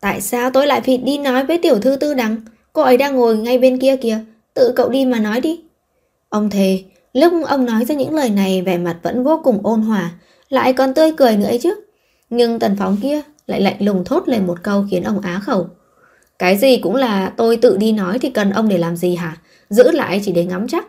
Tại 0.01 0.21
sao 0.21 0.51
tôi 0.51 0.67
lại 0.67 0.81
phải 0.81 0.97
đi 0.97 1.19
nói 1.19 1.47
với 1.47 1.59
tiểu 1.59 1.79
thư 1.79 1.97
Tư 1.97 2.15
Đằng? 2.15 2.37
Cô 2.73 2.83
ấy 2.83 2.97
đang 2.97 3.17
ngồi 3.17 3.39
ngay 3.39 3.59
bên 3.59 3.79
kia 3.79 3.97
kìa, 3.97 4.19
tự 4.55 4.73
cậu 4.77 4.89
đi 4.89 5.05
mà 5.05 5.19
nói 5.19 5.41
đi. 5.41 5.61
Ông 6.29 6.51
thề, 6.51 6.83
lúc 7.13 7.33
ông 7.47 7.67
nói 7.67 7.85
ra 7.85 7.95
những 7.95 8.15
lời 8.15 8.31
này 8.31 8.63
vẻ 8.63 8.79
mặt 8.79 8.97
vẫn 9.03 9.25
vô 9.25 9.41
cùng 9.45 9.61
ôn 9.63 9.81
hòa, 9.81 10.11
lại 10.49 10.73
còn 10.73 10.95
tươi 10.95 11.13
cười 11.17 11.37
nữa 11.37 11.47
ấy 11.47 11.59
chứ. 11.59 11.75
Nhưng 12.31 12.59
tần 12.59 12.77
phóng 12.79 12.97
kia 13.03 13.23
lại 13.47 13.61
lạnh 13.61 13.77
lùng 13.79 14.05
thốt 14.05 14.29
lên 14.29 14.47
một 14.47 14.63
câu 14.63 14.85
khiến 14.91 15.03
ông 15.03 15.21
á 15.21 15.41
khẩu. 15.45 15.69
Cái 16.39 16.57
gì 16.57 16.79
cũng 16.79 16.97
là 16.97 17.33
tôi 17.37 17.57
tự 17.57 17.77
đi 17.77 17.93
nói 17.93 18.19
thì 18.19 18.31
cần 18.31 18.51
ông 18.51 18.69
để 18.69 18.79
làm 18.79 18.97
gì 18.97 19.15
hả? 19.15 19.37
Giữ 19.71 19.91
lại 19.91 20.21
chỉ 20.25 20.33
để 20.33 20.45
ngắm 20.45 20.69
chắc. 20.69 20.87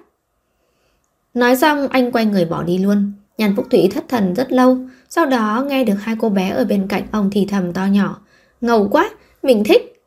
Nói 1.34 1.56
xong 1.56 1.88
anh 1.88 2.12
quay 2.12 2.26
người 2.26 2.46
bỏ 2.46 2.64
đi 2.64 2.78
luôn. 2.78 3.12
Nhàn 3.38 3.56
Phúc 3.56 3.68
Thủy 3.70 3.90
thất 3.94 4.04
thần 4.10 4.34
rất 4.34 4.52
lâu, 4.52 4.78
sau 5.10 5.26
đó 5.26 5.66
nghe 5.68 5.84
được 5.84 5.96
hai 6.00 6.16
cô 6.20 6.30
bé 6.30 6.50
ở 6.50 6.66
bên 6.66 6.88
cạnh 6.88 7.04
ông 7.12 7.30
thì 7.32 7.46
thầm 7.50 7.74
to 7.74 7.86
nhỏ. 7.86 8.22
Ngầu 8.62 8.88
quá, 8.88 9.10
mình 9.44 9.64
thích. 9.64 10.04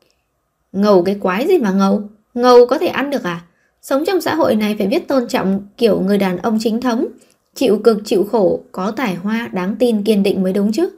Ngầu 0.73 1.03
cái 1.03 1.17
quái 1.21 1.47
gì 1.47 1.59
mà 1.59 1.71
ngầu? 1.71 2.03
Ngầu 2.35 2.67
có 2.67 2.79
thể 2.79 2.87
ăn 2.87 3.11
được 3.11 3.23
à? 3.23 3.45
Sống 3.83 4.05
trong 4.07 4.21
xã 4.21 4.35
hội 4.35 4.57
này 4.57 4.75
phải 4.79 4.87
biết 4.87 5.09
tôn 5.09 5.29
trọng 5.29 5.61
kiểu 5.77 6.01
người 6.01 6.19
đàn 6.19 6.39
ông 6.39 6.59
chính 6.61 6.81
thống, 6.81 7.07
chịu 7.55 7.79
cực 7.85 8.03
chịu 8.05 8.25
khổ, 8.25 8.61
có 8.73 8.91
tài 8.91 9.15
hoa, 9.15 9.49
đáng 9.53 9.77
tin, 9.79 10.03
kiên 10.03 10.23
định 10.23 10.43
mới 10.43 10.53
đúng 10.53 10.73
chứ. 10.73 10.91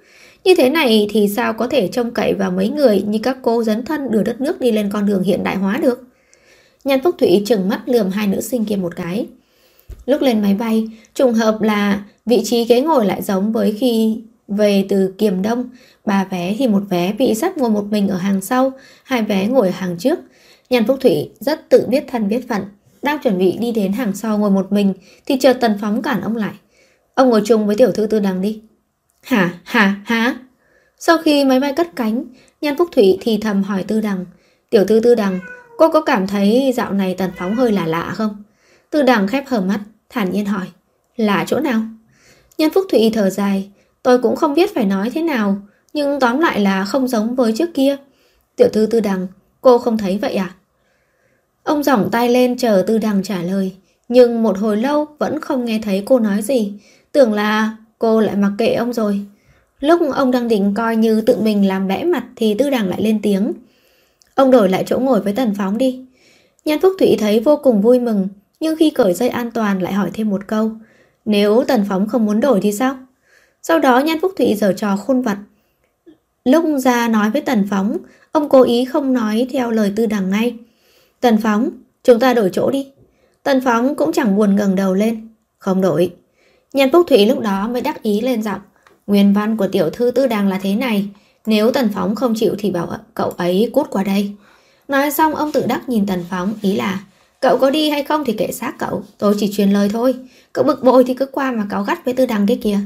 Như 0.45 0.55
thế 0.59 0.71
này 0.71 1.09
thì 1.11 1.29
sao 1.29 1.53
có 1.53 1.67
thể 1.67 1.89
trông 1.89 2.11
cậy 2.11 2.35
vào 2.35 2.51
mấy 2.51 2.69
người 2.69 3.03
như 3.03 3.19
các 3.23 3.37
cô 3.43 3.65
dấn 3.65 3.85
thân 3.85 4.11
đưa 4.11 4.23
đất 4.23 4.41
nước 4.41 4.61
đi 4.61 4.73
lên 4.73 4.91
con 4.93 5.07
đường 5.07 5.23
hiện 5.23 5.45
đại 5.45 5.57
hóa 5.57 5.79
được? 5.83 6.03
Nhan 6.85 7.03
Phúc 7.03 7.15
Thủy 7.19 7.43
trừng 7.47 7.69
mắt 7.69 7.83
lườm 7.87 8.11
hai 8.11 8.27
nữ 8.27 8.41
sinh 8.41 8.65
kia 8.65 8.77
một 8.77 8.97
cái. 8.97 9.27
Lúc 10.07 10.23
lên 10.23 10.43
máy 10.43 10.55
bay, 10.55 10.89
trùng 11.15 11.33
hợp 11.33 11.63
là 11.63 12.05
vị 12.27 12.41
trí 12.45 12.65
ghế 12.65 12.81
ngồi 12.81 13.07
lại 13.07 13.23
giống 13.23 13.53
với 13.53 13.77
khi 13.81 14.21
về 14.49 14.87
từ 14.89 15.15
Kiềm 15.19 15.43
Đông. 15.43 15.71
Ba 16.05 16.25
vé 16.25 16.55
thì 16.59 16.69
một 16.69 16.83
vé 16.91 17.13
bị 17.13 17.35
sắp 17.35 17.59
ngồi 17.59 17.71
một 17.71 17.85
mình 17.91 18.09
ở 18.09 18.17
hàng 18.17 18.41
sau, 18.41 18.73
hai 19.05 19.23
vé 19.23 19.47
ngồi 19.47 19.67
ở 19.67 19.73
hàng 19.77 19.97
trước. 19.99 20.19
Nhàn 20.71 20.87
Phúc 20.87 20.99
Thủy 21.01 21.31
rất 21.41 21.69
tự 21.69 21.87
biết 21.89 22.05
thân 22.09 22.29
biết 22.29 22.49
phận. 22.49 22.63
Đang 23.03 23.19
chuẩn 23.23 23.39
bị 23.39 23.57
đi 23.61 23.73
đến 23.73 23.93
hàng 23.93 24.15
sau 24.15 24.39
ngồi 24.39 24.51
một 24.51 24.73
mình 24.73 24.95
thì 25.27 25.37
chờ 25.41 25.53
Tần 25.53 25.79
Phóng 25.81 26.03
cản 26.03 26.21
ông 26.21 26.37
lại. 26.37 26.55
Ông 27.15 27.31
ngồi 27.31 27.43
chung 27.45 27.67
với 27.67 27.77
tiểu 27.77 27.93
thư 27.93 28.07
tư 28.07 28.21
đằng 28.21 28.41
đi. 28.41 28.61
Hả? 29.23 29.51
Hả? 29.65 29.95
Hả? 30.05 30.37
Sau 30.99 31.19
khi 31.19 31.45
máy 31.45 31.61
bay 31.61 31.73
cất 31.73 31.97
cánh, 31.97 32.25
Nhan 32.61 32.77
Phúc 32.77 32.89
Thủy 32.93 33.19
thì 33.21 33.39
thầm 33.43 33.63
hỏi 33.63 33.85
Tư 33.89 34.01
Đằng. 34.01 34.25
Tiểu 34.71 34.85
thư 34.85 35.01
Tư 35.01 35.15
Đằng, 35.15 35.39
cô 35.79 35.89
có 35.89 36.01
cảm 36.01 36.27
thấy 36.27 36.73
dạo 36.77 36.93
này 36.93 37.15
Tần 37.19 37.31
Phóng 37.37 37.55
hơi 37.55 37.73
lạ 37.73 37.87
lạ 37.87 38.13
không? 38.15 38.43
Tư 38.91 39.03
Đằng 39.03 39.29
khép 39.29 39.45
hờ 39.47 39.61
mắt, 39.61 39.81
thản 40.11 40.31
nhiên 40.31 40.47
hỏi. 40.47 40.67
là 41.17 41.45
chỗ 41.47 41.61
nào? 41.61 41.81
Nhân 42.59 42.71
Phúc 42.71 42.85
Thụy 42.91 43.11
thở 43.15 43.31
dài. 43.31 43.71
Tôi 44.03 44.19
cũng 44.19 44.37
không 44.37 44.55
biết 44.55 44.75
phải 44.75 44.85
nói 44.85 45.11
thế 45.11 45.23
nào, 45.23 45.57
nhưng 45.93 46.21
tóm 46.21 46.39
lại 46.41 46.61
là 46.61 46.85
không 46.85 47.09
giống 47.09 47.35
với 47.35 47.53
trước 47.57 47.75
kia. 47.75 47.97
Tiểu 48.57 48.69
thư 48.73 48.87
Tư 48.87 49.01
Đằng, 49.01 49.27
cô 49.61 49.79
không 49.79 49.99
thấy 49.99 50.19
vậy 50.19 50.35
à? 50.35 50.55
Ông 51.63 51.83
giỏng 51.83 52.09
tay 52.13 52.29
lên 52.29 52.57
chờ 52.59 52.85
Tư 52.87 52.99
Đằng 52.99 53.23
trả 53.23 53.43
lời. 53.43 53.77
Nhưng 54.09 54.43
một 54.43 54.59
hồi 54.59 54.77
lâu 54.77 55.07
vẫn 55.19 55.41
không 55.41 55.65
nghe 55.65 55.81
thấy 55.83 56.03
cô 56.07 56.19
nói 56.19 56.43
gì. 56.43 56.73
Tưởng 57.13 57.33
là 57.33 57.77
cô 57.99 58.21
lại 58.21 58.37
mặc 58.37 58.53
kệ 58.59 58.75
ông 58.75 58.93
rồi. 58.93 59.21
Lúc 59.81 60.01
ông 60.15 60.31
đang 60.31 60.49
định 60.49 60.75
coi 60.75 60.97
như 60.97 61.21
tự 61.21 61.41
mình 61.41 61.69
làm 61.69 61.89
bẽ 61.89 62.05
mặt 62.05 62.25
thì 62.37 62.55
Tư 62.59 62.71
Đằng 62.71 62.89
lại 62.89 63.03
lên 63.03 63.23
tiếng. 63.23 63.53
Ông 64.35 64.51
đổi 64.51 64.69
lại 64.69 64.85
chỗ 64.87 64.99
ngồi 64.99 65.21
với 65.21 65.33
Tần 65.33 65.55
Phóng 65.59 65.79
đi. 65.79 66.05
Nhan 66.65 66.81
Phúc 66.81 66.93
Thụy 66.99 67.17
thấy 67.19 67.41
vô 67.41 67.57
cùng 67.57 67.83
vui 67.83 68.01
mừng, 68.01 68.29
nhưng 68.61 68.77
khi 68.77 68.91
cởi 68.91 69.15
dây 69.15 69.29
an 69.29 69.51
toàn 69.51 69.83
lại 69.83 69.93
hỏi 69.93 70.11
thêm 70.15 70.31
một 70.31 70.47
câu. 70.47 70.71
Nếu 71.25 71.65
Tần 71.69 71.85
Phóng 71.89 72.09
không 72.09 72.27
muốn 72.27 72.41
đổi 72.41 72.61
thì 72.63 72.73
sao? 72.73 72.97
Sau 73.63 73.79
đó 73.79 73.99
Nhan 73.99 74.21
Phúc 74.21 74.33
Thụy 74.37 74.55
giở 74.55 74.73
trò 74.73 74.97
khôn 74.97 75.23
vặt. 75.23 75.39
Lúc 76.45 76.65
ra 76.79 77.09
nói 77.09 77.31
với 77.31 77.43
Tần 77.43 77.67
Phóng, 77.71 77.99
ông 78.33 78.49
cố 78.49 78.63
ý 78.63 78.85
không 78.85 79.13
nói 79.13 79.47
theo 79.53 79.71
lời 79.71 79.93
Tư 79.97 80.07
Đằng 80.07 80.31
ngay. 80.31 80.57
Tần 81.21 81.39
Phóng, 81.43 81.71
chúng 82.05 82.21
ta 82.21 82.35
đổi 82.35 82.51
chỗ 82.53 82.71
đi. 82.71 82.93
Tần 83.43 83.61
Phóng 83.65 83.95
cũng 83.95 84.13
chẳng 84.13 84.37
buồn 84.37 84.57
ngẩng 84.57 84.75
đầu 84.75 84.95
lên. 84.95 85.29
Không 85.59 85.81
đổi. 85.81 86.13
Nhan 86.73 86.93
Phúc 86.93 87.07
Thụy 87.09 87.27
lúc 87.27 87.41
đó 87.41 87.69
mới 87.69 87.83
đắc 87.83 88.03
ý 88.03 88.21
lên 88.21 88.43
giọng. 88.43 88.61
Nguyên 89.07 89.33
văn 89.33 89.57
của 89.57 89.69
tiểu 89.69 89.91
thư 89.91 90.11
tư 90.11 90.27
đằng 90.27 90.49
là 90.49 90.59
thế 90.63 90.75
này. 90.75 91.09
Nếu 91.47 91.71
Tần 91.71 91.89
Phóng 91.95 92.15
không 92.15 92.35
chịu 92.37 92.55
thì 92.59 92.71
bảo 92.71 92.99
cậu 93.15 93.31
ấy 93.31 93.71
cút 93.73 93.91
qua 93.91 94.03
đây. 94.03 94.33
Nói 94.89 95.11
xong 95.11 95.35
ông 95.35 95.53
tự 95.53 95.67
đắc 95.67 95.89
nhìn 95.89 96.07
Tần 96.07 96.25
Phóng 96.31 96.55
ý 96.63 96.77
là 96.77 97.01
Cậu 97.41 97.59
có 97.59 97.71
đi 97.71 97.91
hay 97.91 98.03
không 98.03 98.25
thì 98.25 98.33
kệ 98.33 98.53
xác 98.53 98.79
cậu, 98.79 99.03
Tôi 99.19 99.35
chỉ 99.39 99.53
truyền 99.53 99.71
lời 99.71 99.89
thôi. 99.93 100.15
Cậu 100.53 100.65
bực 100.65 100.85
bội 100.85 101.05
thì 101.05 101.15
cứ 101.15 101.27
qua 101.27 101.53
mà 101.53 101.67
cáo 101.71 101.83
gắt 101.83 102.05
với 102.05 102.15
tư 102.15 102.27
đằng 102.27 102.47
cái 102.47 102.59
kia 102.63 102.79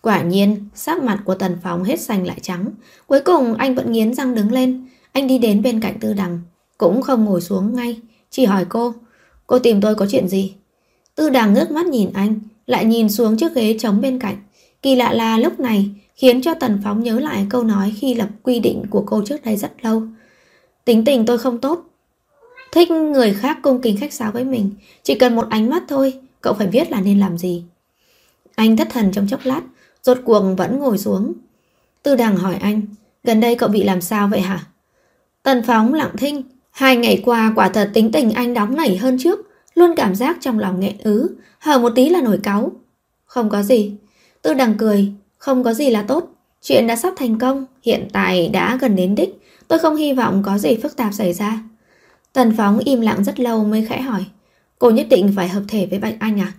Quả 0.00 0.22
nhiên, 0.22 0.68
sắc 0.74 1.02
mặt 1.02 1.18
của 1.24 1.34
Tần 1.34 1.56
Phóng 1.62 1.84
hết 1.84 2.00
xanh 2.00 2.26
lại 2.26 2.38
trắng. 2.42 2.70
Cuối 3.06 3.20
cùng, 3.20 3.54
anh 3.54 3.74
vẫn 3.74 3.92
nghiến 3.92 4.14
răng 4.14 4.34
đứng 4.34 4.52
lên. 4.52 4.88
Anh 5.12 5.26
đi 5.26 5.38
đến 5.38 5.62
bên 5.62 5.80
cạnh 5.80 5.98
tư 6.00 6.12
đằng, 6.12 6.40
Cũng 6.78 7.02
không 7.02 7.24
ngồi 7.24 7.40
xuống 7.40 7.76
ngay. 7.76 8.00
Chỉ 8.30 8.44
hỏi 8.44 8.66
cô 8.68 8.94
Cô 9.46 9.58
tìm 9.58 9.80
tôi 9.80 9.94
có 9.94 10.06
chuyện 10.10 10.28
gì? 10.28 10.54
Tư 11.14 11.30
đằng 11.30 11.54
ngước 11.54 11.70
mắt 11.70 11.86
nhìn 11.86 12.10
anh, 12.14 12.40
Lại 12.66 12.84
nhìn 12.84 13.10
xuống 13.10 13.36
chiếc 13.36 13.54
ghế 13.54 13.76
trống 13.78 14.00
bên 14.00 14.18
cạnh. 14.18 14.36
Kỳ 14.82 14.96
lạ 14.96 15.12
là 15.12 15.38
lúc 15.38 15.60
này, 15.60 15.90
khiến 16.14 16.42
cho 16.42 16.54
Tần 16.54 16.80
Phóng 16.84 17.02
nhớ 17.02 17.20
lại 17.20 17.46
câu 17.50 17.64
nói 17.64 17.94
khi 17.96 18.14
lập 18.14 18.28
quy 18.42 18.60
định 18.60 18.82
của 18.90 19.02
cô 19.06 19.22
trước 19.26 19.44
đây 19.44 19.56
rất 19.56 19.72
lâu. 19.84 20.02
Tính 20.84 21.04
tình 21.04 21.26
tôi 21.26 21.38
không 21.38 21.58
tốt. 21.58 21.93
Thích 22.74 22.90
người 22.90 23.34
khác 23.34 23.58
cung 23.62 23.80
kính 23.80 23.96
khách 23.96 24.12
sáo 24.12 24.32
với 24.32 24.44
mình. 24.44 24.70
Chỉ 25.02 25.14
cần 25.14 25.36
một 25.36 25.46
ánh 25.50 25.70
mắt 25.70 25.82
thôi, 25.88 26.20
cậu 26.40 26.54
phải 26.54 26.66
biết 26.66 26.90
là 26.90 27.00
nên 27.00 27.20
làm 27.20 27.38
gì. 27.38 27.64
Anh 28.54 28.76
thất 28.76 28.88
thần 28.90 29.12
trong 29.12 29.26
chốc 29.28 29.40
lát, 29.44 29.60
rốt 30.02 30.18
cuộc 30.24 30.42
vẫn 30.56 30.78
ngồi 30.78 30.98
xuống. 30.98 31.32
Tư 32.02 32.16
đằng 32.16 32.36
hỏi 32.36 32.54
anh, 32.54 32.82
gần 33.24 33.40
đây 33.40 33.54
cậu 33.54 33.68
bị 33.68 33.82
làm 33.82 34.00
sao 34.00 34.28
vậy 34.28 34.40
hả? 34.40 34.66
Tần 35.42 35.62
Phóng 35.66 35.94
lặng 35.94 36.16
thinh, 36.18 36.42
hai 36.70 36.96
ngày 36.96 37.22
qua 37.24 37.52
quả 37.56 37.68
thật 37.68 37.90
tính 37.94 38.12
tình 38.12 38.30
anh 38.30 38.54
đóng 38.54 38.76
nảy 38.76 38.96
hơn 38.96 39.16
trước, 39.20 39.40
luôn 39.74 39.94
cảm 39.96 40.14
giác 40.14 40.36
trong 40.40 40.58
lòng 40.58 40.80
nghẹn 40.80 40.98
ứ, 40.98 41.36
hở 41.58 41.78
một 41.78 41.92
tí 41.94 42.08
là 42.08 42.20
nổi 42.20 42.38
cáu. 42.42 42.72
Không 43.24 43.50
có 43.50 43.62
gì, 43.62 43.92
Tư 44.42 44.54
đằng 44.54 44.74
cười, 44.78 45.12
không 45.38 45.64
có 45.64 45.74
gì 45.74 45.90
là 45.90 46.02
tốt. 46.02 46.28
Chuyện 46.62 46.86
đã 46.86 46.96
sắp 46.96 47.12
thành 47.16 47.38
công, 47.38 47.66
hiện 47.82 48.08
tại 48.12 48.48
đã 48.48 48.78
gần 48.80 48.96
đến 48.96 49.14
đích. 49.14 49.38
Tôi 49.68 49.78
không 49.78 49.96
hy 49.96 50.12
vọng 50.12 50.42
có 50.46 50.58
gì 50.58 50.76
phức 50.82 50.96
tạp 50.96 51.14
xảy 51.14 51.32
ra. 51.32 51.58
Tần 52.34 52.52
Phóng 52.56 52.78
im 52.78 53.00
lặng 53.00 53.24
rất 53.24 53.40
lâu 53.40 53.64
mới 53.64 53.86
khẽ 53.88 54.00
hỏi. 54.00 54.24
Cô 54.78 54.90
nhất 54.90 55.06
định 55.10 55.32
phải 55.36 55.48
hợp 55.48 55.62
thể 55.68 55.86
với 55.86 55.98
Bạch 55.98 56.16
Anh 56.20 56.40
à? 56.40 56.52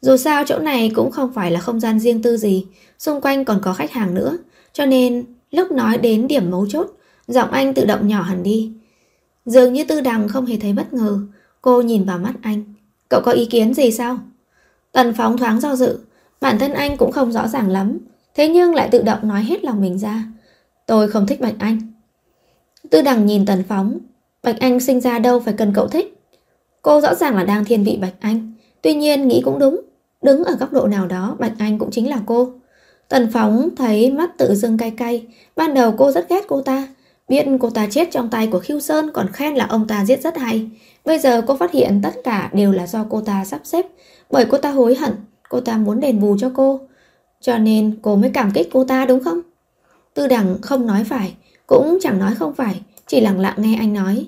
Dù 0.00 0.16
sao 0.16 0.44
chỗ 0.46 0.58
này 0.58 0.90
cũng 0.94 1.10
không 1.10 1.32
phải 1.32 1.50
là 1.50 1.60
không 1.60 1.80
gian 1.80 2.00
riêng 2.00 2.22
tư 2.22 2.36
gì, 2.36 2.66
xung 2.98 3.20
quanh 3.20 3.44
còn 3.44 3.60
có 3.62 3.72
khách 3.72 3.92
hàng 3.92 4.14
nữa. 4.14 4.38
Cho 4.72 4.86
nên 4.86 5.24
lúc 5.50 5.72
nói 5.72 5.98
đến 5.98 6.28
điểm 6.28 6.50
mấu 6.50 6.66
chốt, 6.66 6.86
giọng 7.26 7.50
anh 7.50 7.74
tự 7.74 7.84
động 7.84 8.08
nhỏ 8.08 8.22
hẳn 8.22 8.42
đi. 8.42 8.72
Dường 9.46 9.72
như 9.72 9.84
tư 9.84 10.00
đằng 10.00 10.28
không 10.28 10.46
hề 10.46 10.56
thấy 10.56 10.72
bất 10.72 10.92
ngờ, 10.92 11.18
cô 11.62 11.82
nhìn 11.82 12.04
vào 12.04 12.18
mắt 12.18 12.34
anh. 12.42 12.64
Cậu 13.08 13.20
có 13.24 13.32
ý 13.32 13.46
kiến 13.46 13.74
gì 13.74 13.90
sao? 13.90 14.18
Tần 14.92 15.14
Phóng 15.14 15.38
thoáng 15.38 15.60
do 15.60 15.76
dự, 15.76 15.98
bản 16.40 16.58
thân 16.58 16.72
anh 16.72 16.96
cũng 16.96 17.12
không 17.12 17.32
rõ 17.32 17.48
ràng 17.48 17.68
lắm, 17.68 17.98
thế 18.34 18.48
nhưng 18.48 18.74
lại 18.74 18.88
tự 18.92 19.02
động 19.02 19.28
nói 19.28 19.42
hết 19.42 19.64
lòng 19.64 19.80
mình 19.80 19.98
ra. 19.98 20.24
Tôi 20.86 21.08
không 21.10 21.26
thích 21.26 21.40
Bạch 21.40 21.56
Anh. 21.58 21.78
Tư 22.90 23.02
đằng 23.02 23.26
nhìn 23.26 23.46
Tần 23.46 23.62
Phóng, 23.68 23.98
Bạch 24.46 24.60
Anh 24.60 24.80
sinh 24.80 25.00
ra 25.00 25.18
đâu 25.18 25.40
phải 25.40 25.54
cần 25.54 25.72
cậu 25.74 25.88
thích. 25.88 26.18
Cô 26.82 27.00
rõ 27.00 27.14
ràng 27.14 27.36
là 27.36 27.44
đang 27.44 27.64
thiên 27.64 27.84
vị 27.84 27.98
Bạch 28.00 28.14
Anh, 28.20 28.52
tuy 28.82 28.94
nhiên 28.94 29.28
nghĩ 29.28 29.42
cũng 29.44 29.58
đúng, 29.58 29.80
đứng 30.22 30.44
ở 30.44 30.56
góc 30.56 30.72
độ 30.72 30.86
nào 30.86 31.06
đó 31.06 31.36
Bạch 31.38 31.52
Anh 31.58 31.78
cũng 31.78 31.90
chính 31.90 32.10
là 32.10 32.18
cô. 32.26 32.50
Tần 33.08 33.30
Phóng 33.32 33.68
thấy 33.76 34.10
mắt 34.12 34.38
tự 34.38 34.54
dưng 34.54 34.78
cay 34.78 34.90
cay, 34.90 35.26
ban 35.56 35.74
đầu 35.74 35.94
cô 35.98 36.10
rất 36.12 36.28
ghét 36.28 36.44
cô 36.48 36.62
ta, 36.62 36.88
biết 37.28 37.46
cô 37.60 37.70
ta 37.70 37.86
chết 37.90 38.08
trong 38.10 38.30
tay 38.30 38.46
của 38.46 38.58
Khiêu 38.58 38.80
Sơn 38.80 39.10
còn 39.14 39.28
khen 39.32 39.54
là 39.54 39.66
ông 39.66 39.86
ta 39.86 40.04
giết 40.04 40.22
rất 40.22 40.36
hay. 40.36 40.70
Bây 41.04 41.18
giờ 41.18 41.42
cô 41.46 41.56
phát 41.56 41.72
hiện 41.72 42.00
tất 42.02 42.14
cả 42.24 42.50
đều 42.52 42.72
là 42.72 42.86
do 42.86 43.06
cô 43.10 43.20
ta 43.20 43.44
sắp 43.44 43.60
xếp, 43.64 43.86
bởi 44.30 44.46
cô 44.50 44.58
ta 44.58 44.70
hối 44.70 44.94
hận, 44.94 45.12
cô 45.48 45.60
ta 45.60 45.76
muốn 45.76 46.00
đền 46.00 46.20
bù 46.20 46.36
cho 46.38 46.50
cô. 46.54 46.80
Cho 47.40 47.58
nên 47.58 47.98
cô 48.02 48.16
mới 48.16 48.30
cảm 48.34 48.50
kích 48.50 48.68
cô 48.72 48.84
ta 48.84 49.04
đúng 49.04 49.24
không? 49.24 49.40
Tư 50.14 50.26
đẳng 50.26 50.56
không 50.62 50.86
nói 50.86 51.04
phải, 51.04 51.34
cũng 51.66 51.98
chẳng 52.00 52.18
nói 52.18 52.34
không 52.34 52.54
phải, 52.54 52.80
chỉ 53.06 53.20
lặng 53.20 53.40
lặng 53.40 53.54
nghe 53.56 53.76
anh 53.76 53.92
nói. 53.92 54.26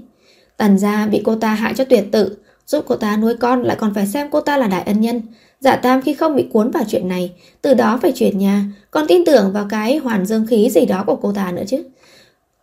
Tần 0.58 0.78
gia 0.78 1.06
bị 1.06 1.22
cô 1.24 1.34
ta 1.34 1.54
hại 1.54 1.74
cho 1.76 1.84
tuyệt 1.84 2.04
tự, 2.12 2.36
giúp 2.66 2.84
cô 2.88 2.96
ta 2.96 3.16
nuôi 3.16 3.34
con 3.36 3.62
lại 3.62 3.76
còn 3.80 3.94
phải 3.94 4.06
xem 4.06 4.28
cô 4.30 4.40
ta 4.40 4.56
là 4.56 4.66
đại 4.66 4.82
ân 4.82 5.00
nhân. 5.00 5.22
Dạ 5.60 5.76
Tam 5.76 6.02
khi 6.02 6.14
không 6.14 6.36
bị 6.36 6.46
cuốn 6.52 6.70
vào 6.70 6.82
chuyện 6.88 7.08
này, 7.08 7.32
từ 7.62 7.74
đó 7.74 7.98
phải 8.02 8.12
chuyển 8.12 8.38
nhà, 8.38 8.64
còn 8.90 9.06
tin 9.08 9.24
tưởng 9.24 9.52
vào 9.52 9.66
cái 9.70 9.96
hoàn 9.96 10.26
dương 10.26 10.46
khí 10.46 10.70
gì 10.70 10.86
đó 10.86 11.04
của 11.06 11.16
cô 11.16 11.32
ta 11.32 11.52
nữa 11.52 11.62
chứ. 11.66 11.84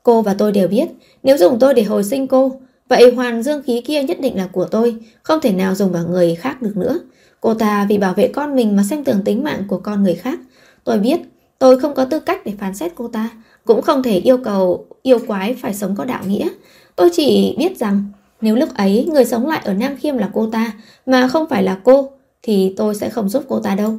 Cô 0.03 0.21
và 0.21 0.34
tôi 0.34 0.51
đều 0.51 0.67
biết, 0.67 0.88
nếu 1.23 1.38
dùng 1.38 1.60
tôi 1.60 1.73
để 1.73 1.84
hồi 1.84 2.03
sinh 2.03 2.27
cô, 2.27 2.51
vậy 2.89 3.12
hoàn 3.15 3.43
dương 3.43 3.63
khí 3.63 3.81
kia 3.81 4.03
nhất 4.03 4.17
định 4.21 4.38
là 4.38 4.47
của 4.51 4.65
tôi, 4.65 4.95
không 5.23 5.41
thể 5.41 5.51
nào 5.51 5.75
dùng 5.75 5.91
vào 5.91 6.08
người 6.08 6.36
khác 6.36 6.62
được 6.62 6.77
nữa. 6.77 6.99
Cô 7.41 7.53
ta 7.53 7.86
vì 7.89 7.97
bảo 7.97 8.13
vệ 8.13 8.27
con 8.27 8.55
mình 8.55 8.75
mà 8.75 8.84
xem 8.89 9.03
thường 9.03 9.21
tính 9.25 9.43
mạng 9.43 9.63
của 9.67 9.77
con 9.79 10.03
người 10.03 10.15
khác. 10.15 10.39
Tôi 10.84 10.99
biết, 10.99 11.19
tôi 11.60 11.79
không 11.79 11.95
có 11.95 12.05
tư 12.05 12.19
cách 12.19 12.45
để 12.45 12.53
phán 12.60 12.75
xét 12.75 12.91
cô 12.95 13.08
ta, 13.08 13.29
cũng 13.65 13.81
không 13.81 14.03
thể 14.03 14.17
yêu 14.17 14.38
cầu 14.38 14.86
yêu 15.01 15.19
quái 15.27 15.55
phải 15.62 15.73
sống 15.73 15.95
có 15.95 16.05
đạo 16.05 16.23
nghĩa. 16.27 16.47
Tôi 16.95 17.10
chỉ 17.13 17.55
biết 17.58 17.77
rằng 17.77 18.03
nếu 18.41 18.55
lúc 18.55 18.69
ấy 18.75 19.08
người 19.13 19.25
sống 19.25 19.47
lại 19.47 19.62
ở 19.65 19.73
Nam 19.73 19.97
Khiêm 19.97 20.17
là 20.17 20.29
cô 20.34 20.49
ta 20.51 20.73
mà 21.05 21.27
không 21.27 21.49
phải 21.49 21.63
là 21.63 21.79
cô 21.84 22.10
thì 22.41 22.73
tôi 22.77 22.95
sẽ 22.95 23.10
không 23.10 23.29
giúp 23.29 23.43
cô 23.47 23.60
ta 23.60 23.75
đâu. 23.75 23.97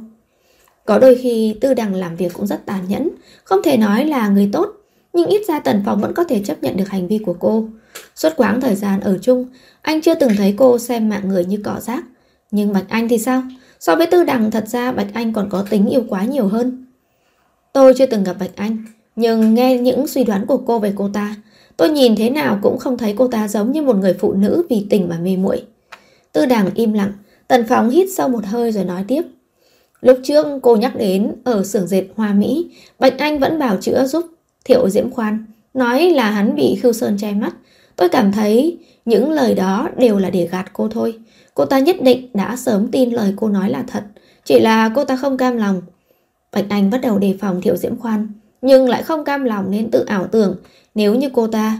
Có 0.85 0.99
đôi 0.99 1.15
khi 1.15 1.55
tư 1.61 1.73
đằng 1.73 1.95
làm 1.95 2.15
việc 2.15 2.33
cũng 2.33 2.47
rất 2.47 2.65
tàn 2.65 2.87
nhẫn, 2.87 3.09
không 3.43 3.63
thể 3.63 3.77
nói 3.77 4.05
là 4.05 4.27
người 4.27 4.49
tốt, 4.53 4.69
nhưng 5.13 5.27
ít 5.27 5.41
ra 5.47 5.59
Tần 5.59 5.81
Phong 5.85 6.01
vẫn 6.01 6.13
có 6.13 6.23
thể 6.23 6.41
chấp 6.45 6.63
nhận 6.63 6.77
được 6.77 6.89
hành 6.89 7.07
vi 7.07 7.17
của 7.17 7.33
cô. 7.33 7.65
Suốt 8.15 8.29
quãng 8.37 8.61
thời 8.61 8.75
gian 8.75 8.99
ở 8.99 9.17
chung, 9.17 9.45
anh 9.81 10.01
chưa 10.01 10.15
từng 10.15 10.31
thấy 10.37 10.53
cô 10.57 10.79
xem 10.79 11.09
mạng 11.09 11.29
người 11.29 11.45
như 11.45 11.57
cỏ 11.63 11.79
rác. 11.79 12.03
Nhưng 12.51 12.73
Bạch 12.73 12.89
Anh 12.89 13.07
thì 13.07 13.17
sao? 13.17 13.43
So 13.79 13.95
với 13.95 14.07
tư 14.07 14.23
đằng 14.23 14.51
thật 14.51 14.67
ra 14.67 14.91
Bạch 14.91 15.07
Anh 15.13 15.33
còn 15.33 15.49
có 15.49 15.65
tính 15.69 15.89
yêu 15.89 16.03
quá 16.09 16.23
nhiều 16.23 16.47
hơn. 16.47 16.85
Tôi 17.73 17.93
chưa 17.97 18.05
từng 18.05 18.23
gặp 18.23 18.35
Bạch 18.39 18.55
Anh, 18.55 18.85
nhưng 19.15 19.53
nghe 19.53 19.77
những 19.77 20.07
suy 20.07 20.23
đoán 20.23 20.45
của 20.45 20.57
cô 20.57 20.79
về 20.79 20.93
cô 20.95 21.09
ta, 21.13 21.35
tôi 21.77 21.89
nhìn 21.89 22.15
thế 22.15 22.29
nào 22.29 22.59
cũng 22.61 22.77
không 22.77 22.97
thấy 22.97 23.13
cô 23.17 23.27
ta 23.27 23.47
giống 23.47 23.71
như 23.71 23.81
một 23.81 23.95
người 23.95 24.13
phụ 24.13 24.33
nữ 24.33 24.65
vì 24.69 24.85
tình 24.89 25.09
mà 25.09 25.19
mê 25.19 25.37
muội. 25.37 25.63
Tư 26.31 26.45
đằng 26.45 26.69
im 26.75 26.93
lặng, 26.93 27.11
Tần 27.47 27.65
Phóng 27.69 27.89
hít 27.89 28.07
sâu 28.15 28.29
một 28.29 28.45
hơi 28.45 28.71
rồi 28.71 28.83
nói 28.83 29.05
tiếp. 29.07 29.21
Lúc 30.01 30.19
trước 30.23 30.47
cô 30.61 30.75
nhắc 30.75 30.95
đến 30.95 31.31
ở 31.43 31.63
xưởng 31.63 31.87
dệt 31.87 32.03
Hoa 32.15 32.33
Mỹ, 32.33 32.71
Bạch 32.99 33.17
Anh 33.17 33.39
vẫn 33.39 33.59
bảo 33.59 33.77
chữa 33.81 34.05
giúp 34.05 34.25
Thiệu 34.65 34.89
Diễm 34.89 35.09
Khoan, 35.11 35.45
nói 35.73 36.09
là 36.09 36.31
hắn 36.31 36.55
bị 36.55 36.79
Khưu 36.83 36.93
Sơn 36.93 37.17
che 37.21 37.31
mắt. 37.31 37.53
Tôi 37.95 38.09
cảm 38.09 38.31
thấy 38.31 38.77
những 39.05 39.31
lời 39.31 39.55
đó 39.55 39.89
đều 39.97 40.17
là 40.17 40.29
để 40.29 40.47
gạt 40.51 40.73
cô 40.73 40.87
thôi. 40.87 41.13
Cô 41.53 41.65
ta 41.65 41.79
nhất 41.79 41.95
định 42.01 42.29
đã 42.33 42.55
sớm 42.55 42.87
tin 42.91 43.11
lời 43.11 43.33
cô 43.35 43.49
nói 43.49 43.69
là 43.69 43.83
thật, 43.87 44.03
chỉ 44.45 44.59
là 44.59 44.91
cô 44.95 45.05
ta 45.05 45.15
không 45.15 45.37
cam 45.37 45.57
lòng. 45.57 45.81
Bạch 46.51 46.65
Anh 46.69 46.89
bắt 46.89 47.01
đầu 47.01 47.19
đề 47.19 47.35
phòng 47.39 47.61
Thiệu 47.61 47.75
Diễm 47.77 47.99
Khoan, 47.99 48.27
nhưng 48.61 48.89
lại 48.89 49.03
không 49.03 49.23
cam 49.23 49.43
lòng 49.43 49.71
nên 49.71 49.91
tự 49.91 50.05
ảo 50.05 50.27
tưởng 50.27 50.55
nếu 50.97 51.15
như 51.15 51.29
cô 51.33 51.47
ta 51.47 51.79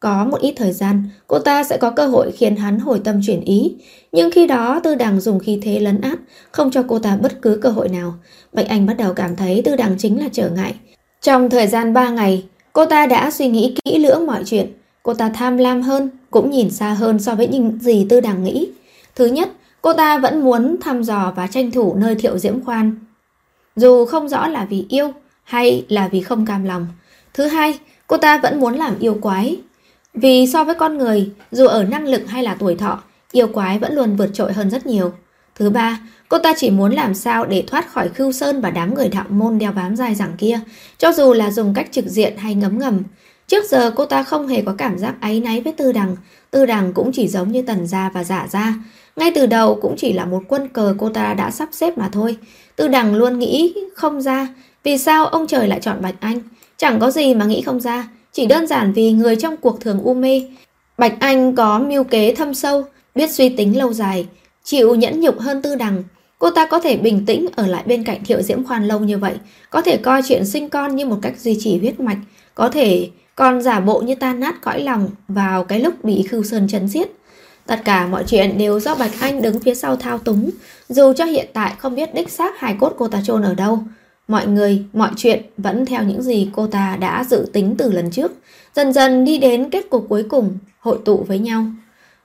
có 0.00 0.24
một 0.24 0.40
ít 0.40 0.54
thời 0.56 0.72
gian, 0.72 1.02
cô 1.26 1.38
ta 1.38 1.64
sẽ 1.64 1.76
có 1.76 1.90
cơ 1.90 2.06
hội 2.06 2.32
khiến 2.32 2.56
hắn 2.56 2.78
hồi 2.78 3.00
tâm 3.04 3.20
chuyển 3.26 3.40
ý. 3.40 3.76
Nhưng 4.12 4.30
khi 4.30 4.46
đó 4.46 4.80
Tư 4.84 4.94
Đằng 4.94 5.20
dùng 5.20 5.38
khí 5.38 5.58
thế 5.62 5.80
lấn 5.80 6.00
át, 6.00 6.18
không 6.50 6.70
cho 6.70 6.84
cô 6.88 6.98
ta 6.98 7.16
bất 7.16 7.42
cứ 7.42 7.58
cơ 7.62 7.68
hội 7.68 7.88
nào. 7.88 8.14
Bạch 8.52 8.68
Anh 8.68 8.86
bắt 8.86 8.96
đầu 8.96 9.14
cảm 9.14 9.36
thấy 9.36 9.62
Tư 9.64 9.76
Đằng 9.76 9.94
chính 9.98 10.20
là 10.20 10.28
trở 10.32 10.50
ngại. 10.50 10.74
Trong 11.20 11.50
thời 11.50 11.66
gian 11.66 11.94
3 11.94 12.10
ngày, 12.10 12.44
cô 12.72 12.84
ta 12.86 13.06
đã 13.06 13.30
suy 13.30 13.48
nghĩ 13.48 13.74
kỹ 13.84 13.98
lưỡng 13.98 14.26
mọi 14.26 14.42
chuyện. 14.46 14.72
Cô 15.02 15.14
ta 15.14 15.28
tham 15.28 15.56
lam 15.56 15.82
hơn, 15.82 16.10
cũng 16.30 16.50
nhìn 16.50 16.70
xa 16.70 16.92
hơn 16.92 17.18
so 17.18 17.34
với 17.34 17.48
những 17.48 17.78
gì 17.80 18.06
Tư 18.08 18.20
Đằng 18.20 18.44
nghĩ. 18.44 18.70
Thứ 19.16 19.26
nhất, 19.26 19.48
cô 19.82 19.92
ta 19.92 20.18
vẫn 20.18 20.44
muốn 20.44 20.76
thăm 20.80 21.02
dò 21.02 21.32
và 21.36 21.46
tranh 21.46 21.70
thủ 21.70 21.94
nơi 21.94 22.14
thiệu 22.14 22.38
diễm 22.38 22.64
khoan. 22.64 22.94
Dù 23.76 24.04
không 24.04 24.28
rõ 24.28 24.48
là 24.48 24.64
vì 24.64 24.86
yêu 24.88 25.12
hay 25.44 25.84
là 25.88 26.08
vì 26.08 26.20
không 26.20 26.46
cam 26.46 26.64
lòng. 26.64 26.86
Thứ 27.34 27.46
hai, 27.46 27.78
cô 28.08 28.16
ta 28.16 28.38
vẫn 28.38 28.60
muốn 28.60 28.74
làm 28.74 28.98
yêu 28.98 29.18
quái. 29.20 29.60
Vì 30.14 30.46
so 30.46 30.64
với 30.64 30.74
con 30.74 30.98
người, 30.98 31.30
dù 31.50 31.66
ở 31.66 31.84
năng 31.84 32.08
lực 32.08 32.22
hay 32.28 32.42
là 32.42 32.56
tuổi 32.58 32.74
thọ, 32.74 33.02
yêu 33.32 33.46
quái 33.46 33.78
vẫn 33.78 33.94
luôn 33.94 34.16
vượt 34.16 34.30
trội 34.34 34.52
hơn 34.52 34.70
rất 34.70 34.86
nhiều. 34.86 35.12
Thứ 35.54 35.70
ba, 35.70 36.00
cô 36.28 36.38
ta 36.38 36.52
chỉ 36.56 36.70
muốn 36.70 36.92
làm 36.92 37.14
sao 37.14 37.46
để 37.46 37.64
thoát 37.66 37.92
khỏi 37.92 38.08
khưu 38.08 38.32
sơn 38.32 38.60
và 38.60 38.70
đám 38.70 38.94
người 38.94 39.08
đạo 39.08 39.24
môn 39.28 39.58
đeo 39.58 39.72
bám 39.72 39.96
dài 39.96 40.14
dẳng 40.14 40.32
kia, 40.38 40.60
cho 40.98 41.12
dù 41.12 41.32
là 41.32 41.50
dùng 41.50 41.74
cách 41.74 41.88
trực 41.92 42.06
diện 42.06 42.36
hay 42.36 42.54
ngấm 42.54 42.78
ngầm. 42.78 43.02
Trước 43.46 43.64
giờ 43.70 43.90
cô 43.90 44.04
ta 44.04 44.22
không 44.22 44.46
hề 44.46 44.62
có 44.62 44.74
cảm 44.78 44.98
giác 44.98 45.14
áy 45.20 45.40
náy 45.40 45.60
với 45.60 45.72
tư 45.72 45.92
đằng, 45.92 46.16
tư 46.50 46.66
đằng 46.66 46.92
cũng 46.92 47.12
chỉ 47.12 47.28
giống 47.28 47.52
như 47.52 47.62
tần 47.62 47.86
gia 47.86 48.10
và 48.14 48.24
giả 48.24 48.46
gia. 48.50 48.74
Ngay 49.16 49.32
từ 49.34 49.46
đầu 49.46 49.78
cũng 49.82 49.94
chỉ 49.98 50.12
là 50.12 50.24
một 50.24 50.42
quân 50.48 50.68
cờ 50.68 50.94
cô 50.98 51.08
ta 51.08 51.34
đã 51.34 51.50
sắp 51.50 51.68
xếp 51.72 51.98
mà 51.98 52.08
thôi. 52.12 52.36
Tư 52.76 52.88
đằng 52.88 53.14
luôn 53.14 53.38
nghĩ 53.38 53.74
không 53.94 54.22
ra, 54.22 54.48
vì 54.84 54.98
sao 54.98 55.26
ông 55.26 55.46
trời 55.46 55.68
lại 55.68 55.80
chọn 55.80 56.02
Bạch 56.02 56.14
Anh. 56.20 56.40
Chẳng 56.78 57.00
có 57.00 57.10
gì 57.10 57.34
mà 57.34 57.44
nghĩ 57.44 57.62
không 57.62 57.80
ra, 57.80 58.08
chỉ 58.32 58.46
đơn 58.46 58.66
giản 58.66 58.92
vì 58.92 59.12
người 59.12 59.36
trong 59.36 59.56
cuộc 59.56 59.80
thường 59.80 60.00
u 60.04 60.14
mê. 60.14 60.42
Bạch 60.98 61.14
Anh 61.20 61.54
có 61.54 61.78
mưu 61.78 62.04
kế 62.04 62.34
thâm 62.34 62.54
sâu, 62.54 62.84
biết 63.14 63.30
suy 63.30 63.48
tính 63.48 63.78
lâu 63.78 63.92
dài, 63.92 64.26
chịu 64.64 64.94
nhẫn 64.94 65.20
nhục 65.20 65.38
hơn 65.38 65.62
tư 65.62 65.74
đằng. 65.74 66.02
Cô 66.38 66.50
ta 66.50 66.66
có 66.66 66.80
thể 66.80 66.96
bình 66.96 67.26
tĩnh 67.26 67.46
ở 67.56 67.66
lại 67.66 67.82
bên 67.86 68.04
cạnh 68.04 68.24
Thiệu 68.24 68.42
Diễm 68.42 68.64
Khoan 68.64 68.88
lâu 68.88 69.00
như 69.00 69.18
vậy, 69.18 69.34
có 69.70 69.82
thể 69.82 69.96
coi 69.96 70.22
chuyện 70.28 70.46
sinh 70.46 70.68
con 70.68 70.96
như 70.96 71.06
một 71.06 71.18
cách 71.22 71.38
duy 71.38 71.56
trì 71.60 71.78
huyết 71.78 72.00
mạch, 72.00 72.18
có 72.54 72.68
thể 72.68 73.08
còn 73.34 73.62
giả 73.62 73.80
bộ 73.80 74.00
như 74.00 74.14
tan 74.14 74.40
nát 74.40 74.54
cõi 74.62 74.80
lòng 74.80 75.10
vào 75.28 75.64
cái 75.64 75.80
lúc 75.80 76.04
bị 76.04 76.22
Khưu 76.22 76.42
Sơn 76.42 76.68
chấn 76.68 76.88
giết. 76.88 77.08
Tất 77.66 77.80
cả 77.84 78.06
mọi 78.06 78.24
chuyện 78.26 78.58
đều 78.58 78.80
do 78.80 78.94
Bạch 78.94 79.20
Anh 79.20 79.42
đứng 79.42 79.60
phía 79.60 79.74
sau 79.74 79.96
thao 79.96 80.18
túng, 80.18 80.50
dù 80.88 81.12
cho 81.12 81.24
hiện 81.24 81.46
tại 81.52 81.74
không 81.78 81.94
biết 81.94 82.14
đích 82.14 82.30
xác 82.30 82.60
hài 82.60 82.76
cốt 82.80 82.94
cô 82.98 83.08
ta 83.08 83.20
chôn 83.24 83.42
ở 83.42 83.54
đâu. 83.54 83.82
Mọi 84.28 84.46
người, 84.46 84.84
mọi 84.92 85.10
chuyện 85.16 85.42
vẫn 85.56 85.86
theo 85.86 86.02
những 86.02 86.22
gì 86.22 86.50
cô 86.52 86.66
ta 86.66 86.96
đã 87.00 87.24
dự 87.24 87.50
tính 87.52 87.74
từ 87.78 87.92
lần 87.92 88.10
trước, 88.10 88.32
dần 88.74 88.92
dần 88.92 89.24
đi 89.24 89.38
đến 89.38 89.70
kết 89.70 89.90
cục 89.90 90.06
cuối 90.08 90.26
cùng, 90.28 90.58
hội 90.80 90.98
tụ 91.04 91.24
với 91.28 91.38
nhau. 91.38 91.64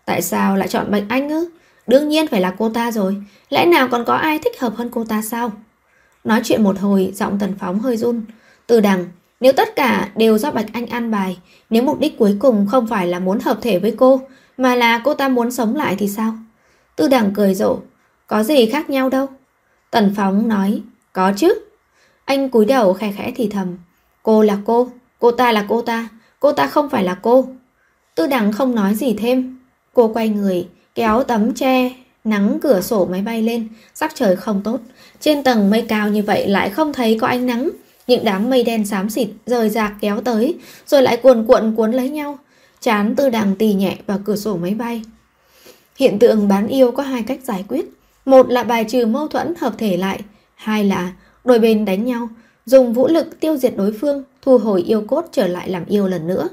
Tại 0.06 0.22
sao 0.22 0.58
lại 0.58 0.68
chọn 0.68 0.92
Bạch 0.92 1.04
Anh 1.10 1.30
ư? 1.30 1.50
Đương 1.88 2.10
nhiên 2.10 2.28
phải 2.28 2.42
là 2.42 2.56
cô 2.58 2.70
ta 2.70 2.92
rồi, 2.92 3.16
lẽ 3.50 3.66
nào 3.66 3.88
còn 3.88 4.06
có 4.06 4.14
ai 4.14 4.40
thích 4.40 4.60
hợp 4.60 4.76
hơn 4.76 4.90
cô 4.92 5.04
ta 5.04 5.22
sao? 5.22 5.52
Nói 6.24 6.42
chuyện 6.44 6.64
một 6.64 6.80
hồi, 6.80 7.12
giọng 7.16 7.40
tần 7.40 7.54
phóng 7.60 7.80
hơi 7.80 7.98
run. 7.98 8.22
Từ 8.68 8.80
đằng, 8.80 9.06
nếu 9.40 9.54
tất 9.54 9.76
cả 9.76 10.10
đều 10.16 10.38
do 10.38 10.52
Bạch 10.52 10.74
Anh 10.74 10.86
an 10.86 11.12
bài, 11.12 11.38
nếu 11.70 11.84
mục 11.84 12.00
đích 12.00 12.18
cuối 12.18 12.38
cùng 12.40 12.68
không 12.72 12.88
phải 12.88 13.08
là 13.08 13.20
muốn 13.20 13.40
hợp 13.40 13.58
thể 13.62 13.80
với 13.80 13.94
cô, 13.98 14.22
mà 14.58 14.76
là 14.76 15.02
cô 15.04 15.14
ta 15.14 15.30
muốn 15.30 15.52
sống 15.52 15.76
lại 15.76 15.96
thì 16.00 16.08
sao? 16.08 16.34
Tư 16.96 17.08
đằng 17.08 17.32
cười 17.34 17.56
rộ, 17.56 17.78
có 18.28 18.44
gì 18.44 18.66
khác 18.66 18.90
nhau 18.90 19.10
đâu? 19.10 19.28
Tần 19.92 20.14
phóng 20.18 20.48
nói, 20.48 20.82
có 21.14 21.34
chứ. 21.38 21.54
Anh 22.26 22.50
cúi 22.50 22.66
đầu 22.66 22.94
khẽ 22.94 23.14
khẽ 23.18 23.32
thì 23.36 23.50
thầm, 23.50 23.78
cô 24.24 24.44
là 24.44 24.58
cô, 24.66 24.90
cô 25.20 25.32
ta 25.32 25.52
là 25.52 25.66
cô 25.70 25.82
ta, 25.82 26.10
cô 26.40 26.52
ta 26.52 26.68
không 26.68 26.90
phải 26.90 27.04
là 27.04 27.16
cô. 27.22 27.48
Tư 28.16 28.28
đằng 28.28 28.52
không 28.52 28.76
nói 28.76 28.96
gì 28.96 29.14
thêm. 29.14 29.60
Cô 29.94 30.08
quay 30.08 30.30
người, 30.30 30.68
kéo 30.96 31.24
tấm 31.24 31.54
tre, 31.54 31.92
nắng 32.24 32.58
cửa 32.62 32.82
sổ 32.82 33.06
máy 33.06 33.22
bay 33.22 33.42
lên, 33.42 33.68
sắc 33.94 34.12
trời 34.16 34.36
không 34.36 34.62
tốt. 34.64 34.80
Trên 35.20 35.44
tầng 35.44 35.70
mây 35.70 35.82
cao 35.82 36.10
như 36.10 36.24
vậy 36.24 36.48
lại 36.48 36.70
không 36.70 36.94
thấy 36.94 37.18
có 37.22 37.28
ánh 37.28 37.46
nắng. 37.46 37.70
Những 38.08 38.24
đám 38.24 38.50
mây 38.50 38.64
đen 38.64 38.86
xám 38.86 39.10
xịt 39.10 39.28
rời 39.46 39.70
rạc 39.70 39.94
kéo 40.02 40.22
tới, 40.22 40.56
rồi 40.88 41.02
lại 41.02 41.18
cuồn 41.18 41.46
cuộn 41.48 41.76
cuốn 41.76 41.92
lấy 41.92 42.10
nhau. 42.10 42.38
Chán 42.82 43.16
tư 43.16 43.30
đằng 43.30 43.56
tì 43.56 43.74
nhẹ 43.74 43.98
vào 44.08 44.20
cửa 44.26 44.36
sổ 44.36 44.58
máy 44.58 44.74
bay. 44.74 45.02
Hiện 45.96 46.20
tượng 46.20 46.48
bán 46.48 46.68
yêu 46.68 46.92
có 46.92 47.04
hai 47.04 47.24
cách 47.24 47.40
giải 47.44 47.66
quyết. 47.68 47.86
Một 48.26 48.50
là 48.50 48.64
bài 48.64 48.86
trừ 48.90 49.06
mâu 49.06 49.28
thuẫn 49.28 49.54
hợp 49.60 49.74
thể 49.78 49.98
lại. 49.98 50.20
Hai 50.56 50.84
là 50.84 51.12
đôi 51.44 51.60
bên 51.60 51.86
đánh 51.86 52.06
nhau, 52.06 52.30
dùng 52.66 52.94
vũ 52.94 53.08
lực 53.08 53.40
tiêu 53.40 53.58
diệt 53.58 53.74
đối 53.78 53.94
phương, 53.94 54.24
thu 54.42 54.58
hồi 54.58 54.82
yêu 54.82 55.04
cốt 55.08 55.26
trở 55.32 55.48
lại 55.48 55.70
làm 55.70 55.86
yêu 55.86 56.08
lần 56.08 56.28
nữa. 56.28 56.50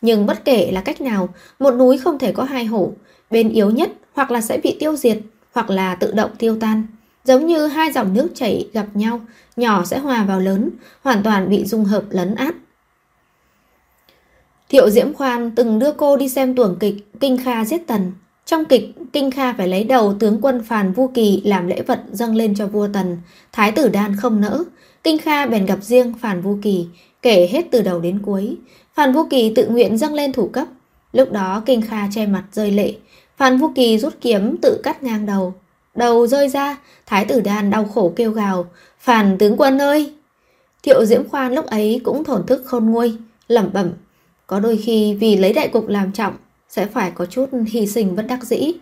Nhưng 0.00 0.26
bất 0.26 0.44
kể 0.44 0.70
là 0.72 0.80
cách 0.80 1.00
nào, 1.00 1.28
một 1.58 1.70
núi 1.74 1.98
không 1.98 2.18
thể 2.18 2.32
có 2.32 2.44
hai 2.44 2.64
hổ. 2.64 2.92
Bên 3.30 3.48
yếu 3.48 3.70
nhất 3.70 3.90
hoặc 4.12 4.30
là 4.30 4.40
sẽ 4.40 4.60
bị 4.62 4.76
tiêu 4.80 4.96
diệt, 4.96 5.18
hoặc 5.52 5.70
là 5.70 5.94
tự 5.94 6.12
động 6.12 6.30
tiêu 6.38 6.56
tan. 6.60 6.86
Giống 7.24 7.46
như 7.46 7.66
hai 7.66 7.92
dòng 7.92 8.14
nước 8.14 8.28
chảy 8.34 8.68
gặp 8.72 8.86
nhau, 8.94 9.20
nhỏ 9.56 9.84
sẽ 9.84 9.98
hòa 9.98 10.24
vào 10.24 10.40
lớn, 10.40 10.70
hoàn 11.02 11.22
toàn 11.22 11.48
bị 11.48 11.64
dung 11.64 11.84
hợp 11.84 12.04
lấn 12.10 12.34
át. 12.34 12.54
Thiệu 14.68 14.90
Diễm 14.90 15.14
Khoan 15.14 15.50
từng 15.50 15.78
đưa 15.78 15.92
cô 15.92 16.16
đi 16.16 16.28
xem 16.28 16.54
tuồng 16.54 16.76
kịch 16.80 16.94
Kinh 17.20 17.44
Kha 17.44 17.64
giết 17.64 17.86
Tần. 17.86 18.12
Trong 18.46 18.64
kịch, 18.64 18.94
Kinh 19.12 19.30
Kha 19.30 19.52
phải 19.52 19.68
lấy 19.68 19.84
đầu 19.84 20.14
tướng 20.18 20.38
quân 20.42 20.62
Phàn 20.64 20.92
Vu 20.92 21.08
Kỳ 21.14 21.42
làm 21.44 21.66
lễ 21.66 21.82
vật 21.82 22.00
dâng 22.12 22.34
lên 22.34 22.54
cho 22.54 22.66
vua 22.66 22.88
Tần. 22.92 23.18
Thái 23.52 23.72
tử 23.72 23.88
Đan 23.88 24.16
không 24.16 24.40
nỡ. 24.40 24.64
Kinh 25.04 25.18
Kha 25.18 25.46
bèn 25.46 25.66
gặp 25.66 25.78
riêng 25.82 26.14
Phàn 26.20 26.40
Vu 26.40 26.58
Kỳ, 26.62 26.86
kể 27.22 27.48
hết 27.52 27.66
từ 27.70 27.82
đầu 27.82 28.00
đến 28.00 28.18
cuối. 28.22 28.56
Phàn 28.94 29.12
Vu 29.12 29.24
Kỳ 29.30 29.52
tự 29.54 29.68
nguyện 29.68 29.98
dâng 29.98 30.14
lên 30.14 30.32
thủ 30.32 30.48
cấp. 30.48 30.68
Lúc 31.12 31.32
đó 31.32 31.62
Kinh 31.66 31.82
Kha 31.82 32.08
che 32.14 32.26
mặt 32.26 32.44
rơi 32.52 32.70
lệ. 32.70 32.94
Phàn 33.36 33.58
Vu 33.58 33.72
Kỳ 33.74 33.98
rút 33.98 34.14
kiếm 34.20 34.56
tự 34.62 34.80
cắt 34.82 35.02
ngang 35.02 35.26
đầu. 35.26 35.54
Đầu 35.94 36.26
rơi 36.26 36.48
ra, 36.48 36.76
Thái 37.06 37.24
tử 37.24 37.40
Đan 37.40 37.70
đau 37.70 37.84
khổ 37.84 38.12
kêu 38.16 38.30
gào. 38.30 38.66
Phàn 38.98 39.38
tướng 39.38 39.56
quân 39.56 39.82
ơi! 39.82 40.12
Thiệu 40.82 41.04
Diễm 41.04 41.28
Khoan 41.28 41.54
lúc 41.54 41.66
ấy 41.66 42.00
cũng 42.04 42.24
thổn 42.24 42.46
thức 42.46 42.62
khôn 42.66 42.86
nguôi, 42.86 43.16
lẩm 43.48 43.70
bẩm. 43.72 43.92
Có 44.46 44.60
đôi 44.60 44.76
khi 44.76 45.14
vì 45.14 45.36
lấy 45.36 45.52
đại 45.52 45.68
cục 45.68 45.88
làm 45.88 46.12
trọng, 46.12 46.34
sẽ 46.76 46.86
phải 46.86 47.10
có 47.14 47.26
chút 47.26 47.50
hy 47.66 47.86
sinh 47.86 48.16
bất 48.16 48.26
đắc 48.28 48.42
dĩ. 48.42 48.72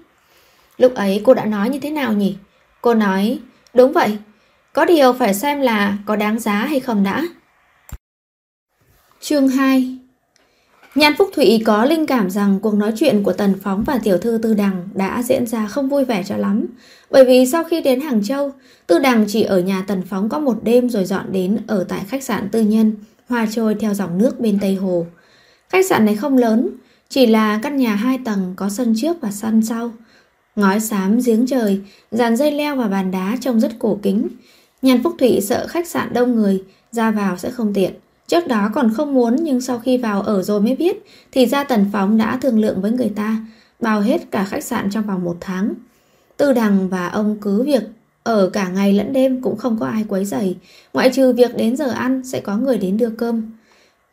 Lúc 0.79 0.95
ấy 0.95 1.21
cô 1.25 1.35
đã 1.35 1.45
nói 1.45 1.71
như 1.71 1.79
thế 1.79 1.91
nào 1.91 2.13
nhỉ? 2.13 2.37
Cô 2.81 2.95
nói, 2.95 3.39
đúng 3.75 3.93
vậy, 3.93 4.19
có 4.73 4.85
điều 4.85 5.13
phải 5.13 5.35
xem 5.35 5.61
là 5.61 5.99
có 6.07 6.17
đáng 6.17 6.39
giá 6.39 6.53
hay 6.53 6.81
không 6.81 7.03
đã. 7.03 7.29
Chương 9.21 9.49
2 9.49 9.99
Nhan 10.95 11.13
Phúc 11.19 11.31
Thụy 11.35 11.63
có 11.67 11.85
linh 11.85 12.07
cảm 12.07 12.31
rằng 12.31 12.59
cuộc 12.63 12.75
nói 12.75 12.93
chuyện 12.97 13.23
của 13.23 13.33
Tần 13.33 13.55
Phóng 13.63 13.85
và 13.87 13.99
tiểu 14.03 14.19
thư 14.19 14.39
Tư 14.43 14.55
Đằng 14.55 14.89
đã 14.95 15.23
diễn 15.23 15.47
ra 15.47 15.67
không 15.67 15.89
vui 15.89 16.05
vẻ 16.05 16.23
cho 16.27 16.37
lắm. 16.37 16.67
Bởi 17.11 17.25
vì 17.25 17.47
sau 17.47 17.65
khi 17.65 17.81
đến 17.81 18.01
Hàng 18.01 18.25
Châu, 18.25 18.53
Tư 18.87 18.99
Đằng 18.99 19.25
chỉ 19.29 19.43
ở 19.43 19.61
nhà 19.61 19.85
Tần 19.87 20.03
Phóng 20.03 20.29
có 20.29 20.39
một 20.39 20.57
đêm 20.63 20.89
rồi 20.89 21.05
dọn 21.05 21.33
đến 21.33 21.59
ở 21.67 21.85
tại 21.89 22.01
khách 22.09 22.23
sạn 22.23 22.49
tư 22.49 22.61
nhân, 22.61 22.97
hòa 23.29 23.47
trôi 23.51 23.75
theo 23.75 23.95
dòng 23.95 24.19
nước 24.19 24.41
bên 24.41 24.59
Tây 24.61 24.75
Hồ. 24.75 25.07
Khách 25.69 25.87
sạn 25.87 26.05
này 26.05 26.17
không 26.17 26.39
lớn, 26.39 26.71
chỉ 27.11 27.27
là 27.27 27.59
căn 27.63 27.77
nhà 27.77 27.95
hai 27.95 28.19
tầng 28.25 28.53
có 28.57 28.69
sân 28.69 28.95
trước 28.97 29.17
và 29.21 29.31
sân 29.31 29.63
sau. 29.63 29.93
Ngói 30.57 30.81
xám 30.81 31.19
giếng 31.27 31.47
trời, 31.47 31.81
dàn 32.11 32.37
dây 32.37 32.53
leo 32.53 32.77
và 32.77 32.89
bàn 32.89 33.11
đá 33.11 33.37
trông 33.41 33.61
rất 33.61 33.73
cổ 33.79 33.99
kính. 34.03 34.29
Nhàn 34.83 35.03
Phúc 35.03 35.15
Thụy 35.19 35.41
sợ 35.41 35.67
khách 35.67 35.89
sạn 35.89 36.13
đông 36.13 36.37
người, 36.37 36.63
ra 36.93 37.11
vào 37.11 37.37
sẽ 37.37 37.51
không 37.51 37.75
tiện. 37.75 37.93
Trước 38.27 38.49
đó 38.49 38.71
còn 38.75 38.93
không 38.95 39.15
muốn 39.15 39.37
nhưng 39.43 39.61
sau 39.61 39.79
khi 39.79 39.99
vào 39.99 40.23
ở 40.23 40.43
rồi 40.43 40.61
mới 40.61 40.77
biết 40.77 40.97
thì 41.33 41.47
ra 41.47 41.65
Tần 41.65 41.87
Phóng 41.93 42.19
đã 42.19 42.39
thương 42.43 42.59
lượng 42.59 42.83
với 42.83 42.91
người 42.91 43.13
ta, 43.17 43.37
bao 43.81 44.01
hết 44.01 44.31
cả 44.31 44.45
khách 44.45 44.65
sạn 44.65 44.91
trong 44.91 45.07
vòng 45.07 45.25
một 45.25 45.37
tháng. 45.41 45.75
Tư 46.37 46.53
Đằng 46.53 46.89
và 46.89 47.09
ông 47.09 47.37
cứ 47.41 47.63
việc 47.63 47.83
ở 48.23 48.51
cả 48.53 48.69
ngày 48.69 48.93
lẫn 48.93 49.13
đêm 49.13 49.43
cũng 49.43 49.57
không 49.57 49.79
có 49.81 49.87
ai 49.87 50.05
quấy 50.09 50.25
rầy, 50.25 50.57
ngoại 50.93 51.11
trừ 51.11 51.33
việc 51.33 51.57
đến 51.57 51.77
giờ 51.77 51.91
ăn 51.91 52.23
sẽ 52.25 52.41
có 52.41 52.57
người 52.57 52.79
đến 52.79 52.97
đưa 52.97 53.11
cơm. 53.11 53.43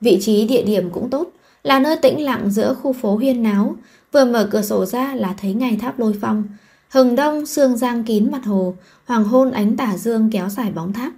Vị 0.01 0.17
trí 0.21 0.47
địa 0.47 0.63
điểm 0.63 0.89
cũng 0.89 1.09
tốt, 1.09 1.31
là 1.68 1.80
nơi 1.80 1.95
tĩnh 1.95 2.26
lặng 2.26 2.49
giữa 2.49 2.74
khu 2.74 2.93
phố 2.93 3.15
huyên 3.15 3.43
náo, 3.43 3.76
vừa 4.11 4.26
mở 4.26 4.47
cửa 4.51 4.61
sổ 4.61 4.86
ra 4.86 5.15
là 5.15 5.36
thấy 5.41 5.53
ngày 5.53 5.78
tháp 5.82 5.99
lôi 5.99 6.13
phong. 6.22 6.43
Hừng 6.89 7.15
đông 7.15 7.45
sương 7.45 7.78
giang 7.78 8.03
kín 8.03 8.32
mặt 8.32 8.45
hồ, 8.45 8.76
hoàng 9.05 9.24
hôn 9.24 9.51
ánh 9.51 9.78
tả 9.78 9.97
dương 9.97 10.30
kéo 10.32 10.49
dài 10.49 10.72
bóng 10.72 10.93
tháp. 10.93 11.13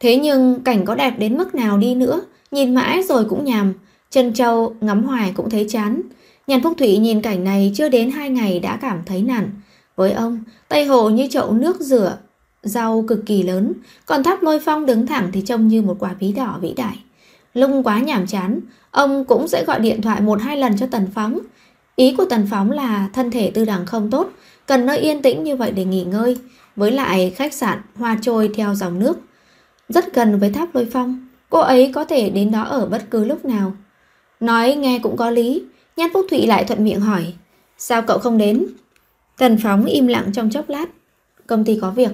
Thế 0.00 0.16
nhưng 0.16 0.60
cảnh 0.60 0.84
có 0.84 0.94
đẹp 0.94 1.14
đến 1.18 1.36
mức 1.38 1.54
nào 1.54 1.78
đi 1.78 1.94
nữa, 1.94 2.20
nhìn 2.50 2.74
mãi 2.74 3.02
rồi 3.02 3.24
cũng 3.24 3.44
nhàm, 3.44 3.74
chân 4.10 4.34
châu 4.34 4.74
ngắm 4.80 5.04
hoài 5.04 5.32
cũng 5.36 5.50
thấy 5.50 5.66
chán. 5.68 6.02
Nhàn 6.46 6.62
Phúc 6.62 6.74
Thủy 6.78 6.98
nhìn 6.98 7.22
cảnh 7.22 7.44
này 7.44 7.72
chưa 7.74 7.88
đến 7.88 8.10
hai 8.10 8.30
ngày 8.30 8.60
đã 8.60 8.76
cảm 8.76 9.02
thấy 9.06 9.22
nản. 9.22 9.50
Với 9.96 10.12
ông, 10.12 10.42
Tây 10.68 10.84
Hồ 10.84 11.10
như 11.10 11.28
chậu 11.30 11.52
nước 11.52 11.80
rửa, 11.80 12.18
rau 12.62 13.04
cực 13.08 13.26
kỳ 13.26 13.42
lớn, 13.42 13.72
còn 14.06 14.22
tháp 14.22 14.42
lôi 14.42 14.60
phong 14.60 14.86
đứng 14.86 15.06
thẳng 15.06 15.30
thì 15.32 15.40
trông 15.40 15.68
như 15.68 15.82
một 15.82 15.96
quả 15.98 16.14
bí 16.20 16.32
đỏ 16.32 16.58
vĩ 16.60 16.72
đại. 16.72 16.98
Lung 17.54 17.82
quá 17.82 18.00
nhàm 18.00 18.26
chán, 18.26 18.60
ông 18.90 19.24
cũng 19.24 19.48
sẽ 19.48 19.64
gọi 19.64 19.80
điện 19.80 20.02
thoại 20.02 20.20
một 20.20 20.40
hai 20.42 20.56
lần 20.56 20.78
cho 20.78 20.86
Tần 20.86 21.08
Phóng. 21.14 21.38
Ý 21.96 22.14
của 22.16 22.24
Tần 22.24 22.46
Phóng 22.50 22.70
là 22.70 23.08
thân 23.12 23.30
thể 23.30 23.50
tư 23.54 23.64
đẳng 23.64 23.86
không 23.86 24.10
tốt, 24.10 24.30
cần 24.66 24.86
nơi 24.86 24.98
yên 24.98 25.22
tĩnh 25.22 25.44
như 25.44 25.56
vậy 25.56 25.70
để 25.72 25.84
nghỉ 25.84 26.04
ngơi. 26.04 26.36
Với 26.76 26.92
lại 26.92 27.30
khách 27.30 27.54
sạn 27.54 27.78
hoa 27.94 28.18
trôi 28.22 28.50
theo 28.54 28.74
dòng 28.74 28.98
nước. 28.98 29.18
Rất 29.88 30.14
gần 30.14 30.38
với 30.38 30.50
tháp 30.50 30.74
lôi 30.74 30.88
phong, 30.92 31.28
cô 31.50 31.58
ấy 31.58 31.92
có 31.94 32.04
thể 32.04 32.30
đến 32.30 32.50
đó 32.50 32.62
ở 32.62 32.86
bất 32.86 33.02
cứ 33.10 33.24
lúc 33.24 33.44
nào. 33.44 33.72
Nói 34.40 34.74
nghe 34.74 34.98
cũng 34.98 35.16
có 35.16 35.30
lý, 35.30 35.64
Nhan 35.96 36.10
Phúc 36.14 36.26
Thụy 36.30 36.46
lại 36.46 36.64
thuận 36.64 36.84
miệng 36.84 37.00
hỏi. 37.00 37.32
Sao 37.78 38.02
cậu 38.02 38.18
không 38.18 38.38
đến? 38.38 38.66
Tần 39.38 39.58
Phóng 39.62 39.84
im 39.84 40.06
lặng 40.06 40.30
trong 40.32 40.50
chốc 40.50 40.68
lát. 40.68 40.86
Công 41.46 41.64
ty 41.64 41.78
có 41.80 41.90
việc. 41.90 42.10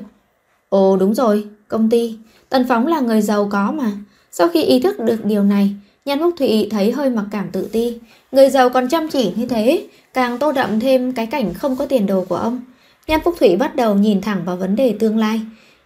Ồ 0.68 0.96
đúng 0.96 1.14
rồi, 1.14 1.46
công 1.68 1.90
ty. 1.90 2.18
Tần 2.48 2.64
Phóng 2.68 2.86
là 2.86 3.00
người 3.00 3.22
giàu 3.22 3.48
có 3.50 3.72
mà. 3.72 3.92
Sau 4.36 4.48
khi 4.48 4.62
ý 4.62 4.80
thức 4.80 5.00
được 5.00 5.24
điều 5.24 5.42
này, 5.42 5.70
Nhan 6.04 6.18
Phúc 6.18 6.34
Thụy 6.38 6.68
thấy 6.70 6.92
hơi 6.92 7.10
mặc 7.10 7.24
cảm 7.30 7.50
tự 7.50 7.68
ti. 7.72 7.98
Người 8.32 8.50
giàu 8.50 8.70
còn 8.70 8.88
chăm 8.88 9.08
chỉ 9.08 9.32
như 9.36 9.46
thế, 9.46 9.86
càng 10.14 10.38
tô 10.38 10.52
đậm 10.52 10.80
thêm 10.80 11.12
cái 11.12 11.26
cảnh 11.26 11.54
không 11.54 11.76
có 11.76 11.86
tiền 11.86 12.06
đồ 12.06 12.24
của 12.28 12.36
ông. 12.36 12.60
Nhan 13.06 13.20
Phúc 13.24 13.34
Thụy 13.40 13.56
bắt 13.56 13.76
đầu 13.76 13.94
nhìn 13.94 14.20
thẳng 14.20 14.42
vào 14.44 14.56
vấn 14.56 14.76
đề 14.76 14.94
tương 14.98 15.18
lai. 15.18 15.40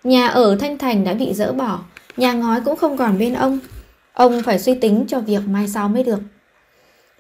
Nhà 0.05 0.28
ở 0.28 0.57
Thanh 0.57 0.78
Thành 0.78 1.05
đã 1.05 1.14
bị 1.14 1.34
dỡ 1.34 1.53
bỏ, 1.53 1.80
nhà 2.16 2.32
ngói 2.32 2.61
cũng 2.61 2.76
không 2.76 2.96
còn 2.96 3.18
bên 3.18 3.34
ông. 3.34 3.59
Ông 4.12 4.42
phải 4.42 4.59
suy 4.59 4.74
tính 4.74 5.05
cho 5.09 5.20
việc 5.20 5.42
mai 5.49 5.68
sau 5.68 5.88
mới 5.88 6.05
được. 6.05 6.20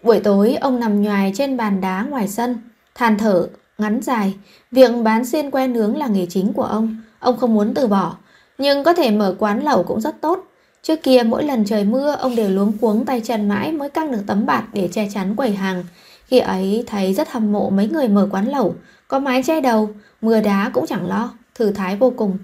Buổi 0.02 0.20
tối 0.20 0.54
ông 0.54 0.80
nằm 0.80 1.02
nhoài 1.02 1.32
trên 1.34 1.56
bàn 1.56 1.80
đá 1.80 2.06
ngoài 2.10 2.28
sân, 2.28 2.56
than 2.94 3.18
thở, 3.18 3.48
ngắn 3.78 4.00
dài. 4.02 4.34
Việc 4.70 4.90
bán 5.02 5.24
xiên 5.24 5.50
que 5.50 5.66
nướng 5.66 5.96
là 5.96 6.06
nghề 6.06 6.26
chính 6.26 6.52
của 6.52 6.64
ông, 6.64 6.96
ông 7.18 7.36
không 7.36 7.54
muốn 7.54 7.74
từ 7.74 7.86
bỏ. 7.86 8.16
Nhưng 8.58 8.84
có 8.84 8.92
thể 8.92 9.10
mở 9.10 9.34
quán 9.38 9.64
lẩu 9.64 9.82
cũng 9.82 10.00
rất 10.00 10.20
tốt. 10.20 10.44
Trước 10.82 11.02
kia 11.02 11.22
mỗi 11.26 11.44
lần 11.44 11.64
trời 11.64 11.84
mưa 11.84 12.10
ông 12.10 12.36
đều 12.36 12.50
luống 12.50 12.78
cuống 12.78 13.04
tay 13.04 13.20
chân 13.24 13.48
mãi 13.48 13.72
mới 13.72 13.90
căng 13.90 14.12
được 14.12 14.22
tấm 14.26 14.46
bạt 14.46 14.64
để 14.72 14.88
che 14.92 15.08
chắn 15.14 15.36
quầy 15.36 15.52
hàng. 15.52 15.84
Khi 16.26 16.38
ấy 16.38 16.84
thấy 16.86 17.14
rất 17.14 17.30
hâm 17.30 17.52
mộ 17.52 17.70
mấy 17.70 17.88
người 17.88 18.08
mở 18.08 18.28
quán 18.30 18.48
lẩu, 18.48 18.74
có 19.08 19.18
mái 19.18 19.42
che 19.42 19.60
đầu, 19.60 19.90
mưa 20.20 20.40
đá 20.40 20.70
cũng 20.74 20.86
chẳng 20.86 21.08
lo, 21.08 21.32
thử 21.54 21.70
thái 21.70 21.96
vô 21.96 22.10
cùng. 22.16 22.38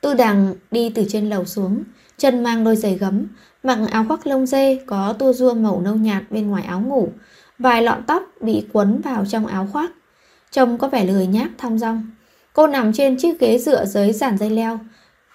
Tư 0.00 0.14
đằng 0.14 0.54
đi 0.70 0.90
từ 0.90 1.04
trên 1.08 1.28
lầu 1.28 1.44
xuống, 1.44 1.82
chân 2.18 2.42
mang 2.42 2.64
đôi 2.64 2.76
giày 2.76 2.94
gấm, 2.94 3.26
mặc 3.62 3.78
áo 3.90 4.04
khoác 4.08 4.26
lông 4.26 4.46
dê 4.46 4.78
có 4.86 5.12
tua 5.12 5.32
rua 5.32 5.54
màu 5.54 5.80
nâu 5.80 5.94
nhạt 5.94 6.22
bên 6.30 6.50
ngoài 6.50 6.64
áo 6.64 6.80
ngủ, 6.80 7.08
vài 7.58 7.82
lọn 7.82 8.02
tóc 8.06 8.22
bị 8.40 8.66
quấn 8.72 9.00
vào 9.00 9.24
trong 9.28 9.46
áo 9.46 9.68
khoác. 9.72 9.90
Trông 10.50 10.78
có 10.78 10.88
vẻ 10.88 11.04
lười 11.04 11.26
nhác 11.26 11.48
thong 11.58 11.78
dong. 11.78 12.10
Cô 12.52 12.66
nằm 12.66 12.92
trên 12.92 13.16
chiếc 13.16 13.40
ghế 13.40 13.58
dựa 13.58 13.84
dưới 13.84 14.12
giàn 14.12 14.38
dây 14.38 14.50
leo, 14.50 14.78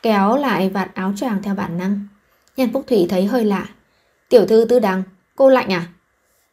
kéo 0.02 0.38
lại 0.38 0.70
vạt 0.70 0.94
áo 0.94 1.14
choàng 1.16 1.44
theo 1.44 1.56
bản 1.56 1.78
năng. 1.78 2.08
Nhan 2.58 2.74
Phúc 2.74 2.84
Thủy 2.88 3.06
thấy 3.10 3.26
hơi 3.26 3.46
lạ. 3.46 3.66
Tiểu 4.30 4.46
thư 4.46 4.66
tư 4.70 4.80
đằng, 4.80 5.04
cô 5.36 5.50
lạnh 5.50 5.74
à? 5.74 5.88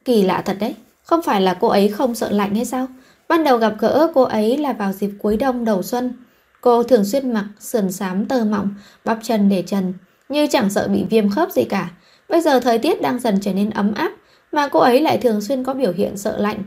Kỳ 0.05 0.23
lạ 0.23 0.43
thật 0.47 0.57
đấy, 0.61 0.75
không 1.03 1.23
phải 1.23 1.41
là 1.41 1.55
cô 1.55 1.69
ấy 1.69 1.89
không 1.89 2.15
sợ 2.15 2.31
lạnh 2.31 2.55
hay 2.55 2.65
sao? 2.65 2.89
Ban 3.29 3.45
đầu 3.45 3.59
gặp 3.59 3.75
gỡ 3.79 4.13
cô 4.15 4.23
ấy 4.23 4.57
là 4.57 4.73
vào 4.73 4.93
dịp 4.93 5.11
cuối 5.19 5.37
đông 5.37 5.65
đầu 5.65 5.83
xuân. 5.83 6.13
Cô 6.61 6.83
thường 6.83 7.05
xuyên 7.05 7.33
mặc 7.33 7.47
sườn 7.61 7.93
xám 7.93 8.27
tơ 8.27 8.45
mỏng, 8.45 8.75
bắp 9.05 9.19
chân 9.23 9.49
để 9.49 9.63
trần, 9.67 9.95
như 10.29 10.47
chẳng 10.51 10.71
sợ 10.71 10.89
bị 10.89 11.05
viêm 11.11 11.31
khớp 11.31 11.51
gì 11.51 11.65
cả. 11.65 11.91
Bây 12.29 12.41
giờ 12.41 12.61
thời 12.61 12.79
tiết 12.79 13.03
đang 13.03 13.19
dần 13.19 13.39
trở 13.41 13.53
nên 13.53 13.71
ấm 13.71 13.95
áp, 13.95 14.13
mà 14.53 14.69
cô 14.69 14.81
ấy 14.81 15.01
lại 15.01 15.19
thường 15.19 15.41
xuyên 15.41 15.65
có 15.65 15.75
biểu 15.75 15.93
hiện 15.93 16.17
sợ 16.17 16.37
lạnh. 16.39 16.63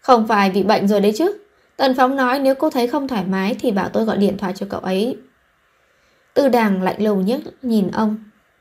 Không 0.00 0.28
phải 0.28 0.50
bị 0.50 0.62
bệnh 0.62 0.88
rồi 0.88 1.00
đấy 1.00 1.12
chứ. 1.16 1.38
Tần 1.76 1.94
Phóng 1.94 2.16
nói 2.16 2.38
nếu 2.38 2.54
cô 2.54 2.70
thấy 2.70 2.88
không 2.88 3.08
thoải 3.08 3.24
mái 3.24 3.56
thì 3.60 3.70
bảo 3.70 3.88
tôi 3.88 4.04
gọi 4.04 4.16
điện 4.16 4.38
thoại 4.38 4.52
cho 4.56 4.66
cậu 4.70 4.80
ấy. 4.80 5.16
Tư 6.34 6.48
đàng 6.48 6.82
lạnh 6.82 7.02
lùng 7.02 7.24
nhất 7.24 7.40
nhìn 7.62 7.90
ông. 7.90 8.16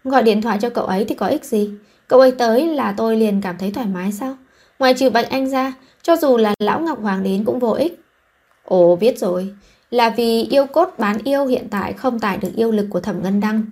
Gọi 0.09 0.23
điện 0.23 0.41
thoại 0.41 0.57
cho 0.61 0.69
cậu 0.69 0.85
ấy 0.85 1.05
thì 1.05 1.15
có 1.15 1.27
ích 1.27 1.45
gì? 1.45 1.69
Cậu 2.07 2.19
ấy 2.19 2.31
tới 2.31 2.67
là 2.67 2.93
tôi 2.97 3.17
liền 3.17 3.41
cảm 3.41 3.55
thấy 3.57 3.71
thoải 3.71 3.87
mái 3.87 4.11
sao? 4.11 4.37
Ngoài 4.79 4.93
trừ 4.93 5.09
bệnh 5.09 5.29
anh 5.29 5.49
ra, 5.49 5.73
cho 6.01 6.15
dù 6.15 6.37
là 6.37 6.53
Lão 6.59 6.79
Ngọc 6.79 7.01
Hoàng 7.01 7.23
đến 7.23 7.43
cũng 7.45 7.59
vô 7.59 7.71
ích. 7.71 7.99
Ồ, 8.65 8.95
biết 8.95 9.19
rồi. 9.19 9.55
Là 9.91 10.09
vì 10.09 10.43
yêu 10.43 10.65
cốt 10.65 10.93
bán 10.97 11.17
yêu 11.23 11.45
hiện 11.45 11.67
tại 11.69 11.93
không 11.93 12.19
tải 12.19 12.37
được 12.37 12.55
yêu 12.55 12.71
lực 12.71 12.87
của 12.89 12.99
thẩm 12.99 13.23
ngân 13.23 13.39
đăng. 13.39 13.63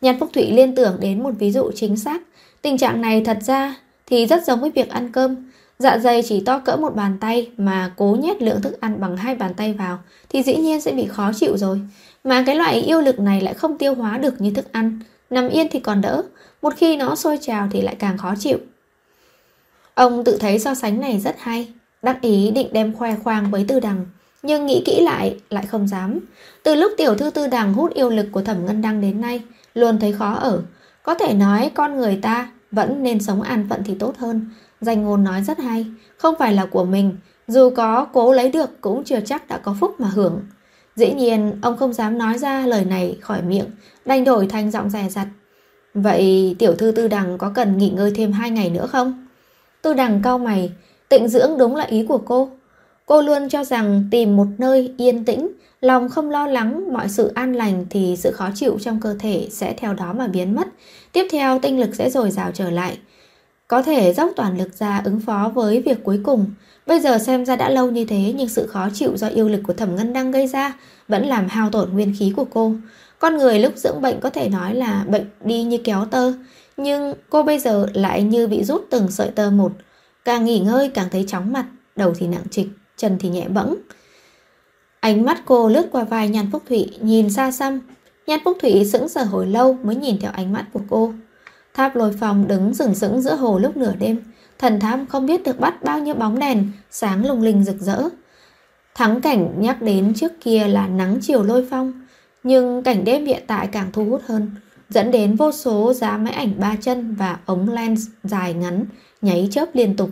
Nhàn 0.00 0.18
Phúc 0.18 0.30
Thụy 0.32 0.50
liên 0.50 0.74
tưởng 0.74 0.96
đến 1.00 1.22
một 1.22 1.30
ví 1.38 1.52
dụ 1.52 1.70
chính 1.74 1.96
xác. 1.96 2.22
Tình 2.62 2.78
trạng 2.78 3.00
này 3.00 3.22
thật 3.24 3.38
ra 3.40 3.76
thì 4.06 4.26
rất 4.26 4.44
giống 4.44 4.60
với 4.60 4.70
việc 4.70 4.88
ăn 4.88 5.12
cơm. 5.12 5.50
Dạ 5.78 5.98
dày 5.98 6.22
chỉ 6.22 6.40
to 6.40 6.58
cỡ 6.58 6.76
một 6.76 6.94
bàn 6.94 7.16
tay 7.20 7.50
mà 7.56 7.92
cố 7.96 8.16
nhét 8.20 8.42
lượng 8.42 8.62
thức 8.62 8.80
ăn 8.80 9.00
bằng 9.00 9.16
hai 9.16 9.34
bàn 9.34 9.54
tay 9.54 9.72
vào 9.72 9.98
thì 10.28 10.42
dĩ 10.42 10.56
nhiên 10.56 10.80
sẽ 10.80 10.92
bị 10.92 11.06
khó 11.06 11.32
chịu 11.36 11.56
rồi. 11.56 11.80
Mà 12.24 12.42
cái 12.46 12.54
loại 12.54 12.80
yêu 12.80 13.00
lực 13.00 13.20
này 13.20 13.40
lại 13.40 13.54
không 13.54 13.78
tiêu 13.78 13.94
hóa 13.94 14.18
được 14.18 14.40
như 14.40 14.50
thức 14.50 14.72
ăn. 14.72 15.00
Nằm 15.30 15.48
yên 15.48 15.66
thì 15.70 15.80
còn 15.80 16.00
đỡ, 16.00 16.22
một 16.62 16.74
khi 16.76 16.96
nó 16.96 17.14
sôi 17.14 17.38
trào 17.40 17.68
thì 17.70 17.80
lại 17.80 17.96
càng 17.98 18.18
khó 18.18 18.34
chịu. 18.38 18.58
Ông 19.94 20.24
tự 20.24 20.36
thấy 20.40 20.58
so 20.58 20.74
sánh 20.74 21.00
này 21.00 21.20
rất 21.20 21.36
hay, 21.38 21.68
đắc 22.02 22.20
ý 22.20 22.50
định 22.50 22.68
đem 22.72 22.94
khoe 22.94 23.14
khoang 23.16 23.50
với 23.50 23.64
tư 23.68 23.80
đằng, 23.80 24.06
nhưng 24.42 24.66
nghĩ 24.66 24.82
kỹ 24.86 25.00
lại 25.00 25.36
lại 25.50 25.66
không 25.66 25.88
dám. 25.88 26.18
Từ 26.62 26.74
lúc 26.74 26.92
tiểu 26.96 27.14
thư 27.14 27.30
tư 27.30 27.46
đằng 27.46 27.74
hút 27.74 27.94
yêu 27.94 28.10
lực 28.10 28.26
của 28.32 28.42
thẩm 28.42 28.66
ngân 28.66 28.82
đăng 28.82 29.00
đến 29.00 29.20
nay, 29.20 29.42
luôn 29.74 29.98
thấy 29.98 30.12
khó 30.12 30.34
ở. 30.34 30.62
Có 31.02 31.14
thể 31.14 31.34
nói 31.34 31.70
con 31.74 31.96
người 31.96 32.18
ta 32.22 32.50
vẫn 32.70 33.02
nên 33.02 33.20
sống 33.20 33.42
an 33.42 33.66
phận 33.70 33.82
thì 33.84 33.94
tốt 33.94 34.14
hơn. 34.18 34.50
Danh 34.80 35.02
ngôn 35.02 35.24
nói 35.24 35.42
rất 35.42 35.58
hay, 35.58 35.86
không 36.16 36.34
phải 36.38 36.52
là 36.52 36.66
của 36.66 36.84
mình, 36.84 37.16
dù 37.48 37.70
có 37.70 38.06
cố 38.12 38.32
lấy 38.32 38.48
được 38.48 38.80
cũng 38.80 39.04
chưa 39.04 39.20
chắc 39.20 39.48
đã 39.48 39.58
có 39.58 39.76
phúc 39.80 40.00
mà 40.00 40.08
hưởng. 40.08 40.42
Dĩ 40.96 41.12
nhiên, 41.12 41.58
ông 41.62 41.76
không 41.76 41.92
dám 41.92 42.18
nói 42.18 42.38
ra 42.38 42.66
lời 42.66 42.84
này 42.84 43.18
khỏi 43.20 43.42
miệng, 43.42 43.66
đành 44.04 44.24
đổi 44.24 44.46
thành 44.46 44.70
giọng 44.70 44.90
rè 44.90 45.08
rặt. 45.10 45.26
Vậy 45.94 46.56
tiểu 46.58 46.74
thư 46.74 46.90
tư 46.90 47.08
đằng 47.08 47.38
có 47.38 47.50
cần 47.54 47.78
nghỉ 47.78 47.90
ngơi 47.90 48.12
thêm 48.14 48.32
hai 48.32 48.50
ngày 48.50 48.70
nữa 48.70 48.86
không? 48.86 49.26
Tư 49.82 49.94
đằng 49.94 50.22
cau 50.22 50.38
mày, 50.38 50.72
tịnh 51.08 51.28
dưỡng 51.28 51.58
đúng 51.58 51.76
là 51.76 51.84
ý 51.84 52.06
của 52.08 52.18
cô. 52.18 52.48
Cô 53.06 53.22
luôn 53.22 53.48
cho 53.48 53.64
rằng 53.64 54.04
tìm 54.10 54.36
một 54.36 54.46
nơi 54.58 54.94
yên 54.98 55.24
tĩnh, 55.24 55.48
lòng 55.80 56.08
không 56.08 56.30
lo 56.30 56.46
lắng 56.46 56.92
mọi 56.92 57.08
sự 57.08 57.32
an 57.34 57.52
lành 57.52 57.86
thì 57.90 58.16
sự 58.18 58.30
khó 58.30 58.50
chịu 58.54 58.78
trong 58.80 59.00
cơ 59.00 59.16
thể 59.18 59.48
sẽ 59.50 59.74
theo 59.78 59.94
đó 59.94 60.12
mà 60.12 60.26
biến 60.26 60.54
mất. 60.54 60.68
Tiếp 61.12 61.26
theo 61.30 61.58
tinh 61.58 61.80
lực 61.80 61.94
sẽ 61.94 62.10
dồi 62.10 62.30
dào 62.30 62.50
trở 62.54 62.70
lại. 62.70 62.98
Có 63.68 63.82
thể 63.82 64.12
dốc 64.12 64.30
toàn 64.36 64.58
lực 64.58 64.74
ra 64.78 65.02
ứng 65.04 65.20
phó 65.20 65.52
với 65.54 65.82
việc 65.82 66.04
cuối 66.04 66.20
cùng. 66.24 66.46
Bây 66.86 67.00
giờ 67.00 67.18
xem 67.18 67.44
ra 67.44 67.56
đã 67.56 67.70
lâu 67.70 67.90
như 67.90 68.04
thế 68.04 68.32
nhưng 68.36 68.48
sự 68.48 68.66
khó 68.66 68.88
chịu 68.94 69.16
do 69.16 69.26
yêu 69.26 69.48
lực 69.48 69.60
của 69.66 69.72
thẩm 69.72 69.96
ngân 69.96 70.12
đang 70.12 70.30
gây 70.30 70.46
ra 70.46 70.76
vẫn 71.08 71.26
làm 71.26 71.48
hao 71.48 71.70
tổn 71.70 71.92
nguyên 71.92 72.14
khí 72.18 72.32
của 72.36 72.44
cô. 72.44 72.72
Con 73.18 73.36
người 73.36 73.58
lúc 73.58 73.72
dưỡng 73.76 74.00
bệnh 74.02 74.20
có 74.20 74.30
thể 74.30 74.48
nói 74.48 74.74
là 74.74 75.04
bệnh 75.08 75.24
đi 75.44 75.62
như 75.62 75.78
kéo 75.84 76.04
tơ, 76.10 76.32
nhưng 76.76 77.14
cô 77.30 77.42
bây 77.42 77.58
giờ 77.58 77.86
lại 77.94 78.22
như 78.22 78.46
bị 78.46 78.64
rút 78.64 78.86
từng 78.90 79.10
sợi 79.10 79.30
tơ 79.30 79.50
một. 79.50 79.72
Càng 80.24 80.44
nghỉ 80.44 80.58
ngơi 80.58 80.88
càng 80.88 81.08
thấy 81.12 81.24
chóng 81.28 81.52
mặt, 81.52 81.66
đầu 81.96 82.14
thì 82.18 82.26
nặng 82.26 82.44
trịch, 82.50 82.68
chân 82.96 83.16
thì 83.20 83.28
nhẹ 83.28 83.48
bẫng. 83.48 83.76
Ánh 85.00 85.24
mắt 85.24 85.42
cô 85.44 85.68
lướt 85.68 85.86
qua 85.92 86.04
vai 86.04 86.28
Nhan 86.28 86.48
Phúc 86.52 86.62
Thụy, 86.68 86.90
nhìn 87.00 87.30
xa 87.30 87.50
xăm. 87.50 87.80
Nhan 88.26 88.40
Phúc 88.44 88.56
Thụy 88.62 88.84
sững 88.84 89.08
sờ 89.08 89.24
hồi 89.24 89.46
lâu 89.46 89.78
mới 89.82 89.96
nhìn 89.96 90.20
theo 90.20 90.30
ánh 90.34 90.52
mắt 90.52 90.66
của 90.72 90.80
cô. 90.88 91.12
Tháp 91.74 91.96
lôi 91.96 92.12
phòng 92.20 92.48
đứng 92.48 92.74
sừng 92.74 92.94
sững 92.94 93.22
giữa 93.22 93.34
hồ 93.34 93.58
lúc 93.58 93.76
nửa 93.76 93.92
đêm. 93.98 94.20
Thần 94.58 94.80
tham 94.80 95.06
không 95.06 95.26
biết 95.26 95.42
được 95.44 95.60
bắt 95.60 95.82
bao 95.82 95.98
nhiêu 95.98 96.14
bóng 96.14 96.38
đèn, 96.38 96.70
sáng 96.90 97.26
lung 97.26 97.42
linh 97.42 97.64
rực 97.64 97.80
rỡ. 97.80 98.02
Thắng 98.94 99.20
cảnh 99.20 99.54
nhắc 99.58 99.82
đến 99.82 100.12
trước 100.16 100.32
kia 100.40 100.68
là 100.68 100.86
nắng 100.86 101.18
chiều 101.22 101.42
lôi 101.42 101.66
phong, 101.70 101.92
nhưng 102.42 102.82
cảnh 102.82 103.04
đêm 103.04 103.26
hiện 103.26 103.42
tại 103.46 103.68
càng 103.72 103.90
thu 103.92 104.04
hút 104.04 104.22
hơn, 104.26 104.50
dẫn 104.88 105.10
đến 105.10 105.36
vô 105.36 105.52
số 105.52 105.92
giá 105.92 106.16
máy 106.16 106.32
ảnh 106.32 106.52
ba 106.58 106.76
chân 106.80 107.14
và 107.14 107.38
ống 107.46 107.68
lens 107.68 108.06
dài 108.24 108.54
ngắn, 108.54 108.84
nháy 109.22 109.48
chớp 109.50 109.68
liên 109.74 109.96
tục. 109.96 110.10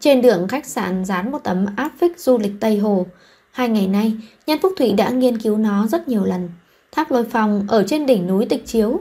Trên 0.00 0.22
đường 0.22 0.48
khách 0.48 0.66
sạn 0.66 1.04
dán 1.04 1.30
một 1.30 1.38
tấm 1.44 1.66
áp 1.76 1.92
phích 1.98 2.20
du 2.20 2.38
lịch 2.38 2.52
Tây 2.60 2.78
Hồ. 2.78 3.06
Hai 3.50 3.68
ngày 3.68 3.86
nay, 3.86 4.16
Nhan 4.46 4.58
Phúc 4.62 4.72
thụy 4.76 4.92
đã 4.92 5.10
nghiên 5.10 5.38
cứu 5.38 5.56
nó 5.56 5.86
rất 5.86 6.08
nhiều 6.08 6.24
lần. 6.24 6.48
Tháp 6.92 7.10
lôi 7.10 7.24
phong 7.24 7.66
ở 7.68 7.84
trên 7.86 8.06
đỉnh 8.06 8.26
núi 8.26 8.46
tịch 8.46 8.66
chiếu. 8.66 9.00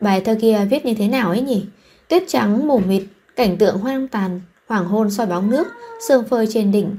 Bài 0.00 0.20
thơ 0.20 0.36
kia 0.40 0.66
viết 0.70 0.86
như 0.86 0.94
thế 0.94 1.08
nào 1.08 1.28
ấy 1.28 1.40
nhỉ? 1.40 1.64
Tuyết 2.08 2.22
trắng 2.28 2.68
mù 2.68 2.78
mịt, 2.78 3.02
cảnh 3.38 3.56
tượng 3.56 3.78
hoang 3.78 4.08
tàn, 4.08 4.40
hoàng 4.66 4.84
hôn 4.84 5.10
soi 5.10 5.26
bóng 5.26 5.50
nước, 5.50 5.66
sương 6.08 6.24
phơi 6.24 6.46
trên 6.46 6.72
đỉnh. 6.72 6.96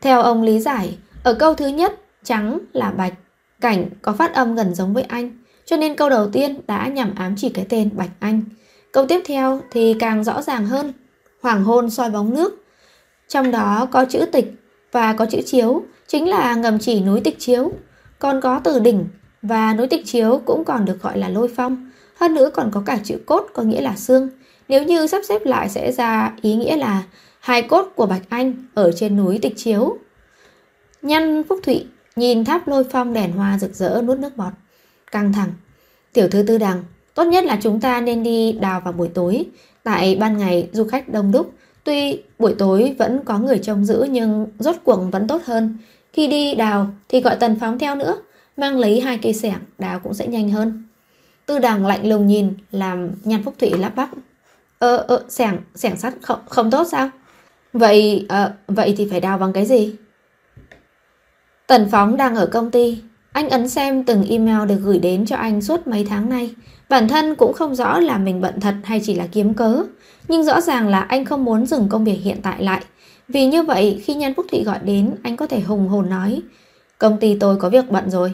Theo 0.00 0.22
ông 0.22 0.42
lý 0.42 0.60
giải, 0.60 0.98
ở 1.22 1.34
câu 1.34 1.54
thứ 1.54 1.66
nhất, 1.66 1.94
trắng 2.24 2.58
là 2.72 2.90
bạch, 2.90 3.12
cảnh 3.60 3.86
có 4.02 4.12
phát 4.12 4.34
âm 4.34 4.54
gần 4.54 4.74
giống 4.74 4.94
với 4.94 5.02
anh, 5.02 5.38
cho 5.64 5.76
nên 5.76 5.96
câu 5.96 6.10
đầu 6.10 6.30
tiên 6.30 6.60
đã 6.66 6.88
nhằm 6.88 7.14
ám 7.14 7.34
chỉ 7.36 7.48
cái 7.48 7.66
tên 7.68 7.90
Bạch 7.96 8.10
Anh. 8.18 8.42
Câu 8.92 9.06
tiếp 9.06 9.22
theo 9.26 9.60
thì 9.70 9.94
càng 9.98 10.24
rõ 10.24 10.42
ràng 10.42 10.66
hơn, 10.66 10.92
hoàng 11.42 11.64
hôn 11.64 11.90
soi 11.90 12.10
bóng 12.10 12.34
nước. 12.34 12.64
Trong 13.28 13.50
đó 13.50 13.88
có 13.90 14.04
chữ 14.04 14.26
tịch 14.32 14.54
và 14.92 15.12
có 15.12 15.26
chữ 15.26 15.38
chiếu, 15.46 15.82
chính 16.06 16.28
là 16.28 16.54
ngầm 16.54 16.78
chỉ 16.78 17.00
núi 17.00 17.20
tịch 17.20 17.36
chiếu. 17.38 17.72
Còn 18.18 18.40
có 18.40 18.60
từ 18.64 18.78
đỉnh 18.78 19.04
và 19.42 19.74
núi 19.74 19.86
tịch 19.86 20.02
chiếu 20.06 20.42
cũng 20.44 20.64
còn 20.64 20.84
được 20.84 21.02
gọi 21.02 21.18
là 21.18 21.28
lôi 21.28 21.48
phong. 21.56 21.90
Hơn 22.16 22.34
nữa 22.34 22.50
còn 22.54 22.70
có 22.70 22.82
cả 22.86 22.98
chữ 23.04 23.18
cốt 23.26 23.46
có 23.54 23.62
nghĩa 23.62 23.80
là 23.80 23.96
xương. 23.96 24.28
Nếu 24.68 24.82
như 24.82 25.06
sắp 25.06 25.22
xếp 25.28 25.46
lại 25.46 25.68
sẽ 25.68 25.92
ra 25.92 26.32
ý 26.42 26.54
nghĩa 26.54 26.76
là 26.76 27.02
hai 27.40 27.62
cốt 27.62 27.92
của 27.94 28.06
Bạch 28.06 28.22
Anh 28.28 28.54
ở 28.74 28.92
trên 28.92 29.16
núi 29.16 29.38
tịch 29.42 29.52
chiếu. 29.56 29.98
Nhân 31.02 31.42
Phúc 31.48 31.60
Thụy 31.62 31.86
nhìn 32.16 32.44
tháp 32.44 32.68
lôi 32.68 32.84
phong 32.84 33.12
đèn 33.12 33.32
hoa 33.32 33.58
rực 33.58 33.74
rỡ 33.74 34.02
nuốt 34.04 34.18
nước 34.18 34.36
bọt. 34.36 34.52
Căng 35.12 35.32
thẳng. 35.32 35.52
Tiểu 36.12 36.28
thư 36.28 36.42
tư 36.42 36.58
đằng, 36.58 36.84
tốt 37.14 37.24
nhất 37.24 37.44
là 37.44 37.58
chúng 37.62 37.80
ta 37.80 38.00
nên 38.00 38.22
đi 38.22 38.52
đào 38.52 38.80
vào 38.80 38.92
buổi 38.92 39.08
tối. 39.08 39.44
Tại 39.82 40.16
ban 40.20 40.38
ngày 40.38 40.68
du 40.72 40.84
khách 40.84 41.08
đông 41.08 41.32
đúc, 41.32 41.52
tuy 41.84 42.22
buổi 42.38 42.54
tối 42.58 42.94
vẫn 42.98 43.20
có 43.24 43.38
người 43.38 43.58
trông 43.58 43.84
giữ 43.84 44.06
nhưng 44.10 44.46
rốt 44.58 44.76
cuộc 44.84 45.00
vẫn 45.12 45.26
tốt 45.26 45.42
hơn. 45.44 45.78
Khi 46.12 46.26
đi 46.26 46.54
đào 46.54 46.90
thì 47.08 47.20
gọi 47.20 47.36
tần 47.36 47.56
phóng 47.60 47.78
theo 47.78 47.94
nữa, 47.94 48.16
mang 48.56 48.78
lấy 48.78 49.00
hai 49.00 49.18
cây 49.18 49.34
sẻng, 49.34 49.58
đào 49.78 50.00
cũng 50.00 50.14
sẽ 50.14 50.26
nhanh 50.26 50.50
hơn. 50.50 50.84
Tư 51.46 51.58
đằng 51.58 51.86
lạnh 51.86 52.08
lùng 52.08 52.26
nhìn, 52.26 52.54
làm 52.72 53.10
nhàn 53.24 53.42
phúc 53.42 53.54
thủy 53.58 53.70
lắp 53.78 53.92
bắp. 53.96 54.08
Ơ, 54.78 54.96
ờ, 54.96 55.24
sẻng, 55.28 55.58
sẻng 55.74 55.96
sắt 55.96 56.14
không, 56.22 56.38
không 56.48 56.70
tốt 56.70 56.86
sao? 56.90 57.10
Vậy, 57.72 58.26
ờ, 58.28 58.52
vậy 58.68 58.94
thì 58.98 59.08
phải 59.10 59.20
đào 59.20 59.38
bằng 59.38 59.52
cái 59.52 59.66
gì? 59.66 59.94
Tần 61.66 61.88
Phóng 61.90 62.16
đang 62.16 62.36
ở 62.36 62.46
công 62.46 62.70
ty, 62.70 63.02
anh 63.32 63.50
ấn 63.50 63.68
xem 63.68 64.04
từng 64.04 64.26
email 64.28 64.68
được 64.68 64.78
gửi 64.82 64.98
đến 64.98 65.26
cho 65.26 65.36
anh 65.36 65.62
suốt 65.62 65.86
mấy 65.86 66.04
tháng 66.04 66.28
nay. 66.28 66.54
Bản 66.88 67.08
thân 67.08 67.34
cũng 67.34 67.52
không 67.52 67.74
rõ 67.74 67.98
là 67.98 68.18
mình 68.18 68.40
bận 68.40 68.60
thật 68.60 68.74
hay 68.84 69.00
chỉ 69.04 69.14
là 69.14 69.26
kiếm 69.32 69.54
cớ. 69.54 69.84
Nhưng 70.28 70.44
rõ 70.44 70.60
ràng 70.60 70.88
là 70.88 71.00
anh 71.00 71.24
không 71.24 71.44
muốn 71.44 71.66
dừng 71.66 71.88
công 71.88 72.04
việc 72.04 72.18
hiện 72.22 72.36
tại 72.42 72.62
lại. 72.62 72.84
Vì 73.28 73.46
như 73.46 73.62
vậy 73.62 74.02
khi 74.04 74.14
Nhân 74.14 74.34
Phúc 74.34 74.46
Thị 74.50 74.64
gọi 74.64 74.78
đến 74.84 75.14
anh 75.22 75.36
có 75.36 75.46
thể 75.46 75.60
hùng 75.60 75.88
hồn 75.88 76.10
nói 76.10 76.42
Công 76.98 77.18
ty 77.20 77.36
tôi 77.40 77.56
có 77.56 77.68
việc 77.68 77.90
bận 77.90 78.10
rồi. 78.10 78.32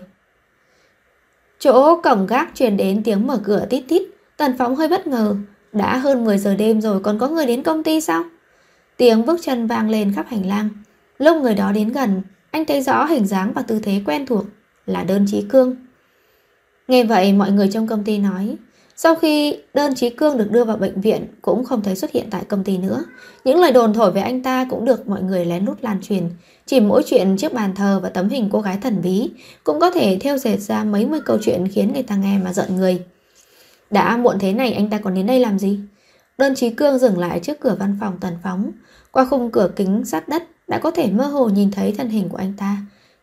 Chỗ 1.58 2.00
cổng 2.02 2.26
gác 2.26 2.50
truyền 2.54 2.76
đến 2.76 3.02
tiếng 3.02 3.26
mở 3.26 3.40
cửa 3.44 3.66
tít 3.70 3.84
tít. 3.88 4.02
Tần 4.36 4.54
Phóng 4.58 4.76
hơi 4.76 4.88
bất 4.88 5.06
ngờ. 5.06 5.36
Đã 5.72 5.96
hơn 5.96 6.24
10 6.24 6.38
giờ 6.38 6.54
đêm 6.54 6.80
rồi 6.80 7.00
còn 7.00 7.18
có 7.18 7.28
người 7.28 7.46
đến 7.46 7.62
công 7.62 7.82
ty 7.82 8.00
sao? 8.00 8.24
Tiếng 8.96 9.26
bước 9.26 9.40
chân 9.42 9.66
vang 9.66 9.90
lên 9.90 10.12
khắp 10.14 10.26
hành 10.28 10.46
lang. 10.46 10.68
Lúc 11.18 11.42
người 11.42 11.54
đó 11.54 11.72
đến 11.72 11.88
gần, 11.88 12.22
anh 12.50 12.64
thấy 12.64 12.82
rõ 12.82 13.04
hình 13.04 13.26
dáng 13.26 13.52
và 13.54 13.62
tư 13.62 13.80
thế 13.82 14.00
quen 14.06 14.26
thuộc 14.26 14.44
là 14.86 15.04
đơn 15.04 15.26
trí 15.28 15.42
cương. 15.42 15.76
Nghe 16.88 17.04
vậy 17.04 17.32
mọi 17.32 17.50
người 17.50 17.68
trong 17.72 17.86
công 17.86 18.04
ty 18.04 18.18
nói, 18.18 18.56
sau 18.96 19.14
khi 19.14 19.58
đơn 19.74 19.94
trí 19.94 20.10
cương 20.10 20.38
được 20.38 20.50
đưa 20.50 20.64
vào 20.64 20.76
bệnh 20.76 21.00
viện 21.00 21.26
cũng 21.42 21.64
không 21.64 21.82
thấy 21.82 21.96
xuất 21.96 22.12
hiện 22.12 22.26
tại 22.30 22.44
công 22.48 22.64
ty 22.64 22.78
nữa. 22.78 23.04
Những 23.44 23.60
lời 23.60 23.72
đồn 23.72 23.94
thổi 23.94 24.10
về 24.10 24.20
anh 24.20 24.42
ta 24.42 24.66
cũng 24.70 24.84
được 24.84 25.08
mọi 25.08 25.22
người 25.22 25.44
lén 25.44 25.64
lút 25.64 25.82
lan 25.82 26.00
truyền. 26.02 26.30
Chỉ 26.66 26.80
mỗi 26.80 27.02
chuyện 27.06 27.36
chiếc 27.36 27.52
bàn 27.52 27.74
thờ 27.74 28.00
và 28.02 28.08
tấm 28.08 28.28
hình 28.28 28.48
cô 28.52 28.60
gái 28.60 28.78
thần 28.82 29.02
bí 29.02 29.30
cũng 29.64 29.80
có 29.80 29.90
thể 29.90 30.18
theo 30.20 30.38
dệt 30.38 30.56
ra 30.56 30.84
mấy 30.84 31.06
mươi 31.06 31.20
câu 31.24 31.38
chuyện 31.42 31.68
khiến 31.68 31.92
người 31.92 32.02
ta 32.02 32.16
nghe 32.16 32.38
mà 32.38 32.52
giận 32.52 32.76
người. 32.76 33.02
Đã 33.92 34.16
muộn 34.16 34.38
thế 34.38 34.52
này 34.52 34.72
anh 34.72 34.90
ta 34.90 34.98
còn 34.98 35.14
đến 35.14 35.26
đây 35.26 35.40
làm 35.40 35.58
gì? 35.58 35.80
Đơn 36.38 36.54
Chí 36.54 36.70
cương 36.70 36.98
dừng 36.98 37.18
lại 37.18 37.40
trước 37.40 37.60
cửa 37.60 37.76
văn 37.78 37.96
phòng 38.00 38.18
tần 38.20 38.34
phóng. 38.42 38.70
Qua 39.10 39.24
khung 39.24 39.50
cửa 39.50 39.70
kính 39.76 40.04
sát 40.04 40.28
đất 40.28 40.42
đã 40.68 40.78
có 40.78 40.90
thể 40.90 41.10
mơ 41.10 41.24
hồ 41.24 41.48
nhìn 41.48 41.70
thấy 41.70 41.94
thân 41.98 42.08
hình 42.08 42.28
của 42.28 42.36
anh 42.36 42.52
ta. 42.56 42.76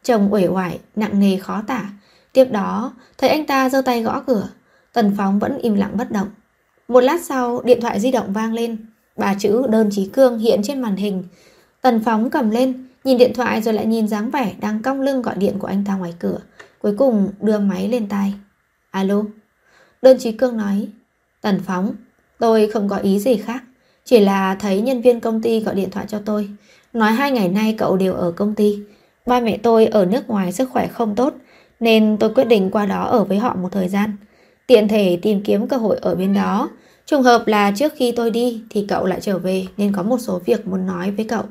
Chồng 0.03 0.33
uể 0.33 0.47
oải, 0.47 0.79
nặng 0.95 1.19
nề 1.19 1.37
khó 1.37 1.61
tả. 1.67 1.89
Tiếp 2.33 2.45
đó, 2.45 2.93
thấy 3.17 3.29
anh 3.29 3.45
ta 3.45 3.69
giơ 3.69 3.81
tay 3.81 4.03
gõ 4.03 4.23
cửa. 4.27 4.49
Tần 4.93 5.15
Phóng 5.17 5.39
vẫn 5.39 5.57
im 5.57 5.75
lặng 5.75 5.97
bất 5.97 6.11
động. 6.11 6.27
Một 6.87 6.99
lát 6.99 7.21
sau, 7.23 7.61
điện 7.61 7.81
thoại 7.81 7.99
di 7.99 8.11
động 8.11 8.33
vang 8.33 8.53
lên. 8.53 8.77
Bà 9.17 9.33
chữ 9.33 9.67
đơn 9.69 9.89
Chí 9.91 10.09
cương 10.13 10.39
hiện 10.39 10.61
trên 10.63 10.81
màn 10.81 10.95
hình. 10.95 11.23
Tần 11.81 12.03
Phóng 12.05 12.29
cầm 12.29 12.49
lên, 12.49 12.87
nhìn 13.03 13.17
điện 13.17 13.33
thoại 13.33 13.61
rồi 13.61 13.73
lại 13.73 13.85
nhìn 13.85 14.07
dáng 14.07 14.29
vẻ 14.29 14.53
đang 14.61 14.81
cong 14.81 15.01
lưng 15.01 15.21
gọi 15.21 15.35
điện 15.35 15.59
của 15.59 15.67
anh 15.67 15.83
ta 15.87 15.95
ngoài 15.95 16.13
cửa. 16.19 16.37
Cuối 16.81 16.95
cùng 16.97 17.29
đưa 17.41 17.59
máy 17.59 17.87
lên 17.87 18.09
tai. 18.09 18.33
Alo? 18.91 19.23
Đơn 20.01 20.17
trí 20.19 20.31
cương 20.31 20.57
nói. 20.57 20.87
Tần 21.41 21.59
Phóng, 21.65 21.95
tôi 22.39 22.69
không 22.73 22.89
có 22.89 22.97
ý 22.97 23.19
gì 23.19 23.37
khác. 23.37 23.63
Chỉ 24.05 24.19
là 24.19 24.55
thấy 24.55 24.81
nhân 24.81 25.01
viên 25.01 25.19
công 25.19 25.41
ty 25.41 25.59
gọi 25.59 25.75
điện 25.75 25.89
thoại 25.91 26.05
cho 26.09 26.21
tôi. 26.25 26.49
Nói 26.93 27.11
hai 27.11 27.31
ngày 27.31 27.49
nay 27.49 27.75
cậu 27.77 27.97
đều 27.97 28.13
ở 28.13 28.31
công 28.31 28.55
ty. 28.55 28.79
Ba 29.25 29.39
mẹ 29.39 29.57
tôi 29.57 29.85
ở 29.85 30.05
nước 30.05 30.29
ngoài 30.29 30.51
sức 30.51 30.69
khỏe 30.69 30.87
không 30.87 31.15
tốt, 31.15 31.33
nên 31.79 32.17
tôi 32.19 32.33
quyết 32.33 32.43
định 32.43 32.71
qua 32.71 32.85
đó 32.85 33.03
ở 33.03 33.23
với 33.23 33.37
họ 33.37 33.55
một 33.55 33.69
thời 33.71 33.89
gian. 33.89 34.15
Tiện 34.67 34.87
thể 34.87 35.19
tìm 35.21 35.43
kiếm 35.43 35.67
cơ 35.67 35.77
hội 35.77 35.97
ở 36.01 36.15
bên 36.15 36.33
đó. 36.33 36.69
Trùng 37.05 37.23
hợp 37.23 37.47
là 37.47 37.71
trước 37.75 37.93
khi 37.95 38.11
tôi 38.11 38.31
đi 38.31 38.61
thì 38.69 38.85
cậu 38.89 39.05
lại 39.05 39.19
trở 39.21 39.37
về 39.37 39.67
nên 39.77 39.93
có 39.93 40.03
một 40.03 40.17
số 40.19 40.41
việc 40.45 40.67
muốn 40.67 40.87
nói 40.87 41.11
với 41.11 41.25
cậu. 41.25 41.43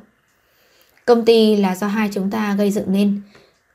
Công 1.04 1.24
ty 1.24 1.56
là 1.56 1.76
do 1.76 1.86
hai 1.86 2.10
chúng 2.12 2.30
ta 2.30 2.54
gây 2.58 2.70
dựng 2.70 2.92
nên. 2.92 3.20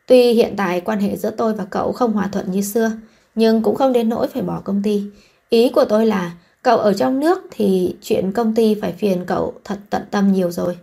Tuy 0.06 0.34
hiện 0.34 0.54
tại 0.58 0.82
quan 0.82 1.00
hệ 1.00 1.18
giữa 1.18 1.30
tôi 1.30 1.54
và 1.54 1.66
cậu 1.66 1.92
không 1.92 2.14
hòa 2.14 2.30
thuận 2.32 2.52
như 2.52 2.62
xưa, 2.62 2.92
nhưng 3.36 3.62
cũng 3.62 3.76
không 3.76 3.94
đến 3.94 4.10
nỗi 4.10 4.28
phải 4.28 4.42
bỏ 4.42 4.62
công 4.64 4.82
ty. 4.84 5.04
Ý 5.50 5.70
của 5.70 5.86
tôi 5.86 6.06
là 6.06 6.32
cậu 6.62 6.78
ở 6.78 6.94
trong 6.94 7.20
nước 7.20 7.48
thì 7.52 7.96
chuyện 8.02 8.32
công 8.32 8.56
ty 8.56 8.76
phải 8.76 8.94
phiền 8.94 9.26
cậu 9.26 9.54
thật 9.64 9.78
tận 9.90 10.02
tâm 10.12 10.34
nhiều 10.34 10.52
rồi. 10.52 10.78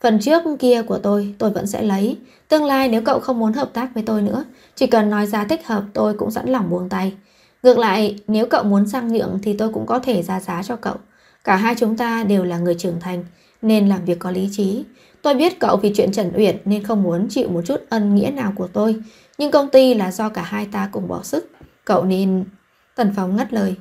Phần 0.00 0.18
trước 0.20 0.42
kia 0.58 0.82
của 0.82 0.98
tôi, 0.98 1.34
tôi 1.38 1.50
vẫn 1.50 1.66
sẽ 1.66 1.82
lấy. 1.82 2.16
Tương 2.48 2.64
lai 2.64 2.88
nếu 2.88 3.02
cậu 3.02 3.20
không 3.20 3.38
muốn 3.38 3.52
hợp 3.52 3.70
tác 3.72 3.94
với 3.94 4.02
tôi 4.06 4.22
nữa, 4.22 4.44
chỉ 4.74 4.86
cần 4.86 5.10
nói 5.10 5.26
giá 5.26 5.44
thích 5.44 5.66
hợp 5.66 5.82
tôi 5.92 6.14
cũng 6.14 6.30
sẵn 6.30 6.48
lòng 6.48 6.70
buông 6.70 6.88
tay. 6.88 7.12
Ngược 7.62 7.78
lại, 7.78 8.16
nếu 8.28 8.46
cậu 8.46 8.62
muốn 8.62 8.88
sang 8.88 9.12
nhượng 9.12 9.38
thì 9.42 9.52
tôi 9.52 9.72
cũng 9.72 9.86
có 9.86 9.98
thể 9.98 10.22
ra 10.22 10.40
giá 10.40 10.62
cho 10.62 10.76
cậu. 10.76 10.94
Cả 11.44 11.56
hai 11.56 11.74
chúng 11.78 11.96
ta 11.96 12.24
đều 12.24 12.44
là 12.44 12.58
người 12.58 12.74
trưởng 12.74 13.00
thành, 13.00 13.24
nên 13.62 13.88
làm 13.88 14.04
việc 14.04 14.18
có 14.18 14.30
lý 14.30 14.48
trí. 14.52 14.84
Tôi 15.22 15.34
biết 15.34 15.58
cậu 15.58 15.76
vì 15.76 15.92
chuyện 15.96 16.12
Trần 16.12 16.32
Uyển 16.36 16.56
nên 16.64 16.82
không 16.82 17.02
muốn 17.02 17.26
chịu 17.30 17.48
một 17.48 17.62
chút 17.66 17.80
ân 17.88 18.14
nghĩa 18.14 18.30
nào 18.30 18.52
của 18.56 18.66
tôi. 18.72 18.96
Nhưng 19.38 19.50
công 19.50 19.68
ty 19.68 19.94
là 19.94 20.12
do 20.12 20.28
cả 20.28 20.42
hai 20.42 20.66
ta 20.72 20.88
cùng 20.92 21.08
bỏ 21.08 21.22
sức. 21.22 21.50
Cậu 21.86 22.04
nên... 22.04 22.44
Tần 22.94 23.12
Phóng 23.16 23.36
ngắt 23.36 23.52
lời. 23.52 23.74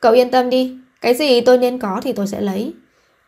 Cậu 0.00 0.12
yên 0.12 0.30
tâm 0.30 0.50
đi, 0.50 0.78
Cái 1.00 1.14
gì 1.14 1.40
tôi 1.40 1.58
nên 1.58 1.78
có 1.78 2.00
thì 2.02 2.12
tôi 2.12 2.26
sẽ 2.26 2.40
lấy. 2.40 2.74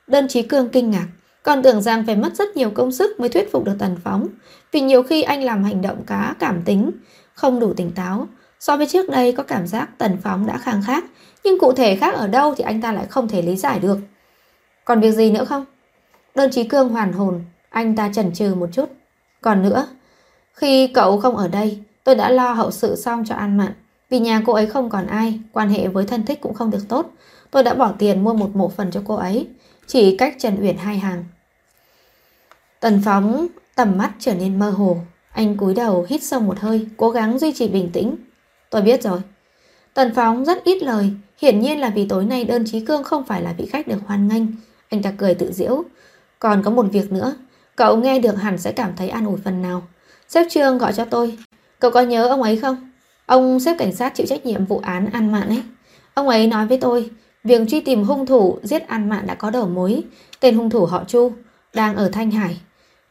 Đơn 0.06 0.28
Chí 0.28 0.42
Cương 0.42 0.68
kinh 0.68 0.90
ngạc, 0.90 1.06
còn 1.42 1.62
tưởng 1.62 1.82
rằng 1.82 2.06
phải 2.06 2.16
mất 2.16 2.34
rất 2.34 2.56
nhiều 2.56 2.70
công 2.70 2.92
sức 2.92 3.20
mới 3.20 3.28
thuyết 3.28 3.52
phục 3.52 3.64
được 3.64 3.76
Tần 3.78 3.96
Phóng, 4.04 4.28
vì 4.72 4.80
nhiều 4.80 5.02
khi 5.02 5.22
anh 5.22 5.44
làm 5.44 5.64
hành 5.64 5.82
động 5.82 6.02
cá 6.06 6.34
cảm 6.38 6.62
tính, 6.64 6.90
không 7.34 7.60
đủ 7.60 7.74
tỉnh 7.74 7.90
táo. 7.90 8.26
So 8.60 8.76
với 8.76 8.86
trước 8.86 9.08
đây 9.10 9.32
có 9.32 9.42
cảm 9.42 9.66
giác 9.66 9.88
Tần 9.98 10.16
Phóng 10.22 10.46
đã 10.46 10.58
khang 10.58 10.82
khác, 10.86 11.04
nhưng 11.44 11.58
cụ 11.58 11.72
thể 11.72 11.96
khác 11.96 12.14
ở 12.14 12.26
đâu 12.26 12.54
thì 12.54 12.64
anh 12.64 12.80
ta 12.80 12.92
lại 12.92 13.06
không 13.10 13.28
thể 13.28 13.42
lý 13.42 13.56
giải 13.56 13.78
được. 13.78 13.98
Còn 14.84 15.00
việc 15.00 15.12
gì 15.12 15.30
nữa 15.30 15.44
không? 15.44 15.64
Đơn 16.34 16.50
Chí 16.50 16.64
Cương 16.64 16.88
hoàn 16.88 17.12
hồn, 17.12 17.44
anh 17.68 17.96
ta 17.96 18.10
chần 18.14 18.32
chừ 18.34 18.54
một 18.54 18.68
chút. 18.72 18.92
Còn 19.40 19.62
nữa, 19.62 19.86
khi 20.52 20.86
cậu 20.86 21.20
không 21.20 21.36
ở 21.36 21.48
đây, 21.48 21.82
tôi 22.04 22.14
đã 22.14 22.30
lo 22.30 22.52
hậu 22.52 22.70
sự 22.70 22.96
xong 22.96 23.24
cho 23.26 23.34
An 23.34 23.56
Mạn. 23.56 23.72
Vì 24.10 24.18
nhà 24.18 24.42
cô 24.46 24.52
ấy 24.52 24.66
không 24.66 24.90
còn 24.90 25.06
ai, 25.06 25.40
quan 25.52 25.68
hệ 25.68 25.88
với 25.88 26.06
thân 26.06 26.26
thích 26.26 26.40
cũng 26.40 26.54
không 26.54 26.70
được 26.70 26.88
tốt. 26.88 27.10
Tôi 27.50 27.62
đã 27.62 27.74
bỏ 27.74 27.92
tiền 27.98 28.24
mua 28.24 28.34
một 28.34 28.56
mộ 28.56 28.68
phần 28.68 28.90
cho 28.90 29.02
cô 29.06 29.14
ấy, 29.14 29.48
chỉ 29.86 30.16
cách 30.16 30.36
Trần 30.38 30.62
Uyển 30.62 30.76
hai 30.76 30.98
hàng. 30.98 31.24
Tần 32.80 33.02
Phóng 33.04 33.46
tầm 33.74 33.98
mắt 33.98 34.12
trở 34.18 34.34
nên 34.34 34.58
mơ 34.58 34.70
hồ. 34.70 34.96
Anh 35.32 35.56
cúi 35.56 35.74
đầu 35.74 36.06
hít 36.08 36.22
sâu 36.22 36.40
một 36.40 36.58
hơi, 36.58 36.86
cố 36.96 37.10
gắng 37.10 37.38
duy 37.38 37.52
trì 37.52 37.68
bình 37.68 37.90
tĩnh. 37.92 38.16
Tôi 38.70 38.82
biết 38.82 39.02
rồi. 39.02 39.20
Tần 39.94 40.14
Phóng 40.14 40.44
rất 40.44 40.64
ít 40.64 40.82
lời, 40.82 41.10
hiển 41.38 41.60
nhiên 41.60 41.80
là 41.80 41.90
vì 41.90 42.06
tối 42.08 42.24
nay 42.24 42.44
đơn 42.44 42.64
trí 42.66 42.80
cương 42.80 43.04
không 43.04 43.24
phải 43.24 43.42
là 43.42 43.54
vị 43.58 43.66
khách 43.66 43.88
được 43.88 43.98
hoan 44.06 44.28
nghênh. 44.28 44.42
Anh 44.88 45.02
ta 45.02 45.12
cười 45.18 45.34
tự 45.34 45.52
diễu. 45.52 45.84
Còn 46.38 46.62
có 46.62 46.70
một 46.70 46.86
việc 46.92 47.12
nữa, 47.12 47.34
cậu 47.76 47.96
nghe 47.96 48.18
được 48.18 48.34
hẳn 48.34 48.58
sẽ 48.58 48.72
cảm 48.72 48.92
thấy 48.96 49.08
an 49.08 49.26
ủi 49.26 49.38
phần 49.44 49.62
nào. 49.62 49.82
Sếp 50.28 50.46
Trương 50.50 50.78
gọi 50.78 50.92
cho 50.92 51.04
tôi. 51.04 51.38
Cậu 51.78 51.90
có 51.90 52.00
nhớ 52.00 52.28
ông 52.28 52.42
ấy 52.42 52.56
không? 52.56 52.89
Ông 53.30 53.60
sếp 53.60 53.78
cảnh 53.78 53.92
sát 53.92 54.14
chịu 54.14 54.26
trách 54.26 54.46
nhiệm 54.46 54.64
vụ 54.64 54.78
án 54.78 55.10
An 55.12 55.32
Mạn 55.32 55.48
ấy. 55.48 55.62
Ông 56.14 56.28
ấy 56.28 56.46
nói 56.46 56.66
với 56.66 56.78
tôi, 56.78 57.10
việc 57.44 57.62
truy 57.68 57.80
tìm 57.80 58.04
hung 58.04 58.26
thủ 58.26 58.58
giết 58.62 58.88
An 58.88 59.08
Mạn 59.08 59.26
đã 59.26 59.34
có 59.34 59.50
đầu 59.50 59.68
mối. 59.68 60.02
Tên 60.40 60.54
hung 60.54 60.70
thủ 60.70 60.86
họ 60.86 61.04
Chu, 61.08 61.32
đang 61.74 61.96
ở 61.96 62.08
Thanh 62.08 62.30
Hải. 62.30 62.60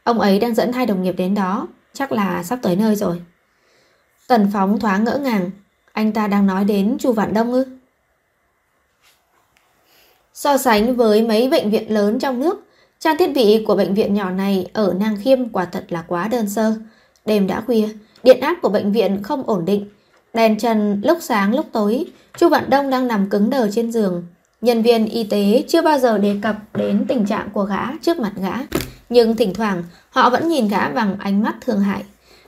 Ông 0.04 0.20
ấy 0.20 0.38
đang 0.38 0.54
dẫn 0.54 0.72
hai 0.72 0.86
đồng 0.86 1.02
nghiệp 1.02 1.14
đến 1.16 1.34
đó, 1.34 1.68
chắc 1.92 2.12
là 2.12 2.42
sắp 2.42 2.58
tới 2.62 2.76
nơi 2.76 2.96
rồi. 2.96 3.22
Tần 4.28 4.50
Phóng 4.52 4.80
thoáng 4.80 5.04
ngỡ 5.04 5.18
ngàng, 5.18 5.50
anh 5.92 6.12
ta 6.12 6.26
đang 6.26 6.46
nói 6.46 6.64
đến 6.64 6.96
Chu 6.98 7.12
Vạn 7.12 7.34
Đông 7.34 7.52
ư? 7.52 7.64
So 10.34 10.56
sánh 10.56 10.96
với 10.96 11.22
mấy 11.22 11.48
bệnh 11.48 11.70
viện 11.70 11.94
lớn 11.94 12.18
trong 12.18 12.40
nước, 12.40 12.66
trang 12.98 13.16
thiết 13.16 13.34
bị 13.34 13.64
của 13.66 13.76
bệnh 13.76 13.94
viện 13.94 14.14
nhỏ 14.14 14.30
này 14.30 14.66
ở 14.72 14.94
Nang 15.00 15.16
Khiêm 15.22 15.48
quả 15.48 15.64
thật 15.64 15.84
là 15.88 16.04
quá 16.06 16.28
đơn 16.28 16.48
sơ. 16.48 16.74
Đêm 17.24 17.46
đã 17.46 17.60
khuya, 17.60 17.88
điện 18.22 18.40
áp 18.40 18.56
của 18.62 18.68
bệnh 18.68 18.92
viện 18.92 19.22
không 19.22 19.42
ổn 19.46 19.64
định. 19.64 19.88
Đèn 20.34 20.58
trần 20.58 21.00
lúc 21.04 21.18
sáng 21.20 21.54
lúc 21.54 21.66
tối, 21.72 22.04
Chu 22.38 22.48
Vạn 22.48 22.70
Đông 22.70 22.90
đang 22.90 23.08
nằm 23.08 23.28
cứng 23.28 23.50
đờ 23.50 23.70
trên 23.70 23.92
giường. 23.92 24.26
Nhân 24.60 24.82
viên 24.82 25.06
y 25.06 25.24
tế 25.24 25.64
chưa 25.68 25.82
bao 25.82 25.98
giờ 25.98 26.18
đề 26.18 26.36
cập 26.42 26.56
đến 26.74 27.04
tình 27.08 27.26
trạng 27.26 27.48
của 27.52 27.64
gã 27.64 27.86
trước 28.02 28.18
mặt 28.18 28.32
gã, 28.36 28.52
nhưng 29.08 29.36
thỉnh 29.36 29.54
thoảng 29.54 29.84
họ 30.10 30.30
vẫn 30.30 30.48
nhìn 30.48 30.68
gã 30.68 30.88
bằng 30.88 31.16
ánh 31.18 31.42
mắt 31.42 31.54
thương 31.60 31.80
hại. 31.80 32.02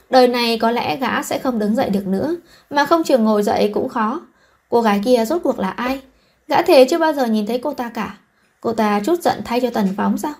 Đời 0.09 0.27
này 0.27 0.59
có 0.59 0.71
lẽ 0.71 0.97
gã 0.97 1.23
sẽ 1.23 1.39
không 1.39 1.59
đứng 1.59 1.75
dậy 1.75 1.89
được 1.89 2.07
nữa, 2.07 2.35
mà 2.69 2.85
không 2.85 3.03
chừng 3.03 3.23
ngồi 3.23 3.43
dậy 3.43 3.71
cũng 3.73 3.89
khó. 3.89 4.21
Cô 4.69 4.81
gái 4.81 5.01
kia 5.05 5.25
rốt 5.25 5.41
cuộc 5.43 5.59
là 5.59 5.69
ai? 5.69 6.01
Gã 6.47 6.61
thế 6.61 6.87
chưa 6.89 6.97
bao 6.97 7.13
giờ 7.13 7.25
nhìn 7.25 7.47
thấy 7.47 7.59
cô 7.59 7.73
ta 7.73 7.89
cả. 7.89 8.17
Cô 8.61 8.73
ta 8.73 8.99
chút 9.05 9.21
giận 9.21 9.41
thay 9.45 9.61
cho 9.61 9.69
tần 9.69 9.87
phóng 9.97 10.17
sao? 10.17 10.33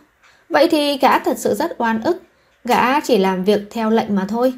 Vậy 0.49 0.67
thì 0.71 0.97
gã 0.97 1.19
thật 1.19 1.37
sự 1.37 1.53
rất 1.53 1.75
oan 1.77 2.01
ức. 2.01 2.21
Gã 2.63 2.99
chỉ 2.99 3.17
làm 3.17 3.43
việc 3.43 3.61
theo 3.71 3.89
lệnh 3.89 4.15
mà 4.15 4.25
thôi. 4.29 4.53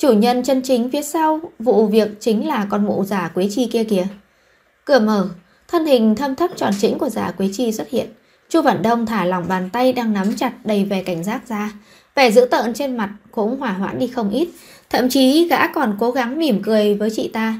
Chủ 0.00 0.12
nhân 0.12 0.42
chân 0.42 0.62
chính 0.62 0.90
phía 0.90 1.02
sau 1.02 1.40
vụ 1.58 1.86
việc 1.86 2.08
chính 2.20 2.48
là 2.48 2.66
con 2.70 2.86
mụ 2.86 3.04
giả 3.04 3.30
Quế 3.34 3.48
Chi 3.50 3.68
kia 3.72 3.84
kìa. 3.84 4.06
Cửa 4.84 5.00
mở, 5.00 5.28
thân 5.68 5.86
hình 5.86 6.14
thâm 6.14 6.34
thấp 6.34 6.50
tròn 6.56 6.72
chỉnh 6.80 6.98
của 6.98 7.08
giả 7.08 7.30
Quế 7.30 7.48
Chi 7.52 7.72
xuất 7.72 7.90
hiện. 7.90 8.06
Chu 8.48 8.62
Vạn 8.62 8.82
Đông 8.82 9.06
thả 9.06 9.24
lỏng 9.24 9.44
bàn 9.48 9.68
tay 9.72 9.92
đang 9.92 10.12
nắm 10.12 10.36
chặt 10.36 10.52
đầy 10.64 10.84
vẻ 10.84 11.02
cảnh 11.02 11.24
giác 11.24 11.48
ra. 11.48 11.72
Vẻ 12.14 12.30
dữ 12.30 12.44
tợn 12.50 12.74
trên 12.74 12.96
mặt 12.96 13.10
cũng 13.30 13.56
hỏa 13.56 13.72
hoãn 13.72 13.98
đi 13.98 14.06
không 14.06 14.30
ít. 14.30 14.48
Thậm 14.90 15.08
chí 15.08 15.48
gã 15.48 15.66
còn 15.66 15.96
cố 16.00 16.10
gắng 16.10 16.38
mỉm 16.38 16.62
cười 16.62 16.94
với 16.94 17.10
chị 17.16 17.30
ta. 17.32 17.54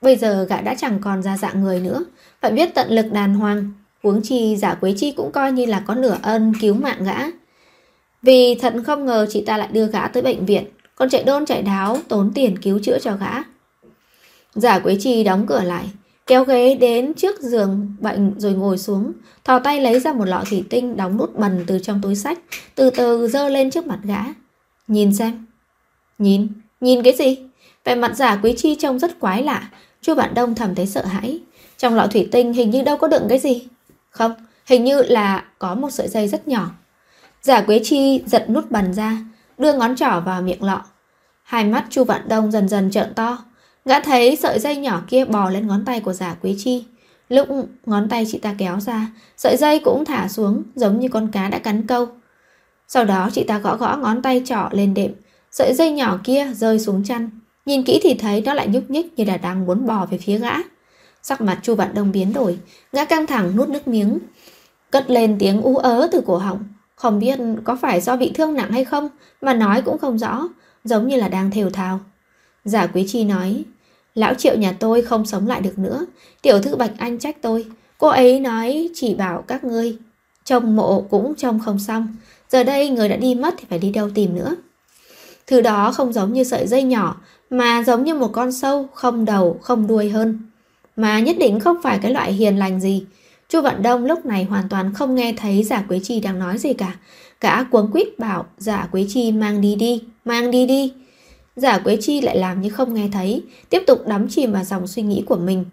Bây 0.00 0.16
giờ 0.16 0.46
gã 0.48 0.60
đã 0.60 0.74
chẳng 0.74 0.98
còn 1.00 1.22
ra 1.22 1.36
dạng 1.36 1.60
người 1.60 1.80
nữa. 1.80 2.04
Phải 2.40 2.50
biết 2.52 2.74
tận 2.74 2.90
lực 2.90 3.12
đàn 3.12 3.34
hoàng. 3.34 3.72
Huống 4.02 4.22
chi 4.22 4.56
giả 4.56 4.74
Quế 4.74 4.94
Chi 4.96 5.12
cũng 5.12 5.32
coi 5.32 5.52
như 5.52 5.66
là 5.66 5.82
có 5.86 5.94
nửa 5.94 6.16
ân 6.22 6.52
cứu 6.60 6.74
mạng 6.74 7.04
gã. 7.04 7.18
Vì 8.22 8.54
thật 8.54 8.74
không 8.86 9.06
ngờ 9.06 9.26
chị 9.30 9.40
ta 9.40 9.56
lại 9.56 9.68
đưa 9.72 9.86
gã 9.86 10.08
tới 10.08 10.22
bệnh 10.22 10.46
viện. 10.46 10.64
Còn 10.96 11.10
chạy 11.10 11.24
đôn 11.24 11.46
chạy 11.46 11.62
đáo 11.62 11.98
tốn 12.08 12.32
tiền 12.34 12.58
cứu 12.58 12.78
chữa 12.78 12.98
cho 12.98 13.16
gã. 13.16 13.32
Giả 14.54 14.78
Quế 14.78 14.96
Chi 15.00 15.24
đóng 15.24 15.46
cửa 15.46 15.62
lại. 15.62 15.90
Kéo 16.26 16.44
ghế 16.44 16.74
đến 16.74 17.14
trước 17.14 17.40
giường 17.40 17.96
bệnh 18.00 18.34
rồi 18.38 18.52
ngồi 18.52 18.78
xuống, 18.78 19.12
thò 19.44 19.58
tay 19.58 19.80
lấy 19.80 20.00
ra 20.00 20.12
một 20.12 20.24
lọ 20.24 20.44
thủy 20.50 20.64
tinh 20.70 20.96
đóng 20.96 21.16
nút 21.16 21.38
bần 21.38 21.64
từ 21.66 21.78
trong 21.78 22.00
túi 22.02 22.14
sách, 22.14 22.38
từ 22.74 22.90
từ 22.90 23.28
dơ 23.28 23.48
lên 23.48 23.70
trước 23.70 23.86
mặt 23.86 23.98
gã. 24.02 24.20
Nhìn 24.88 25.14
xem. 25.14 25.46
Nhìn? 26.18 26.48
Nhìn 26.80 27.02
cái 27.02 27.12
gì? 27.12 27.38
Vẻ 27.84 27.94
mặt 27.94 28.16
giả 28.16 28.40
quý 28.42 28.54
chi 28.56 28.74
trông 28.74 28.98
rất 28.98 29.20
quái 29.20 29.42
lạ, 29.42 29.70
chú 30.02 30.14
bạn 30.14 30.34
đông 30.34 30.54
thầm 30.54 30.74
thấy 30.74 30.86
sợ 30.86 31.04
hãi. 31.04 31.40
Trong 31.78 31.94
lọ 31.94 32.06
thủy 32.06 32.28
tinh 32.32 32.52
hình 32.52 32.70
như 32.70 32.82
đâu 32.82 32.96
có 32.96 33.08
đựng 33.08 33.26
cái 33.28 33.38
gì. 33.38 33.68
Không, 34.10 34.32
hình 34.66 34.84
như 34.84 35.02
là 35.02 35.44
có 35.58 35.74
một 35.74 35.90
sợi 35.90 36.08
dây 36.08 36.28
rất 36.28 36.48
nhỏ. 36.48 36.70
Giả 37.42 37.60
Quế 37.60 37.80
Chi 37.84 38.22
giật 38.26 38.50
nút 38.50 38.70
bần 38.70 38.94
ra, 38.94 39.18
đưa 39.58 39.72
ngón 39.72 39.96
trỏ 39.96 40.20
vào 40.20 40.42
miệng 40.42 40.62
lọ. 40.62 40.82
Hai 41.42 41.64
mắt 41.64 41.84
Chu 41.90 42.04
Vạn 42.04 42.28
Đông 42.28 42.50
dần 42.50 42.68
dần 42.68 42.90
trợn 42.90 43.14
to. 43.14 43.38
Gã 43.84 44.00
thấy 44.00 44.36
sợi 44.36 44.58
dây 44.58 44.76
nhỏ 44.76 45.02
kia 45.08 45.24
bò 45.24 45.50
lên 45.50 45.66
ngón 45.66 45.84
tay 45.84 46.00
của 46.00 46.12
giả 46.12 46.34
Quế 46.34 46.54
Chi. 46.58 46.84
Lúc 47.28 47.48
ngón 47.86 48.08
tay 48.08 48.26
chị 48.28 48.38
ta 48.38 48.54
kéo 48.58 48.80
ra, 48.80 49.06
sợi 49.36 49.56
dây 49.56 49.78
cũng 49.78 50.04
thả 50.04 50.28
xuống 50.28 50.62
giống 50.74 51.00
như 51.00 51.08
con 51.08 51.28
cá 51.32 51.48
đã 51.48 51.58
cắn 51.58 51.86
câu. 51.86 52.08
Sau 52.88 53.04
đó 53.04 53.30
chị 53.32 53.44
ta 53.44 53.58
gõ 53.58 53.76
gõ 53.76 53.96
ngón 53.96 54.22
tay 54.22 54.42
trỏ 54.44 54.68
lên 54.72 54.94
đệm, 54.94 55.12
sợi 55.50 55.74
dây 55.74 55.92
nhỏ 55.92 56.18
kia 56.24 56.52
rơi 56.54 56.78
xuống 56.78 57.04
chăn. 57.04 57.30
Nhìn 57.66 57.82
kỹ 57.84 58.00
thì 58.02 58.14
thấy 58.14 58.40
nó 58.40 58.54
lại 58.54 58.68
nhúc 58.68 58.90
nhích 58.90 59.18
như 59.18 59.24
là 59.24 59.36
đang 59.36 59.66
muốn 59.66 59.86
bò 59.86 60.06
về 60.06 60.18
phía 60.18 60.38
gã. 60.38 60.52
Sắc 61.22 61.40
mặt 61.40 61.58
Chu 61.62 61.74
Vạn 61.74 61.94
Đông 61.94 62.12
biến 62.12 62.32
đổi, 62.32 62.58
gã 62.92 63.04
căng 63.04 63.26
thẳng 63.26 63.56
nuốt 63.56 63.68
nước 63.68 63.88
miếng. 63.88 64.18
Cất 64.90 65.10
lên 65.10 65.36
tiếng 65.38 65.62
ú 65.62 65.76
ớ 65.76 66.08
từ 66.12 66.20
cổ 66.26 66.36
họng. 66.36 66.64
Không 66.96 67.18
biết 67.18 67.38
có 67.64 67.76
phải 67.76 68.00
do 68.00 68.16
bị 68.16 68.32
thương 68.34 68.54
nặng 68.54 68.72
hay 68.72 68.84
không, 68.84 69.08
mà 69.40 69.54
nói 69.54 69.82
cũng 69.82 69.98
không 69.98 70.18
rõ, 70.18 70.48
giống 70.84 71.08
như 71.08 71.16
là 71.16 71.28
đang 71.28 71.50
thều 71.50 71.70
thào. 71.70 72.00
Giả 72.64 72.86
Quý 72.86 73.04
Chi 73.08 73.24
nói, 73.24 73.64
Lão 74.16 74.34
triệu 74.34 74.56
nhà 74.56 74.72
tôi 74.78 75.02
không 75.02 75.26
sống 75.26 75.46
lại 75.46 75.60
được 75.60 75.78
nữa. 75.78 76.06
Tiểu 76.42 76.60
thư 76.60 76.76
Bạch 76.76 76.92
Anh 76.98 77.18
trách 77.18 77.42
tôi. 77.42 77.66
Cô 77.98 78.08
ấy 78.08 78.40
nói 78.40 78.90
chỉ 78.94 79.14
bảo 79.14 79.44
các 79.46 79.64
ngươi. 79.64 79.96
Trông 80.44 80.76
mộ 80.76 81.00
cũng 81.10 81.34
trông 81.34 81.60
không 81.60 81.78
xong. 81.78 82.16
Giờ 82.50 82.64
đây 82.64 82.90
người 82.90 83.08
đã 83.08 83.16
đi 83.16 83.34
mất 83.34 83.54
thì 83.58 83.64
phải 83.68 83.78
đi 83.78 83.90
đâu 83.90 84.10
tìm 84.14 84.36
nữa. 84.36 84.56
Thứ 85.46 85.60
đó 85.60 85.92
không 85.92 86.12
giống 86.12 86.32
như 86.32 86.44
sợi 86.44 86.66
dây 86.66 86.82
nhỏ, 86.82 87.16
mà 87.50 87.82
giống 87.86 88.04
như 88.04 88.14
một 88.14 88.28
con 88.32 88.52
sâu, 88.52 88.88
không 88.94 89.24
đầu, 89.24 89.58
không 89.62 89.86
đuôi 89.86 90.08
hơn. 90.10 90.38
Mà 90.96 91.20
nhất 91.20 91.36
định 91.38 91.60
không 91.60 91.76
phải 91.82 91.98
cái 92.02 92.12
loại 92.12 92.32
hiền 92.32 92.56
lành 92.56 92.80
gì. 92.80 93.04
Chu 93.48 93.62
Vận 93.62 93.82
Đông 93.82 94.04
lúc 94.04 94.26
này 94.26 94.44
hoàn 94.44 94.68
toàn 94.68 94.94
không 94.94 95.14
nghe 95.14 95.34
thấy 95.36 95.62
giả 95.62 95.82
Quế 95.88 96.00
Chi 96.02 96.20
đang 96.20 96.38
nói 96.38 96.58
gì 96.58 96.72
cả. 96.72 96.96
Cả 97.40 97.66
cuống 97.70 97.92
quýt 97.92 98.18
bảo 98.18 98.46
giả 98.58 98.88
Quế 98.92 99.06
Chi 99.08 99.32
mang 99.32 99.60
đi 99.60 99.74
đi, 99.74 100.02
mang 100.24 100.50
đi 100.50 100.66
đi. 100.66 100.92
Giả 101.56 101.78
Quế 101.78 101.96
Chi 102.00 102.20
lại 102.20 102.38
làm 102.38 102.60
như 102.60 102.70
không 102.70 102.94
nghe 102.94 103.08
thấy, 103.12 103.42
tiếp 103.70 103.82
tục 103.86 104.06
đắm 104.06 104.28
chìm 104.28 104.52
vào 104.52 104.64
dòng 104.64 104.86
suy 104.86 105.02
nghĩ 105.02 105.22
của 105.26 105.36
mình. 105.36 105.64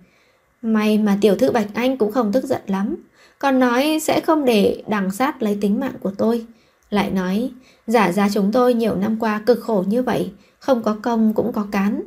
May 0.62 0.98
mà 0.98 1.18
tiểu 1.22 1.36
thư 1.36 1.52
Bạch 1.52 1.68
Anh 1.74 1.98
cũng 1.98 2.12
không 2.12 2.32
tức 2.32 2.44
giận 2.44 2.62
lắm, 2.68 2.96
còn 3.40 3.60
nói 3.60 4.00
sẽ 4.02 4.20
không 4.20 4.46
để 4.46 4.84
đằng 4.88 5.12
sát 5.12 5.44
lấy 5.44 5.58
tính 5.62 5.80
mạng 5.80 5.96
của 6.00 6.12
tôi. 6.18 6.46
Lại 6.90 7.12
nói, 7.12 7.52
giả 7.88 8.12
ra 8.12 8.30
chúng 8.34 8.52
tôi 8.52 8.74
nhiều 8.74 8.96
năm 8.96 9.18
qua 9.20 9.42
cực 9.46 9.60
khổ 9.62 9.84
như 9.88 10.04
vậy, 10.04 10.32
không 10.60 10.84
có 10.84 10.98
công 11.02 11.34
cũng 11.34 11.54
có 11.54 11.68
cán. 11.72 12.02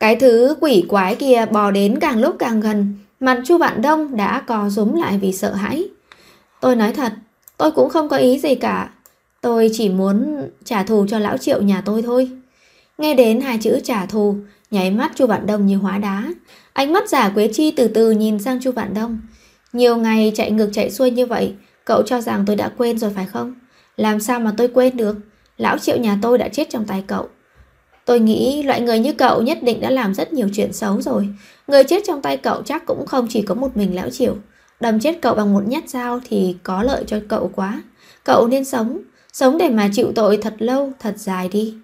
Cái 0.00 0.16
thứ 0.16 0.56
quỷ 0.60 0.84
quái 0.88 1.14
kia 1.14 1.46
bò 1.50 1.70
đến 1.70 1.98
càng 2.00 2.20
lúc 2.20 2.36
càng 2.38 2.60
gần, 2.60 2.94
mặt 3.22 3.40
Chu 3.44 3.58
Vạn 3.58 3.82
Đông 3.82 4.16
đã 4.16 4.40
co 4.46 4.68
rúm 4.68 4.94
lại 4.94 5.18
vì 5.18 5.32
sợ 5.32 5.52
hãi. 5.52 5.88
Tôi 6.60 6.76
nói 6.76 6.92
thật, 6.92 7.12
tôi 7.56 7.70
cũng 7.70 7.88
không 7.88 8.08
có 8.08 8.16
ý 8.16 8.38
gì 8.38 8.54
cả. 8.54 8.90
Tôi 9.40 9.70
chỉ 9.72 9.88
muốn 9.88 10.48
trả 10.64 10.82
thù 10.82 11.06
cho 11.08 11.18
lão 11.18 11.36
triệu 11.38 11.62
nhà 11.62 11.82
tôi 11.84 12.02
thôi. 12.02 12.30
Nghe 12.98 13.14
đến 13.14 13.40
hai 13.40 13.58
chữ 13.58 13.80
trả 13.84 14.06
thù, 14.06 14.36
nháy 14.70 14.90
mắt 14.90 15.12
Chu 15.14 15.26
Vạn 15.26 15.46
Đông 15.46 15.66
như 15.66 15.76
hóa 15.76 15.98
đá. 15.98 16.24
Ánh 16.72 16.92
mắt 16.92 17.08
giả 17.08 17.28
Quế 17.28 17.50
Chi 17.52 17.70
từ 17.70 17.88
từ 17.88 18.10
nhìn 18.10 18.38
sang 18.38 18.60
Chu 18.60 18.72
Vạn 18.72 18.94
Đông. 18.94 19.20
Nhiều 19.72 19.96
ngày 19.96 20.32
chạy 20.34 20.50
ngược 20.50 20.70
chạy 20.72 20.90
xuôi 20.90 21.10
như 21.10 21.26
vậy, 21.26 21.54
cậu 21.84 22.02
cho 22.02 22.20
rằng 22.20 22.44
tôi 22.46 22.56
đã 22.56 22.70
quên 22.76 22.98
rồi 22.98 23.12
phải 23.14 23.26
không? 23.26 23.54
Làm 23.96 24.20
sao 24.20 24.40
mà 24.40 24.54
tôi 24.56 24.68
quên 24.68 24.96
được? 24.96 25.16
Lão 25.56 25.78
triệu 25.78 25.96
nhà 25.96 26.18
tôi 26.22 26.38
đã 26.38 26.48
chết 26.48 26.70
trong 26.70 26.84
tay 26.84 27.04
cậu. 27.06 27.28
Tôi 28.04 28.20
nghĩ 28.20 28.62
loại 28.62 28.80
người 28.80 28.98
như 28.98 29.12
cậu 29.12 29.42
nhất 29.42 29.58
định 29.62 29.80
đã 29.80 29.90
làm 29.90 30.14
rất 30.14 30.32
nhiều 30.32 30.48
chuyện 30.54 30.72
xấu 30.72 31.00
rồi. 31.00 31.28
Người 31.66 31.84
chết 31.84 32.02
trong 32.06 32.22
tay 32.22 32.36
cậu 32.36 32.62
chắc 32.62 32.86
cũng 32.86 33.06
không 33.06 33.26
chỉ 33.30 33.42
có 33.42 33.54
một 33.54 33.76
mình 33.76 33.94
lão 33.94 34.10
triệu. 34.10 34.36
Đâm 34.80 35.00
chết 35.00 35.18
cậu 35.22 35.34
bằng 35.34 35.52
một 35.52 35.62
nhát 35.66 35.88
dao 35.88 36.20
thì 36.28 36.56
có 36.62 36.82
lợi 36.82 37.04
cho 37.06 37.20
cậu 37.28 37.50
quá. 37.54 37.82
Cậu 38.24 38.46
nên 38.46 38.64
sống, 38.64 38.98
sống 39.32 39.58
để 39.58 39.68
mà 39.68 39.88
chịu 39.92 40.12
tội 40.14 40.36
thật 40.36 40.54
lâu, 40.58 40.92
thật 40.98 41.14
dài 41.16 41.48
đi. 41.48 41.74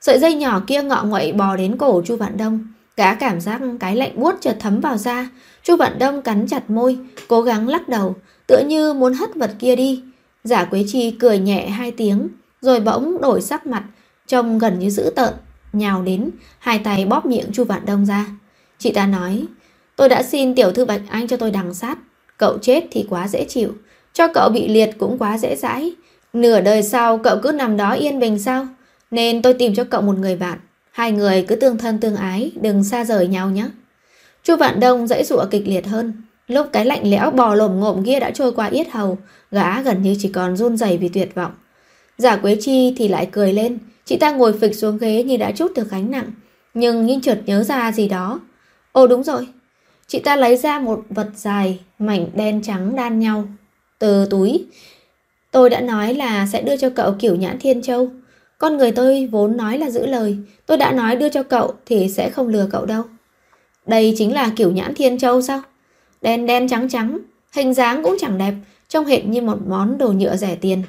Sợi 0.00 0.18
dây 0.18 0.34
nhỏ 0.34 0.62
kia 0.66 0.82
ngọ 0.82 1.04
nguậy 1.04 1.32
bò 1.32 1.56
đến 1.56 1.76
cổ 1.76 2.02
Chu 2.06 2.16
Vạn 2.16 2.36
Đông. 2.36 2.66
Gã 2.96 3.14
cảm 3.14 3.40
giác 3.40 3.60
cái 3.80 3.96
lạnh 3.96 4.12
buốt 4.14 4.34
chợt 4.40 4.56
thấm 4.60 4.80
vào 4.80 4.96
da. 4.96 5.28
Chu 5.62 5.76
Vạn 5.76 5.98
Đông 5.98 6.22
cắn 6.22 6.46
chặt 6.46 6.70
môi, 6.70 6.98
cố 7.28 7.42
gắng 7.42 7.68
lắc 7.68 7.88
đầu, 7.88 8.16
tựa 8.46 8.62
như 8.66 8.92
muốn 8.92 9.14
hất 9.14 9.34
vật 9.34 9.50
kia 9.58 9.76
đi. 9.76 10.02
Giả 10.44 10.64
Quế 10.64 10.84
Chi 10.88 11.10
cười 11.10 11.38
nhẹ 11.38 11.68
hai 11.68 11.90
tiếng, 11.90 12.28
rồi 12.60 12.80
bỗng 12.80 13.20
đổi 13.20 13.40
sắc 13.40 13.66
mặt, 13.66 13.84
trông 14.34 14.58
gần 14.58 14.78
như 14.78 14.90
dữ 14.90 15.10
tợn, 15.16 15.34
nhào 15.72 16.02
đến, 16.02 16.30
hai 16.58 16.78
tay 16.78 17.04
bóp 17.04 17.26
miệng 17.26 17.46
Chu 17.52 17.64
Vạn 17.64 17.86
Đông 17.86 18.06
ra. 18.06 18.26
Chị 18.78 18.92
ta 18.92 19.06
nói, 19.06 19.44
tôi 19.96 20.08
đã 20.08 20.22
xin 20.22 20.54
tiểu 20.54 20.72
thư 20.72 20.84
Bạch 20.84 21.00
Anh 21.08 21.28
cho 21.28 21.36
tôi 21.36 21.50
đằng 21.50 21.74
sát, 21.74 21.98
cậu 22.36 22.58
chết 22.58 22.84
thì 22.90 23.06
quá 23.10 23.28
dễ 23.28 23.44
chịu, 23.48 23.72
cho 24.12 24.28
cậu 24.34 24.48
bị 24.48 24.68
liệt 24.68 24.90
cũng 24.98 25.18
quá 25.18 25.38
dễ 25.38 25.56
dãi. 25.56 25.92
Nửa 26.32 26.60
đời 26.60 26.82
sau 26.82 27.18
cậu 27.18 27.36
cứ 27.42 27.52
nằm 27.52 27.76
đó 27.76 27.92
yên 27.92 28.20
bình 28.20 28.38
sao? 28.38 28.66
Nên 29.10 29.42
tôi 29.42 29.54
tìm 29.54 29.74
cho 29.74 29.84
cậu 29.84 30.02
một 30.02 30.18
người 30.18 30.36
bạn. 30.36 30.58
Hai 30.90 31.12
người 31.12 31.44
cứ 31.48 31.56
tương 31.56 31.78
thân 31.78 32.00
tương 32.00 32.16
ái, 32.16 32.52
đừng 32.60 32.84
xa 32.84 33.04
rời 33.04 33.26
nhau 33.26 33.50
nhé. 33.50 33.66
Chu 34.42 34.56
Vạn 34.56 34.80
Đông 34.80 35.06
dãy 35.06 35.24
dụa 35.24 35.44
kịch 35.50 35.68
liệt 35.68 35.86
hơn. 35.86 36.12
Lúc 36.48 36.66
cái 36.72 36.84
lạnh 36.84 37.10
lẽo 37.10 37.30
bò 37.30 37.54
lồm 37.54 37.80
ngộm 37.80 38.04
kia 38.04 38.20
đã 38.20 38.30
trôi 38.30 38.52
qua 38.52 38.66
yết 38.66 38.90
hầu, 38.90 39.18
gã 39.50 39.82
gần 39.82 40.02
như 40.02 40.16
chỉ 40.18 40.28
còn 40.28 40.56
run 40.56 40.76
rẩy 40.76 40.96
vì 40.98 41.08
tuyệt 41.08 41.34
vọng. 41.34 41.52
Giả 42.18 42.36
Quế 42.36 42.56
Chi 42.60 42.94
thì 42.96 43.08
lại 43.08 43.28
cười 43.32 43.52
lên, 43.52 43.78
chị 44.04 44.16
ta 44.16 44.30
ngồi 44.30 44.52
phịch 44.52 44.74
xuống 44.74 44.98
ghế 44.98 45.22
như 45.22 45.36
đã 45.36 45.50
chút 45.50 45.72
được 45.74 45.90
gánh 45.90 46.10
nặng, 46.10 46.30
nhưng 46.74 47.06
nhưng 47.06 47.20
chợt 47.20 47.40
nhớ 47.46 47.62
ra 47.62 47.92
gì 47.92 48.08
đó. 48.08 48.40
Ồ 48.92 49.06
đúng 49.06 49.22
rồi, 49.22 49.48
chị 50.06 50.18
ta 50.18 50.36
lấy 50.36 50.56
ra 50.56 50.78
một 50.78 51.04
vật 51.08 51.28
dài, 51.34 51.80
mảnh 51.98 52.26
đen 52.34 52.62
trắng 52.62 52.96
đan 52.96 53.18
nhau, 53.18 53.44
từ 53.98 54.26
túi. 54.30 54.66
Tôi 55.50 55.70
đã 55.70 55.80
nói 55.80 56.14
là 56.14 56.46
sẽ 56.52 56.62
đưa 56.62 56.76
cho 56.76 56.90
cậu 56.90 57.14
kiểu 57.18 57.36
nhãn 57.36 57.58
thiên 57.58 57.82
châu. 57.82 58.10
Con 58.58 58.76
người 58.76 58.92
tôi 58.92 59.28
vốn 59.32 59.56
nói 59.56 59.78
là 59.78 59.90
giữ 59.90 60.06
lời, 60.06 60.36
tôi 60.66 60.78
đã 60.78 60.92
nói 60.92 61.16
đưa 61.16 61.28
cho 61.28 61.42
cậu 61.42 61.74
thì 61.86 62.08
sẽ 62.08 62.30
không 62.30 62.48
lừa 62.48 62.68
cậu 62.70 62.86
đâu. 62.86 63.02
Đây 63.86 64.14
chính 64.18 64.34
là 64.34 64.52
kiểu 64.56 64.72
nhãn 64.72 64.94
thiên 64.94 65.18
châu 65.18 65.42
sao? 65.42 65.62
Đen 66.22 66.46
đen 66.46 66.68
trắng 66.68 66.88
trắng, 66.88 67.18
hình 67.52 67.74
dáng 67.74 68.02
cũng 68.02 68.16
chẳng 68.20 68.38
đẹp, 68.38 68.54
trông 68.88 69.04
hệt 69.04 69.26
như 69.26 69.42
một 69.42 69.58
món 69.66 69.98
đồ 69.98 70.08
nhựa 70.08 70.36
rẻ 70.36 70.54
tiền. 70.54 70.82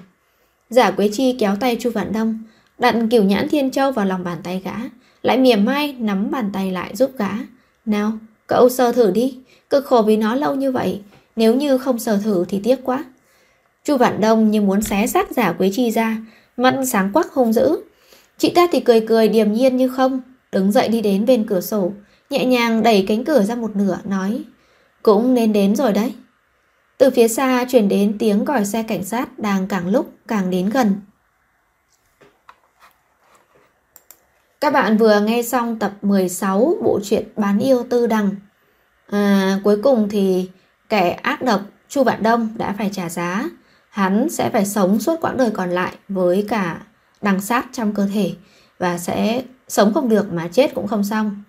Giả 0.70 0.92
Quế 0.92 1.10
Chi 1.14 1.36
kéo 1.40 1.56
tay 1.60 1.78
Chu 1.80 1.90
Vạn 1.92 2.14
Đông, 2.14 2.44
đặt 2.80 2.96
kiểu 3.12 3.24
nhãn 3.24 3.50
thiên 3.50 3.72
châu 3.72 3.92
vào 3.92 4.06
lòng 4.06 4.24
bàn 4.24 4.38
tay 4.44 4.62
gã, 4.66 4.76
lại 5.22 5.38
mỉa 5.38 5.56
mai 5.56 5.96
nắm 6.00 6.32
bàn 6.32 6.50
tay 6.54 6.72
lại 6.72 6.96
giúp 6.96 7.12
gã. 7.18 7.30
Nào, 7.86 8.12
cậu 8.48 8.70
sờ 8.70 8.92
thử 8.92 9.12
đi, 9.12 9.38
cực 9.70 9.86
khổ 9.86 10.02
vì 10.02 10.18
nó 10.18 10.36
lâu 10.36 10.56
như 10.56 10.72
vậy, 10.72 11.02
nếu 11.36 11.56
như 11.56 11.78
không 11.78 12.00
sờ 12.00 12.18
thử 12.18 12.46
thì 12.50 12.62
tiếc 12.64 12.80
quá. 12.84 13.06
Chu 13.84 13.98
Vạn 13.98 14.22
Đông 14.22 14.52
như 14.52 14.62
muốn 14.62 14.82
xé 14.82 15.08
xác 15.08 15.32
Giả 15.32 15.52
Quế 15.52 15.70
Chi 15.74 15.92
ra, 15.92 16.18
mặt 16.58 16.76
sáng 16.88 17.12
quắc 17.14 17.32
hung 17.32 17.54
dữ. 17.54 17.78
Chị 18.38 18.50
ta 18.50 18.68
thì 18.72 18.80
cười 18.80 19.02
cười 19.02 19.28
điềm 19.28 19.54
nhiên 19.54 19.78
như 19.78 19.88
không, 19.88 20.22
đứng 20.52 20.72
dậy 20.72 20.88
đi 20.88 21.02
đến 21.02 21.26
bên 21.26 21.46
cửa 21.48 21.62
sổ, 21.62 21.92
nhẹ 22.30 22.46
nhàng 22.46 22.84
đẩy 22.84 23.06
cánh 23.08 23.24
cửa 23.24 23.44
ra 23.44 23.56
một 23.56 23.76
nửa, 23.76 24.00
nói 24.06 24.44
Cũng 25.04 25.34
nên 25.34 25.54
đến 25.54 25.76
rồi 25.76 25.94
đấy. 25.94 26.14
Từ 26.98 27.10
phía 27.10 27.28
xa 27.28 27.66
truyền 27.70 27.88
đến 27.88 28.16
tiếng 28.20 28.46
còi 28.46 28.66
xe 28.66 28.84
cảnh 28.84 29.04
sát 29.04 29.40
đang 29.40 29.68
càng 29.68 29.88
lúc 29.88 30.14
càng 30.28 30.50
đến 30.50 30.70
gần. 30.70 30.96
Các 34.62 34.74
bạn 34.74 34.98
vừa 34.98 35.20
nghe 35.20 35.44
xong 35.44 35.80
tập 35.80 35.92
16 36.02 36.78
bộ 36.84 37.00
truyện 37.04 37.28
Bán 37.36 37.60
yêu 37.60 37.86
tư 37.90 38.08
đằng. 38.08 38.30
À, 39.08 39.60
cuối 39.64 39.82
cùng 39.84 40.10
thì 40.10 40.50
kẻ 40.90 41.10
ác 41.10 41.42
độc 41.42 41.62
Chu 41.90 42.04
Vạn 42.04 42.24
Đông 42.24 42.50
đã 42.58 42.76
phải 42.78 42.90
trả 42.94 43.10
giá. 43.10 43.50
Hắn 43.90 44.30
sẽ 44.30 44.50
phải 44.50 44.66
sống 44.66 45.00
suốt 45.00 45.22
quãng 45.22 45.38
đời 45.38 45.52
còn 45.52 45.70
lại 45.70 45.94
với 46.10 46.46
cả 46.50 46.82
đằng 47.22 47.42
sát 47.42 47.66
trong 47.72 47.94
cơ 47.94 48.08
thể 48.14 48.34
và 48.80 48.98
sẽ 48.98 49.44
sống 49.68 49.94
không 49.94 50.10
được 50.10 50.34
mà 50.34 50.48
chết 50.52 50.76
cũng 50.76 50.88
không 50.88 51.04
xong. 51.04 51.44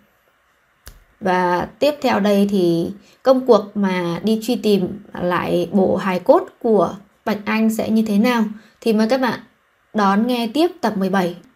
Và 1.21 1.69
tiếp 1.79 1.95
theo 2.03 2.21
đây 2.21 2.47
thì 2.51 2.93
công 3.23 3.47
cuộc 3.47 3.77
mà 3.77 4.21
đi 4.23 4.41
truy 4.43 4.57
tìm 4.57 5.03
lại 5.23 5.69
bộ 5.73 5.97
hài 5.97 6.21
cốt 6.21 6.49
của 6.63 6.95
Bạch 7.25 7.39
Anh 7.45 7.75
sẽ 7.75 7.91
như 7.91 8.03
thế 8.07 8.19
nào 8.19 8.45
thì 8.81 8.93
mời 8.93 9.09
các 9.09 9.21
bạn 9.21 9.41
đón 9.95 10.27
nghe 10.27 10.51
tiếp 10.55 10.71
tập 10.81 10.97
17. 10.97 11.37